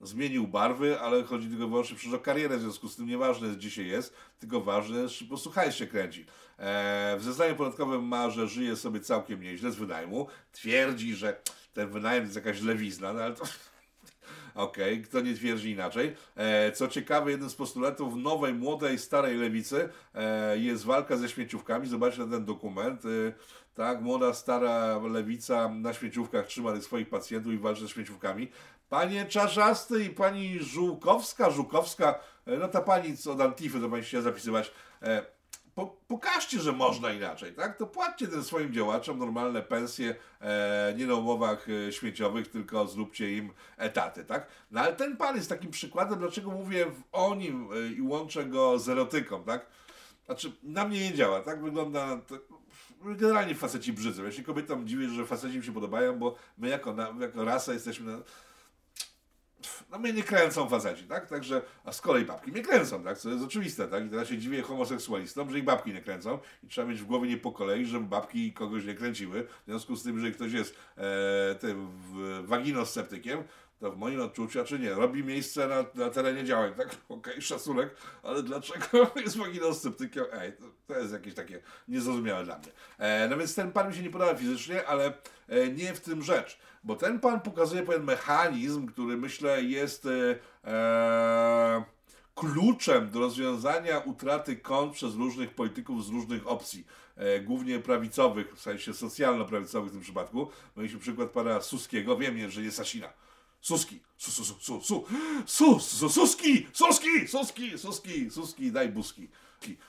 Zmienił 0.00 0.46
barwy, 0.46 1.00
ale 1.00 1.24
chodzi 1.24 1.48
tylko 1.48 1.68
wyłącznie 1.68 1.96
przecież 1.96 2.14
o 2.14 2.18
karierę, 2.18 2.58
w 2.58 2.60
związku 2.60 2.88
z 2.88 2.96
tym 2.96 3.06
nieważne 3.06 3.46
jest, 3.46 3.58
gdzie 3.58 3.70
się 3.70 3.82
jest, 3.82 4.14
tylko 4.38 4.60
ważne 4.60 4.98
jest, 4.98 5.14
czy 5.14 5.24
po 5.24 5.28
prostu 5.28 5.50
hajs 5.50 5.74
się 5.74 5.86
kręci. 5.86 6.26
E, 6.58 7.16
w 7.18 7.22
zeznaniu 7.22 7.56
podatkowym 7.56 8.04
ma, 8.04 8.30
że 8.30 8.48
żyje 8.48 8.76
sobie 8.76 9.00
całkiem 9.00 9.42
nieźle 9.42 9.70
z 9.72 9.76
wynajmu. 9.76 10.26
Twierdzi, 10.52 11.14
że 11.14 11.40
ten 11.74 11.88
wynajem 11.88 12.24
jest 12.24 12.36
jakaś 12.36 12.60
lewizna, 12.60 13.12
no 13.12 13.20
ale 13.20 13.34
to 13.34 13.44
Okej, 14.54 14.92
okay, 14.94 15.04
kto 15.04 15.20
nie 15.20 15.34
twierdzi 15.34 15.70
inaczej. 15.70 16.14
E, 16.36 16.72
co 16.72 16.88
ciekawe, 16.88 17.30
jeden 17.30 17.50
z 17.50 17.54
postulatów 17.54 18.16
nowej, 18.16 18.54
młodej, 18.54 18.98
starej 18.98 19.36
lewicy 19.36 19.88
e, 20.14 20.58
jest 20.58 20.84
walka 20.84 21.16
ze 21.16 21.28
śmieciówkami. 21.28 21.88
Zobaczcie 21.88 22.26
ten 22.26 22.44
dokument. 22.44 23.04
E, 23.04 23.32
tak, 23.74 24.00
młoda, 24.00 24.34
stara 24.34 24.98
lewica 24.98 25.68
na 25.68 25.92
śmieciówkach 25.92 26.46
trzyma 26.46 26.80
swoich 26.80 27.08
pacjentów 27.08 27.52
i 27.52 27.58
walczy 27.58 27.82
ze 27.82 27.88
śmieciówkami. 27.88 28.48
Panie 28.88 29.26
Czarzasty 29.26 30.04
i 30.04 30.10
pani 30.10 30.58
Żółkowska, 30.58 31.50
Żółkowska, 31.50 32.20
no 32.46 32.68
ta 32.68 32.80
pani 32.80 33.16
co 33.16 33.32
od 33.32 33.40
Antify, 33.40 33.80
to 33.80 33.88
pani 33.88 34.04
się 34.04 34.22
zapisywać, 34.22 34.72
po, 35.76 35.86
pokażcie, 36.08 36.60
że 36.60 36.72
można 36.72 37.12
inaczej, 37.12 37.52
tak? 37.52 37.78
To 37.78 37.86
płaccie 37.86 38.28
tym 38.28 38.44
swoim 38.44 38.72
działaczom 38.72 39.18
normalne 39.18 39.62
pensje, 39.62 40.14
e, 40.40 40.94
nie 40.96 41.06
na 41.06 41.14
umowach 41.14 41.66
e, 41.88 41.92
śmieciowych, 41.92 42.48
tylko 42.48 42.86
zróbcie 42.86 43.32
im 43.32 43.50
etaty, 43.76 44.24
tak? 44.24 44.46
No 44.70 44.80
ale 44.80 44.92
ten 44.92 45.16
pan 45.16 45.36
jest 45.36 45.48
takim 45.48 45.70
przykładem, 45.70 46.18
dlaczego 46.18 46.50
mówię 46.50 46.86
o 47.12 47.34
nim 47.34 47.68
e, 47.72 47.92
i 47.92 48.02
łączę 48.02 48.44
go 48.44 48.78
z 48.78 48.88
erotyką, 48.88 49.44
tak? 49.44 49.66
Znaczy, 50.26 50.52
na 50.62 50.84
mnie 50.84 51.10
nie 51.10 51.14
działa, 51.14 51.40
tak? 51.40 51.62
Wygląda... 51.62 52.16
To, 52.16 52.38
generalnie 53.04 53.54
faceci 53.54 53.92
brzydzą. 53.92 54.24
Ja 54.24 54.32
się 54.32 54.42
kobietom 54.42 54.88
dziwię, 54.88 55.08
że 55.08 55.26
faceci 55.26 55.58
mi 55.58 55.64
się 55.64 55.72
podobają, 55.72 56.18
bo 56.18 56.34
my 56.58 56.68
jako, 56.68 56.94
na, 56.94 57.14
jako 57.20 57.44
rasa 57.44 57.72
jesteśmy... 57.72 58.12
Na, 58.12 58.18
no 59.96 60.02
mnie 60.02 60.12
nie 60.12 60.22
kręcą 60.22 60.68
faceci, 60.68 61.04
tak? 61.04 61.26
Także, 61.26 61.62
a 61.84 61.92
z 61.92 62.00
kolei 62.00 62.24
babki 62.24 62.52
mnie 62.52 62.62
kręcą, 62.62 63.04
tak? 63.04 63.18
Co 63.18 63.30
jest 63.30 63.44
oczywiste, 63.44 63.88
tak? 63.88 64.06
I 64.06 64.08
teraz 64.08 64.28
się 64.28 64.38
dziwię 64.38 64.62
homoseksualistom, 64.62 65.50
że 65.50 65.58
ich 65.58 65.64
babki 65.64 65.92
nie 65.92 66.02
kręcą 66.02 66.38
i 66.62 66.68
trzeba 66.68 66.88
mieć 66.88 67.00
w 67.00 67.04
głowie 67.04 67.28
nie 67.28 67.36
po 67.36 67.52
kolei, 67.52 67.86
żeby 67.86 68.06
babki 68.06 68.52
kogoś 68.52 68.84
nie 68.84 68.94
kręciły. 68.94 69.46
W 69.62 69.66
związku 69.66 69.96
z 69.96 70.02
tym, 70.02 70.20
że 70.20 70.30
ktoś 70.30 70.52
jest 70.52 70.76
e, 70.96 71.54
tym 71.54 71.88
waginosceptykiem, 72.44 73.44
to 73.80 73.92
w 73.92 73.96
moim 73.96 74.20
odczuciu, 74.20 74.64
czy 74.64 74.78
nie, 74.78 74.94
robi 74.94 75.24
miejsce 75.24 75.68
na, 75.68 76.04
na 76.04 76.10
terenie 76.10 76.44
działań, 76.44 76.74
tak? 76.74 76.88
Okej, 77.08 77.32
okay, 77.32 77.42
szacunek, 77.42 77.96
ale 78.22 78.42
dlaczego 78.42 79.10
jest 79.24 79.36
waginosceptykiem? 79.36 80.24
Ej, 80.32 80.52
to, 80.52 80.64
to, 80.86 80.98
jest 80.98 81.12
jakieś 81.12 81.34
takie 81.34 81.60
niezrozumiałe 81.88 82.44
dla 82.44 82.58
mnie. 82.58 82.68
E, 82.98 83.28
no 83.28 83.36
więc 83.36 83.54
ten 83.54 83.72
pan 83.72 83.88
mi 83.88 83.94
się 83.94 84.02
nie 84.02 84.10
podoba 84.10 84.34
fizycznie, 84.34 84.86
ale 84.86 85.12
e, 85.48 85.68
nie 85.68 85.94
w 85.94 86.00
tym 86.00 86.22
rzecz, 86.22 86.58
bo 86.86 86.96
ten 86.96 87.20
pan 87.20 87.40
pokazuje 87.40 87.82
pewien 87.82 88.04
mechanizm, 88.04 88.86
który 88.86 89.16
myślę 89.16 89.62
jest 89.62 90.06
e, 90.06 90.38
e 90.64 91.84
kluczem 92.34 93.10
do 93.10 93.20
rozwiązania 93.20 93.98
utraty 93.98 94.56
kont 94.56 94.92
przez 94.92 95.14
różnych 95.14 95.54
polityków 95.54 96.04
z 96.04 96.08
różnych 96.08 96.46
opcji, 96.46 96.86
e, 97.16 97.40
głównie 97.40 97.78
prawicowych, 97.78 98.56
w 98.56 98.60
sensie 98.60 98.94
socjalno-prawicowych 98.94 99.88
w 99.90 99.92
tym 99.92 100.00
przypadku. 100.00 100.50
Mieliśmy 100.76 100.98
przykład 100.98 101.30
pana 101.30 101.60
Suskiego, 101.60 102.16
wiem, 102.16 102.50
że 102.50 102.62
jest 102.62 102.76
Sasina. 102.76 103.08
Suski, 103.60 104.00
su, 104.16 104.30
su, 104.30 104.44
su, 104.44 104.54
su, 104.60 104.80
su, 104.80 105.04
su, 105.46 105.80
su, 105.80 106.08
Suski, 106.08 106.66
Suski, 106.72 107.28
Suski, 107.28 107.78
Suski, 107.78 108.30
Suski, 108.30 108.72
daj 108.72 108.88
buski. 108.88 109.28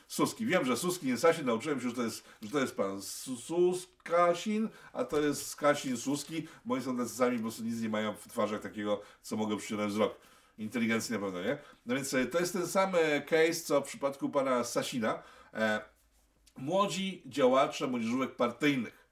Suski. 0.08 0.46
Wiem, 0.46 0.66
że 0.66 0.78
Suski 0.78 1.08
nie 1.08 1.18
Sasin, 1.18 1.46
nauczyłem 1.46 1.82
się, 1.82 1.90
że 1.90 1.96
to 1.96 2.04
jest, 2.04 2.24
że 2.42 2.50
to 2.50 2.60
jest 2.60 2.76
pan 2.76 3.02
Suskasin, 3.02 4.70
a 4.94 5.04
to 5.04 5.22
jest 5.22 5.48
Skasin 5.48 5.98
Suski, 5.98 6.48
bo 6.66 6.74
oni 6.74 6.84
są 6.84 6.98
tacy 6.98 7.16
sami, 7.16 7.38
po 7.38 7.42
prostu 7.42 7.64
nic 7.64 7.82
nie 7.82 7.90
mają 7.90 8.14
w 8.14 8.28
twarzach 8.28 8.62
takiego, 8.62 9.02
co 9.22 9.38
mogę 9.38 9.58
przyciągnąć 9.58 9.92
wzrok. 9.92 10.16
Inteligencji 10.58 11.14
na 11.14 11.20
pewno, 11.20 11.42
nie? 11.42 11.58
No 11.86 11.96
więc 11.96 12.14
e, 12.14 12.26
to 12.26 12.40
jest 12.40 12.54
ten 12.54 12.68
sam 12.68 12.96
e, 12.96 13.22
case, 13.22 13.54
co 13.54 13.82
w 13.82 13.84
przypadku 13.84 14.30
pana 14.30 14.64
Sasina. 14.64 15.24
E, 15.54 15.82
młodzi 16.58 17.24
działacze 17.26 17.88
młodzieżówek 17.88 18.36
partyjnych, 18.36 19.08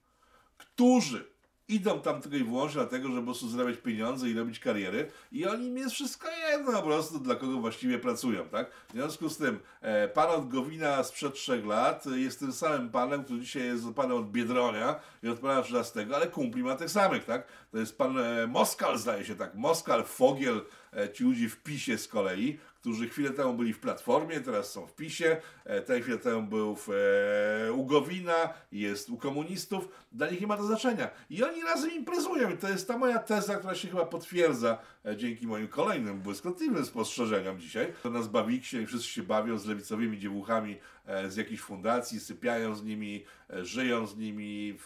którzy 0.57 1.35
idą 1.68 2.01
tam 2.01 2.22
tylko 2.22 2.38
i 2.38 2.43
wyłącznie 2.43 2.82
dlatego, 2.82 3.07
żeby 3.07 3.20
po 3.20 3.26
prostu 3.26 3.49
zarabiać 3.49 3.78
pieniądze 3.78 4.30
i 4.30 4.34
robić 4.34 4.59
kariery 4.59 5.11
i 5.32 5.45
oni 5.45 5.72
mi 5.72 5.82
jest 5.82 5.93
wszystko 5.95 6.28
jedno 6.51 6.72
po 6.72 6.82
prostu, 6.82 7.20
dla 7.20 7.36
kogo 7.36 7.57
właściwie 7.57 7.99
pracują, 7.99 8.49
tak? 8.49 8.72
W 8.89 8.91
związku 8.91 9.30
z 9.30 9.38
tym, 9.38 9.59
e, 9.82 10.07
pan 10.07 10.30
od 10.30 10.49
Gowina 10.49 11.03
sprzed 11.03 11.34
trzech 11.34 11.66
lat 11.66 12.05
jest 12.05 12.39
tym 12.39 12.53
samym 12.53 12.89
panem, 12.89 13.24
który 13.24 13.39
dzisiaj 13.39 13.63
jest 13.63 13.84
panem 13.95 14.18
od 14.18 14.32
Biedronia 14.32 14.99
i 15.24 15.30
od 15.30 15.39
pana 15.39 15.61
Trzynastego, 15.61 16.16
ale 16.16 16.28
kumpli 16.28 16.63
ma 16.63 16.76
tych 16.76 16.89
samych, 16.89 17.26
tak? 17.26 17.47
To 17.72 17.78
jest 17.78 17.97
pan 17.97 18.18
e, 18.18 18.47
Moskal, 18.47 18.97
zdaje 18.97 19.26
się 19.26 19.36
tak, 19.36 19.55
Moskal, 19.55 20.03
Fogiel, 20.03 20.61
e, 20.93 21.13
ci 21.13 21.24
ludzie 21.24 21.49
w 21.49 21.63
PiSie 21.63 21.97
z 21.97 22.07
kolei, 22.07 22.59
którzy 22.86 23.10
chwilę 23.10 23.30
temu 23.30 23.54
byli 23.54 23.74
w 23.74 23.80
Platformie, 23.80 24.42
teraz 24.42 24.72
są 24.72 24.88
w 24.88 24.94
PiSie, 24.94 25.42
e, 25.64 25.82
ten 25.82 26.02
chwilę 26.02 26.18
temu 26.18 26.48
był 26.48 26.76
w, 26.76 26.90
e, 26.90 27.74
u 27.74 27.86
Gowina, 27.86 28.54
jest 28.72 29.10
u 29.10 29.18
komunistów, 29.18 29.88
dla 30.12 30.30
nich 30.30 30.42
nie 30.42 30.48
ma 30.48 30.58
to 30.58 30.64
znaczenia. 30.64 31.10
I 31.30 31.44
oni 31.44 31.62
razem 31.62 31.92
imprezują. 31.92 32.50
I 32.50 32.58
to 32.58 32.70
jest 32.70 32.88
ta 32.88 32.98
moja 32.98 33.20
teza, 33.20 33.56
która 33.56 33.76
się 33.76 33.88
chyba 33.88 34.06
potwierdza 34.06 34.78
dzięki 35.18 35.47
moim 35.47 35.68
kolejnym 35.68 36.22
błyskotliwym 36.22 36.86
spostrzeżeniom 36.86 37.60
dzisiaj. 37.60 37.93
To 38.03 38.10
nas 38.10 38.30
się 38.62 38.82
i 38.82 38.86
wszyscy 38.88 39.08
się 39.08 39.24
bawią 39.24 39.58
z 39.58 39.66
lewicowymi 39.66 40.20
dziewuchami 40.20 40.78
e, 41.06 41.32
z 41.32 41.36
jakiejś 41.36 41.62
fundacji, 41.62 42.20
sypiają 42.20 42.76
z 42.76 42.84
nimi, 42.84 43.26
e, 43.49 43.66
żyją 43.66 44.08
z 44.08 44.18
nimi, 44.18 44.78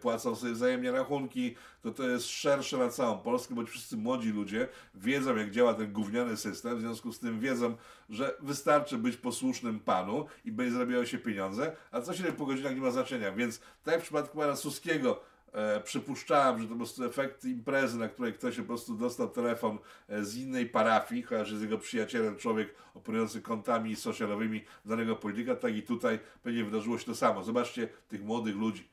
płacą 0.00 0.36
sobie 0.36 0.52
wzajemnie 0.52 0.92
rachunki, 0.92 1.54
to 1.82 1.90
to 1.90 2.08
jest 2.08 2.28
szersze 2.28 2.76
na 2.76 2.88
całą 2.88 3.18
Polskę, 3.18 3.54
bo 3.54 3.66
wszyscy 3.66 3.96
młodzi 3.96 4.30
ludzie 4.30 4.68
wiedzą, 4.94 5.36
jak 5.36 5.50
działa 5.50 5.74
ten 5.74 5.92
gówniany 5.92 6.36
system, 6.36 6.76
w 6.76 6.80
związku 6.80 7.12
z 7.12 7.18
tym 7.18 7.40
wiedzą, 7.40 7.76
że 8.10 8.34
wystarczy 8.40 8.98
być 8.98 9.16
posłusznym 9.16 9.80
panu 9.80 10.26
i 10.44 10.52
będzie 10.52 10.72
zarabiało 10.72 11.04
się 11.04 11.18
pieniądze, 11.18 11.76
a 11.90 12.00
co 12.00 12.14
się 12.14 12.24
po 12.24 12.46
godzinach 12.46 12.74
nie 12.74 12.80
ma 12.80 12.90
znaczenia. 12.90 13.32
Więc 13.32 13.60
tak 13.84 13.92
jak 13.92 14.00
w 14.00 14.04
przypadku 14.04 14.38
pana 14.38 14.56
Suskiego, 14.56 15.20
E, 15.52 15.80
przypuszczałem, 15.80 16.58
że 16.58 16.64
to 16.64 16.70
po 16.70 16.76
prostu 16.76 17.04
efekt 17.04 17.44
imprezy, 17.44 17.98
na 17.98 18.08
której 18.08 18.32
ktoś 18.32 18.56
po 18.56 18.62
prostu 18.62 18.94
dostał 18.94 19.28
telefon 19.28 19.78
e, 20.08 20.24
z 20.24 20.36
innej 20.36 20.66
parafii, 20.66 21.22
chociaż 21.22 21.50
jest 21.50 21.62
jego 21.62 21.78
przyjacielem 21.78 22.36
człowiek 22.36 22.74
operujący 22.94 23.42
kontami 23.42 23.96
socialowymi 23.96 24.64
danego 24.84 25.16
polityka, 25.16 25.56
tak 25.56 25.76
i 25.76 25.82
tutaj 25.82 26.18
pewnie 26.42 26.64
wydarzyło 26.64 26.98
się 26.98 27.04
to 27.04 27.14
samo. 27.14 27.44
Zobaczcie 27.44 27.88
tych 28.08 28.24
młodych 28.24 28.56
ludzi, 28.56 28.88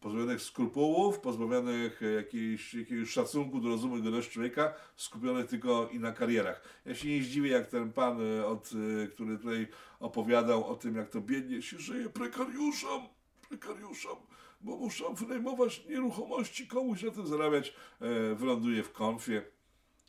pozbawionych 0.00 0.42
skrupułów, 0.42 1.20
pozbawionych 1.20 2.00
jakiejś, 2.16 2.74
jakiegoś 2.74 3.10
szacunku 3.10 3.60
do 3.60 3.68
rozumu 3.68 3.96
i 3.96 4.02
godności 4.02 4.32
człowieka, 4.32 4.74
skupionych 4.96 5.46
tylko 5.46 5.88
i 5.92 5.98
na 5.98 6.12
karierach. 6.12 6.62
Ja 6.86 6.94
się 6.94 7.08
nie 7.08 7.22
zdziwię, 7.22 7.50
jak 7.50 7.66
ten 7.66 7.92
pan, 7.92 8.18
e, 8.38 8.46
od, 8.46 8.70
e, 9.04 9.06
który 9.06 9.38
tutaj 9.38 9.68
opowiadał 10.00 10.66
o 10.66 10.74
tym, 10.74 10.96
jak 10.96 11.08
to 11.08 11.20
biednie 11.20 11.62
się 11.62 11.78
żyje 11.78 12.08
prekariuszom, 12.08 13.08
prekariuszom 13.48 14.29
bo 14.60 14.76
muszą 14.76 15.14
wynajmować 15.14 15.84
nieruchomości, 15.86 16.66
komuś 16.66 17.02
na 17.02 17.10
tym 17.10 17.26
zarabiać, 17.26 17.74
e, 18.00 18.34
wyląduje 18.34 18.82
w 18.82 18.92
konfie, 18.92 19.42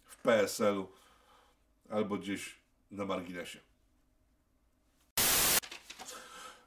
w 0.06 0.18
PSL-u 0.18 0.88
albo 1.90 2.18
gdzieś 2.18 2.56
na 2.92 3.06
marginesie. 3.06 3.60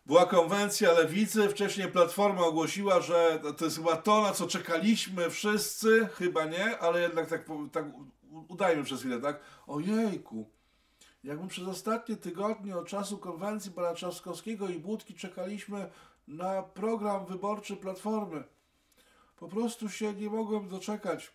Była 0.06 0.26
konwencja 0.26 0.92
lewicy, 0.92 1.48
wcześniej 1.48 1.88
Platforma 1.88 2.40
ogłosiła, 2.40 3.00
że 3.00 3.40
to 3.56 3.64
jest 3.64 3.76
chyba 3.76 3.96
to, 3.96 4.22
na 4.22 4.32
co 4.32 4.46
czekaliśmy 4.46 5.30
wszyscy, 5.30 6.08
chyba 6.14 6.44
nie, 6.44 6.78
ale 6.78 7.00
jednak 7.00 7.28
tak, 7.28 7.46
tak 7.72 7.84
udajmy 8.48 8.84
przez 8.84 9.00
chwilę, 9.00 9.20
tak? 9.20 9.40
Ojejku, 9.66 10.50
jakby 11.24 11.48
przez 11.48 11.68
ostatnie 11.68 12.16
tygodnie 12.16 12.76
od 12.76 12.88
czasu 12.88 13.18
konwencji 13.18 13.70
pana 13.70 13.94
Trzaskowskiego 13.94 14.68
i 14.68 14.78
Budki 14.78 15.14
czekaliśmy 15.14 15.90
na 16.28 16.62
program 16.62 17.26
wyborczy 17.26 17.76
Platformy. 17.76 18.44
Po 19.36 19.48
prostu 19.48 19.88
się 19.88 20.14
nie 20.14 20.30
mogłem 20.30 20.68
doczekać. 20.68 21.32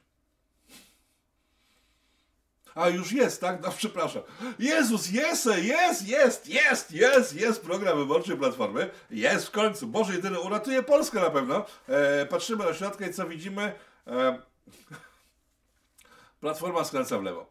A 2.76 2.90
już 2.90 3.12
jest, 3.12 3.42
tak? 3.42 3.62
No 3.62 3.72
przepraszam. 3.78 4.22
Jezus, 4.60 5.12
jest, 5.12 5.46
jest, 5.46 6.08
jest, 6.08 6.48
jest, 6.48 6.92
jest, 6.92 7.36
jest 7.36 7.62
program 7.62 7.98
wyborczy 7.98 8.38
Platformy. 8.38 8.90
Jest 9.10 9.48
w 9.48 9.52
końcu. 9.52 9.88
Boże, 9.88 10.14
jedyny 10.14 10.40
uratuje 10.40 10.84
Polskę 10.84 11.20
na 11.20 11.30
pewno. 11.30 11.66
E, 11.88 12.26
patrzymy 12.26 12.66
na 12.66 12.74
środkę 12.74 13.10
i 13.10 13.14
co 13.14 13.28
widzimy? 13.28 13.74
E, 14.08 14.42
Platforma 16.42 16.84
skręca 16.84 17.20
w 17.20 17.24
lewo. 17.24 17.46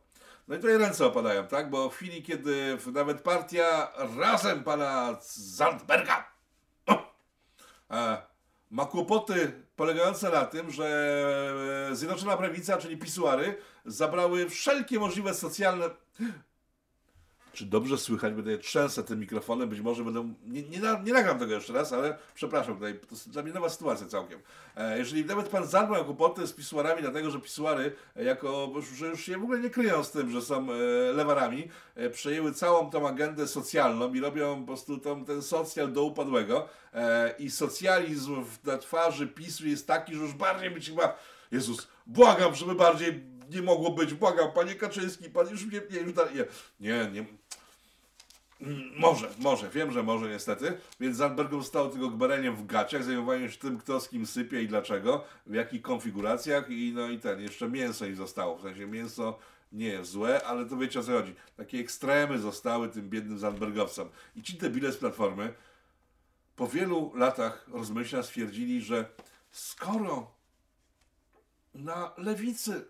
No 0.48 0.54
i 0.54 0.58
tutaj 0.58 0.78
ręce 0.78 1.06
opadają, 1.06 1.46
tak? 1.46 1.70
Bo 1.70 1.90
w 1.90 1.94
chwili, 1.94 2.22
kiedy 2.22 2.78
nawet 2.92 3.20
partia 3.20 3.92
razem 4.16 4.64
pana 4.64 5.16
Zandberga 5.34 6.37
ma 8.70 8.86
kłopoty 8.86 9.52
polegające 9.76 10.30
na 10.30 10.44
tym, 10.44 10.70
że 10.70 11.90
Zjednoczona 11.92 12.36
Prawica, 12.36 12.76
czyli 12.78 12.96
pisuary, 12.96 13.56
zabrały 13.86 14.50
wszelkie 14.50 14.98
możliwe 14.98 15.34
socjalne 15.34 15.90
czy 17.58 17.66
dobrze 17.66 17.98
słychać? 17.98 18.34
Będę 18.34 18.58
trzęsę 18.58 19.04
tym 19.04 19.20
mikrofonem, 19.20 19.68
być 19.68 19.80
może 19.80 20.04
będę. 20.04 20.34
Nie, 20.46 20.62
nie, 20.62 20.80
nie 21.04 21.12
nagram 21.12 21.38
tego 21.38 21.54
jeszcze 21.54 21.72
raz, 21.72 21.92
ale 21.92 22.18
przepraszam, 22.34 22.74
tutaj 22.74 23.00
to 23.00 23.06
jest 23.10 23.30
dla 23.30 23.42
mnie 23.42 23.52
nowa 23.52 23.68
sytuacja 23.68 24.06
całkiem. 24.06 24.40
E, 24.76 24.98
jeżeli 24.98 25.24
nawet 25.24 25.48
pan 25.48 25.66
Zan 25.66 25.90
miał 25.90 26.04
kłopoty 26.04 26.46
z 26.46 26.52
pisuarami, 26.52 27.02
dlatego 27.02 27.30
że 27.30 27.40
pisuary, 27.40 27.92
e, 28.16 28.24
jako, 28.24 28.72
że 28.96 29.06
już 29.06 29.20
się 29.20 29.38
w 29.38 29.42
ogóle 29.42 29.58
nie 29.58 29.70
kryją 29.70 30.04
z 30.04 30.10
tym, 30.10 30.30
że 30.30 30.42
są 30.42 30.72
e, 30.72 30.76
lewarami, 31.12 31.68
e, 31.94 32.10
przejęły 32.10 32.52
całą 32.52 32.90
tą 32.90 33.08
agendę 33.08 33.46
socjalną 33.46 34.14
i 34.14 34.20
robią 34.20 34.60
po 34.60 34.66
prostu 34.66 34.98
tą, 34.98 35.24
ten 35.24 35.42
socjal 35.42 35.92
do 35.92 36.02
upadłego. 36.02 36.68
E, 36.94 37.34
I 37.38 37.50
socjalizm 37.50 38.44
na 38.64 38.78
twarzy 38.78 39.26
PiSu 39.26 39.68
jest 39.68 39.86
taki, 39.86 40.14
że 40.14 40.22
już 40.22 40.32
bardziej 40.32 40.70
być 40.70 40.90
chyba. 40.90 41.18
Jezus, 41.52 41.88
błagam, 42.06 42.54
żeby 42.54 42.74
bardziej 42.74 43.38
nie 43.50 43.62
mogło 43.62 43.90
być, 43.90 44.14
błagam, 44.14 44.52
panie 44.52 44.74
Kaczyński, 44.74 45.30
pan 45.30 45.48
już 45.48 45.64
mnie, 45.64 45.80
nie, 45.90 45.98
już 45.98 46.14
nie, 46.34 46.44
nie, 46.80 47.10
nie. 47.10 47.37
Mm, 48.60 48.90
może, 48.96 49.28
może, 49.38 49.70
wiem, 49.70 49.92
że 49.92 50.02
może 50.02 50.28
niestety, 50.28 50.78
więc 51.00 51.16
Zandbergom 51.16 51.62
zostało 51.62 51.88
tylko 51.88 52.08
gbareniem 52.08 52.56
w 52.56 52.66
gaciach, 52.66 53.04
zajmowanie 53.04 53.50
się 53.50 53.58
tym, 53.58 53.78
kto 53.78 54.00
z 54.00 54.08
kim 54.08 54.26
sypie 54.26 54.62
i 54.62 54.68
dlaczego, 54.68 55.24
w 55.46 55.54
jakich 55.54 55.82
konfiguracjach 55.82 56.70
i 56.70 56.92
no 56.94 57.08
i 57.08 57.18
ten, 57.18 57.40
jeszcze 57.40 57.68
mięso 57.68 58.06
im 58.06 58.16
zostało, 58.16 58.58
w 58.58 58.62
sensie 58.62 58.86
mięso 58.86 59.38
nie 59.72 59.86
jest 59.86 60.10
złe, 60.10 60.44
ale 60.46 60.66
to 60.66 60.76
wiecie 60.76 61.00
o 61.00 61.02
co 61.02 61.12
chodzi. 61.12 61.34
Takie 61.56 61.78
ekstremy 61.78 62.38
zostały 62.38 62.88
tym 62.88 63.10
biednym 63.10 63.38
Zandbergowcom. 63.38 64.08
I 64.36 64.42
ci 64.42 64.58
debile 64.58 64.92
z 64.92 64.96
Platformy 64.96 65.54
po 66.56 66.68
wielu 66.68 67.12
latach 67.14 67.68
rozmyślania 67.68 68.22
stwierdzili, 68.22 68.82
że 68.82 69.08
skoro 69.50 70.30
na 71.74 72.12
lewicy 72.16 72.84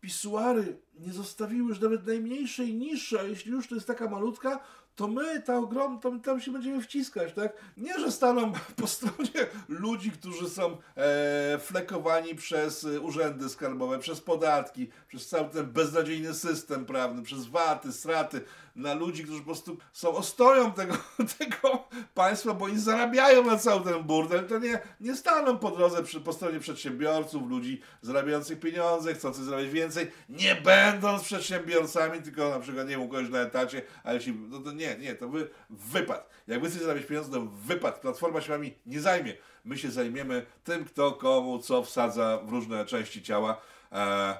pisuary 0.00 0.82
nie 0.94 1.12
zostawiły 1.12 1.68
już 1.68 1.80
nawet 1.80 2.06
najmniejszej 2.06 2.74
niszy, 2.74 3.20
a 3.20 3.22
jeśli 3.22 3.52
już 3.52 3.68
to 3.68 3.74
jest 3.74 3.86
taka 3.86 4.08
malutka, 4.08 4.60
to 4.98 5.08
my, 5.08 5.42
ta 5.42 5.58
ogrom, 5.58 6.00
to 6.00 6.10
my 6.10 6.20
tam 6.20 6.40
się 6.40 6.52
będziemy 6.52 6.82
wciskać, 6.82 7.32
tak? 7.32 7.52
Nie, 7.76 7.98
że 7.98 8.12
staną 8.12 8.52
po 8.80 8.86
stronie 8.86 9.46
ludzi, 9.68 10.10
którzy 10.10 10.50
są 10.50 10.76
e, 10.96 11.58
flekowani 11.58 12.34
przez 12.34 12.84
e, 12.84 13.00
urzędy 13.00 13.48
skarbowe, 13.48 13.98
przez 13.98 14.20
podatki, 14.20 14.88
przez 15.08 15.28
cały 15.28 15.48
ten 15.48 15.66
beznadziejny 15.66 16.34
system 16.34 16.86
prawny, 16.86 17.22
przez 17.22 17.46
waty, 17.46 17.92
straty, 17.92 18.40
na 18.78 18.94
ludzi, 18.94 19.24
którzy 19.24 19.38
po 19.38 19.44
prostu 19.44 19.76
są 19.92 20.14
ostoją 20.16 20.72
tego, 20.72 20.96
tego 21.38 21.88
państwa, 22.14 22.54
bo 22.54 22.64
oni 22.64 22.78
zarabiają 22.78 23.44
na 23.44 23.56
cały 23.56 23.84
ten 23.84 24.02
burdel, 24.02 24.46
to 24.46 24.58
nie, 24.58 24.80
nie 25.00 25.16
staną 25.16 25.58
po 25.58 25.70
drodze 25.70 26.02
przy, 26.02 26.20
po 26.20 26.32
stronie 26.32 26.60
przedsiębiorców, 26.60 27.48
ludzi 27.48 27.80
zarabiających 28.02 28.60
pieniądze, 28.60 29.14
chcących 29.14 29.44
zarabiać 29.44 29.70
więcej, 29.70 30.10
nie 30.28 30.54
będąc 30.54 31.22
przedsiębiorcami, 31.22 32.22
tylko 32.22 32.50
na 32.50 32.60
przykład 32.60 32.88
nie 32.88 32.96
wiem, 32.96 33.08
kogoś 33.08 33.28
na 33.28 33.38
etacie, 33.38 33.82
a 34.04 34.12
jeśli, 34.12 34.34
no 34.34 34.58
to 34.58 34.72
nie, 34.72 34.87
nie, 34.96 35.14
to 35.14 35.28
wy, 35.28 35.50
wypad. 35.70 36.30
Jak 36.46 36.60
wy 36.60 36.68
chcecie 36.68 36.84
zarabiać 36.84 37.06
pieniądze, 37.06 37.32
to 37.32 37.40
wypad. 37.40 38.00
Platforma 38.00 38.40
się 38.40 38.52
wami 38.52 38.74
nie 38.86 39.00
zajmie. 39.00 39.34
My 39.64 39.78
się 39.78 39.90
zajmiemy 39.90 40.46
tym, 40.64 40.84
kto 40.84 41.12
komu 41.12 41.58
co 41.58 41.82
wsadza 41.82 42.38
w 42.44 42.50
różne 42.50 42.86
części 42.86 43.22
ciała. 43.22 43.60
E, 43.92 44.38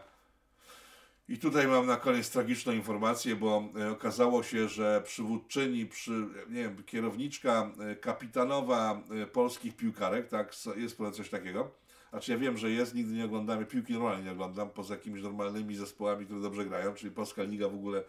i 1.29 1.39
tutaj 1.39 1.67
mam 1.67 1.87
na 1.87 1.97
koniec 1.97 2.31
tragiczną 2.31 2.73
informację, 2.73 3.37
bo 3.37 3.65
e, 3.81 3.91
okazało 3.91 4.43
się, 4.43 4.69
że 4.69 5.03
przywódczyni, 5.05 5.87
przy, 5.87 6.11
nie 6.49 6.63
wiem, 6.63 6.85
kierowniczka 6.85 7.71
e, 7.81 7.97
kapitanowa 7.97 9.03
polskich 9.33 9.77
piłkarek, 9.77 10.29
tak, 10.29 10.53
jest 10.77 10.99
coś 11.13 11.31
takiego. 11.31 11.71
Znaczy 12.11 12.33
ja 12.33 12.39
wiem, 12.39 12.57
że 12.57 12.71
jest, 12.71 12.95
nigdy 12.95 13.15
nie 13.15 13.25
oglądamy 13.25 13.67
piłki 13.67 13.93
normalnie 13.93 14.25
nie 14.25 14.33
oglądam, 14.33 14.71
poza 14.71 14.95
jakimiś 14.95 15.23
normalnymi 15.23 15.77
zespołami, 15.77 16.25
które 16.25 16.41
dobrze 16.41 16.65
grają, 16.65 16.95
czyli 16.95 17.11
Polska 17.11 17.43
Liga 17.43 17.69
w 17.69 17.75
ogóle 17.75 18.05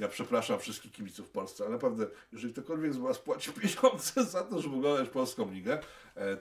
ja 0.00 0.08
przepraszam 0.08 0.58
wszystkich 0.58 0.92
kibiców 0.92 1.28
w 1.28 1.30
Polsce, 1.30 1.64
ale 1.64 1.72
naprawdę, 1.72 2.06
jeżeli 2.32 2.52
ktokolwiek 2.52 2.94
z 2.94 2.96
Was 2.96 3.18
płaci 3.18 3.50
pieniądze 3.60 4.24
za 4.24 4.42
to, 4.42 4.60
żeby 4.60 4.76
oglądać 4.76 5.08
Polską 5.08 5.52
Ligę, 5.52 5.78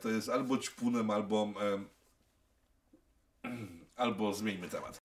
to 0.01 0.09
jest 0.09 0.29
albo 0.29 0.57
ćpunem, 0.57 1.09
albo, 1.09 1.53
albo 3.95 4.33
zmieńmy 4.33 4.69
temat. 4.69 5.01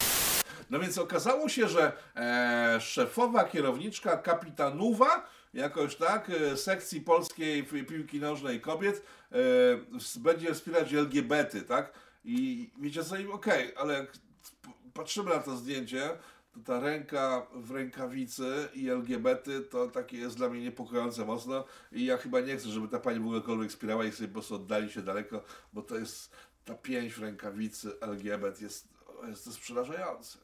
No 0.70 0.80
więc 0.80 0.98
okazało 0.98 1.48
się, 1.48 1.68
że 1.68 1.92
e, 2.16 2.80
szefowa 2.80 3.44
kierowniczka 3.44 4.16
kapitanuwa, 4.16 5.30
jakoś 5.54 5.96
tak, 5.96 6.30
e, 6.30 6.56
sekcji 6.56 7.00
polskiej 7.00 7.64
piłki 7.64 8.20
nożnej 8.20 8.60
kobiet, 8.60 9.02
e, 9.32 10.20
będzie 10.20 10.54
wspierać 10.54 10.94
LGBT, 10.94 11.60
tak? 11.60 11.92
I 12.24 12.70
wiecie 12.80 13.04
co, 13.04 13.14
okej, 13.14 13.32
okay, 13.32 13.72
ale 13.76 13.94
jak 13.94 14.12
patrzymy 14.94 15.30
na 15.30 15.38
to 15.38 15.56
zdjęcie, 15.56 16.10
to 16.54 16.60
ta 16.60 16.80
ręka 16.80 17.46
w 17.54 17.70
rękawicy 17.70 18.68
i 18.74 18.88
LGBT 18.90 19.60
to 19.60 19.88
takie 19.88 20.18
jest 20.18 20.36
dla 20.36 20.48
mnie 20.48 20.60
niepokojące 20.60 21.24
mocno 21.24 21.64
i 21.92 22.04
ja 22.04 22.16
chyba 22.16 22.40
nie 22.40 22.56
chcę, 22.56 22.68
żeby 22.68 22.88
ta 22.88 23.00
pani 23.00 23.20
w 23.20 23.22
ogólekolwiek 23.22 23.70
wspierała 23.70 24.04
i 24.04 24.12
sobie 24.12 24.28
po 24.28 24.32
prostu 24.32 24.54
oddali 24.54 24.90
się 24.90 25.02
daleko, 25.02 25.42
bo 25.72 25.82
to 25.82 25.98
jest, 25.98 26.30
ta 26.64 26.74
pięść 26.74 27.14
w 27.14 27.22
rękawicy 27.22 28.00
LGBT 28.00 28.64
jest, 28.64 28.88
jest 29.28 29.46
jest 29.46 29.58
przerażające. 29.58 30.43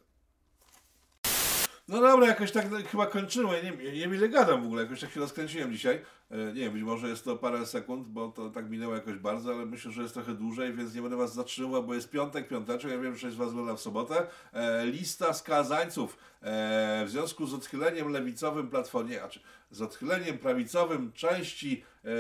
No 1.91 2.01
dobra, 2.01 2.26
jakoś 2.26 2.53
tak 2.53 2.70
no, 2.70 2.78
chyba 2.91 3.07
kończymy. 3.07 3.57
Ja 3.57 3.62
nie, 3.62 3.70
nie 3.70 3.93
wiem 3.93 4.14
ile 4.14 4.28
gadam 4.28 4.62
w 4.62 4.66
ogóle, 4.66 4.82
jakoś 4.82 5.01
tak 5.01 5.11
się 5.11 5.20
rozkręciłem 5.20 5.72
dzisiaj. 5.72 6.01
E, 6.30 6.36
nie 6.36 6.61
wiem, 6.61 6.72
być 6.72 6.82
może 6.82 7.09
jest 7.09 7.24
to 7.24 7.36
parę 7.36 7.66
sekund, 7.66 8.09
bo 8.09 8.28
to 8.28 8.51
tak 8.51 8.70
minęło 8.70 8.95
jakoś 8.95 9.14
bardzo, 9.14 9.55
ale 9.55 9.66
myślę, 9.66 9.93
że 9.93 10.03
jest 10.03 10.14
trochę 10.14 10.34
dłużej, 10.34 10.74
więc 10.74 10.95
nie 10.95 11.03
będę 11.03 11.16
Was 11.16 11.34
zatrzymał, 11.34 11.82
bo 11.82 11.95
jest 11.95 12.11
piątek, 12.11 12.49
piąteczek, 12.49 12.91
ja 12.91 12.99
wiem, 12.99 13.16
że 13.16 13.30
z 13.30 13.34
Was 13.34 13.49
ogląda 13.49 13.74
w 13.74 13.80
sobotę. 13.80 14.26
E, 14.53 14.86
lista 14.86 15.32
skazańców 15.32 16.18
e, 16.43 17.05
w 17.07 17.11
związku 17.11 17.47
z 17.47 17.55
odchyleniem 17.55 18.09
lewicowym 18.09 18.68
platformie, 18.68 19.18
znaczy 19.18 19.41
z 19.70 19.82
odchyleniem 19.82 20.38
prawicowym 20.38 21.12
części 21.12 21.84
e, 22.05 22.11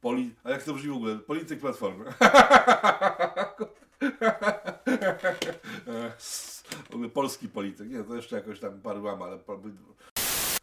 poli... 0.00 0.34
A 0.44 0.50
jak 0.50 0.62
to 0.62 0.74
brzmi 0.74 0.90
w 0.90 0.96
ogóle? 0.96 1.16
Polityk 1.16 1.60
platformy. 1.60 2.04
Ogóle 6.94 7.08
polski 7.08 7.48
polityk. 7.48 7.90
Nie, 7.90 8.04
to 8.04 8.14
jeszcze 8.14 8.36
jakoś 8.36 8.60
tam 8.60 8.80
parłam, 8.80 9.22
ale... 9.22 9.38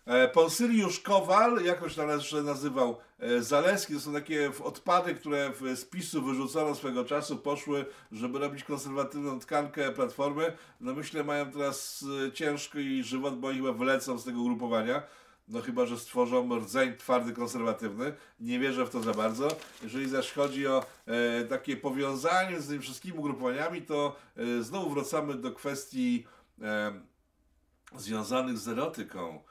E, 0.05 0.27
Ponsyliusz 0.27 0.99
Kowal, 0.99 1.63
jakoś 1.63 1.95
tam 1.95 2.09
jeszcze 2.09 2.41
nazywał 2.41 2.97
e, 3.19 3.41
Zaleski, 3.41 3.93
to 3.93 3.99
są 3.99 4.13
takie 4.13 4.51
odpady, 4.63 5.15
które 5.15 5.51
w 5.51 5.79
spisu 5.79 6.21
wyrzucono 6.21 6.75
swego 6.75 7.05
czasu, 7.05 7.37
poszły, 7.37 7.85
żeby 8.11 8.39
robić 8.39 8.63
konserwatywną 8.63 9.39
tkankę 9.39 9.91
Platformy. 9.91 10.53
No 10.81 10.93
myślę, 10.93 11.23
mają 11.23 11.51
teraz 11.51 12.05
e, 12.27 12.31
ciężko 12.31 12.79
i 12.79 13.03
żywot, 13.03 13.39
bo 13.39 13.47
oni 13.47 13.57
chyba 13.57 13.71
wylecą 13.71 14.17
z 14.17 14.25
tego 14.25 14.43
grupowania. 14.43 15.03
No 15.47 15.61
chyba, 15.61 15.85
że 15.85 15.99
stworzą 15.99 16.59
rdzeń 16.59 16.97
twardy 16.97 17.33
konserwatywny. 17.33 18.13
Nie 18.39 18.59
wierzę 18.59 18.85
w 18.85 18.89
to 18.89 19.01
za 19.01 19.13
bardzo. 19.13 19.47
Jeżeli 19.83 20.09
zaś 20.09 20.31
chodzi 20.31 20.67
o 20.67 20.85
e, 21.05 21.43
takie 21.43 21.77
powiązanie 21.77 22.61
z 22.61 22.67
tymi 22.67 22.79
wszystkimi 22.79 23.17
ugrupowaniami, 23.17 23.81
to 23.81 24.15
e, 24.37 24.63
znowu 24.63 24.89
wracamy 24.89 25.33
do 25.33 25.51
kwestii 25.51 26.25
e, 26.61 27.01
związanych 27.95 28.57
z 28.57 28.67
erotyką. 28.67 29.43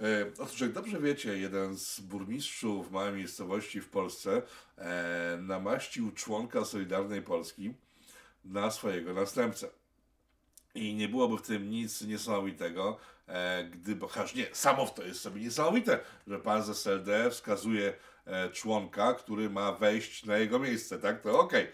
E, 0.00 0.26
Otóż, 0.38 0.60
jak 0.60 0.72
dobrze 0.72 1.00
wiecie, 1.00 1.38
jeden 1.38 1.76
z 1.76 2.00
burmistrzów 2.00 2.90
małej 2.90 3.12
miejscowości 3.12 3.80
w 3.80 3.88
Polsce 3.88 4.42
e, 4.78 5.38
namaścił 5.42 6.12
członka 6.12 6.64
Solidarnej 6.64 7.22
Polski 7.22 7.74
na 8.44 8.70
swojego 8.70 9.14
następcę. 9.14 9.68
I 10.74 10.94
nie 10.94 11.08
byłoby 11.08 11.36
w 11.36 11.42
tym 11.42 11.70
nic 11.70 12.02
niesamowitego, 12.02 12.98
e, 13.28 13.64
gdyby, 13.64 14.08
chociaż 14.08 14.34
nie, 14.34 14.46
samo 14.52 14.86
w 14.86 14.94
to 14.94 15.02
jest 15.02 15.20
sobie 15.20 15.40
niesamowite, 15.40 15.98
że 16.26 16.38
pan 16.38 16.62
z 16.62 16.68
SLD 16.68 17.30
wskazuje 17.30 17.92
e, 18.26 18.50
członka, 18.50 19.14
który 19.14 19.50
ma 19.50 19.72
wejść 19.72 20.24
na 20.24 20.36
jego 20.36 20.58
miejsce, 20.58 20.98
tak? 20.98 21.20
To 21.20 21.40
okej. 21.40 21.72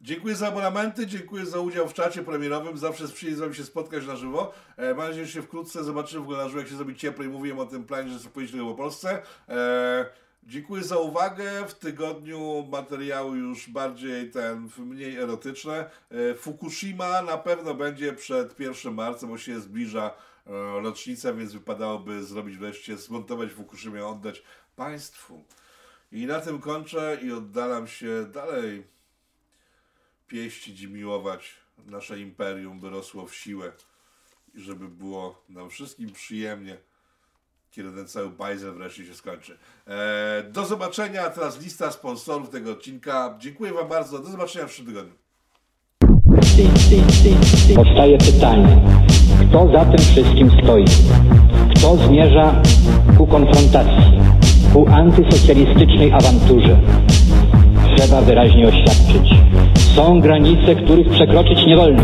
Dziękuję 0.00 0.34
za 0.34 0.48
abonamenty, 0.48 1.06
dziękuję 1.06 1.46
za 1.46 1.60
udział 1.60 1.88
w 1.88 1.94
czacie 1.94 2.22
premierowym. 2.22 2.78
Zawsze 2.78 3.06
z 3.06 3.38
wami 3.38 3.54
się 3.54 3.64
spotkać 3.64 4.06
na 4.06 4.16
żywo. 4.16 4.54
E, 4.76 4.94
mam 4.94 5.08
nadzieję, 5.08 5.26
że 5.26 5.32
się 5.32 5.42
wkrótce 5.42 5.84
zobaczymy 5.84 6.26
w 6.26 6.30
żywo, 6.48 6.58
jak 6.58 6.68
się 6.68 6.76
zrobi 6.76 6.96
cieplej. 6.96 7.28
Mówiłem 7.28 7.58
o 7.58 7.66
tym 7.66 7.84
planie, 7.84 8.10
że 8.10 8.18
chcę 8.18 8.28
powiedzieć 8.28 8.60
o 8.60 8.74
Polsce. 8.74 9.22
Dziękuję 10.42 10.82
za 10.82 10.98
uwagę. 10.98 11.68
W 11.68 11.74
tygodniu 11.74 12.68
materiały 12.70 13.38
już 13.38 13.70
bardziej 13.70 14.30
ten, 14.30 14.68
mniej 14.78 15.16
erotyczne. 15.16 15.90
E, 16.10 16.34
Fukushima 16.34 17.22
na 17.22 17.38
pewno 17.38 17.74
będzie 17.74 18.12
przed 18.12 18.60
1 18.60 18.94
marca, 18.94 19.26
bo 19.26 19.38
się 19.38 19.60
zbliża 19.60 20.10
e, 20.10 20.50
rocznica, 20.82 21.32
więc 21.32 21.52
wypadałoby 21.52 22.24
zrobić 22.24 22.56
wreszcie, 22.56 22.96
zmontować 22.96 23.50
Fukushimę, 23.50 24.06
oddać 24.06 24.42
państwu. 24.76 25.44
I 26.12 26.26
na 26.26 26.40
tym 26.40 26.58
kończę 26.58 27.18
i 27.22 27.32
oddalam 27.32 27.86
się 27.86 28.26
dalej 28.32 28.86
pieścić 30.28 30.80
i 30.80 30.88
miłować 30.88 31.56
nasze 31.86 32.20
imperium, 32.20 32.80
by 32.80 32.90
rosło 32.90 33.26
w 33.26 33.34
siłę 33.34 33.72
i 34.54 34.60
żeby 34.60 34.88
było 34.88 35.44
nam 35.48 35.70
wszystkim 35.70 36.12
przyjemnie, 36.12 36.78
kiedy 37.72 37.90
ten 37.92 38.08
cały 38.08 38.30
bajzel 38.30 38.72
wreszcie 38.72 39.04
się 39.06 39.14
skończy. 39.14 39.58
Eee, 39.86 40.52
do 40.52 40.64
zobaczenia, 40.64 41.30
teraz 41.30 41.60
lista 41.60 41.90
sponsorów 41.90 42.50
tego 42.50 42.72
odcinka. 42.72 43.36
Dziękuję 43.38 43.72
Wam 43.72 43.88
bardzo, 43.88 44.18
do 44.18 44.30
zobaczenia 44.30 44.66
w 44.66 44.68
przyszłym 44.68 44.88
tygodniu. 44.88 45.12
Powstaje 47.74 48.18
pytanie, 48.18 48.80
kto 49.48 49.72
za 49.72 49.84
tym 49.84 49.98
wszystkim 49.98 50.50
stoi? 50.62 50.84
Kto 51.76 51.96
zmierza 51.96 52.62
ku 53.18 53.26
konfrontacji, 53.26 54.20
ku 54.72 54.88
antysocjalistycznej 54.88 56.12
awanturze? 56.12 56.80
Trzeba 57.96 58.20
wyraźnie 58.20 58.68
oświadczyć. 58.68 59.30
Są 59.94 60.20
granice, 60.20 60.74
których 60.74 61.10
przekroczyć 61.10 61.66
nie 61.66 61.76
wolno. 61.76 62.02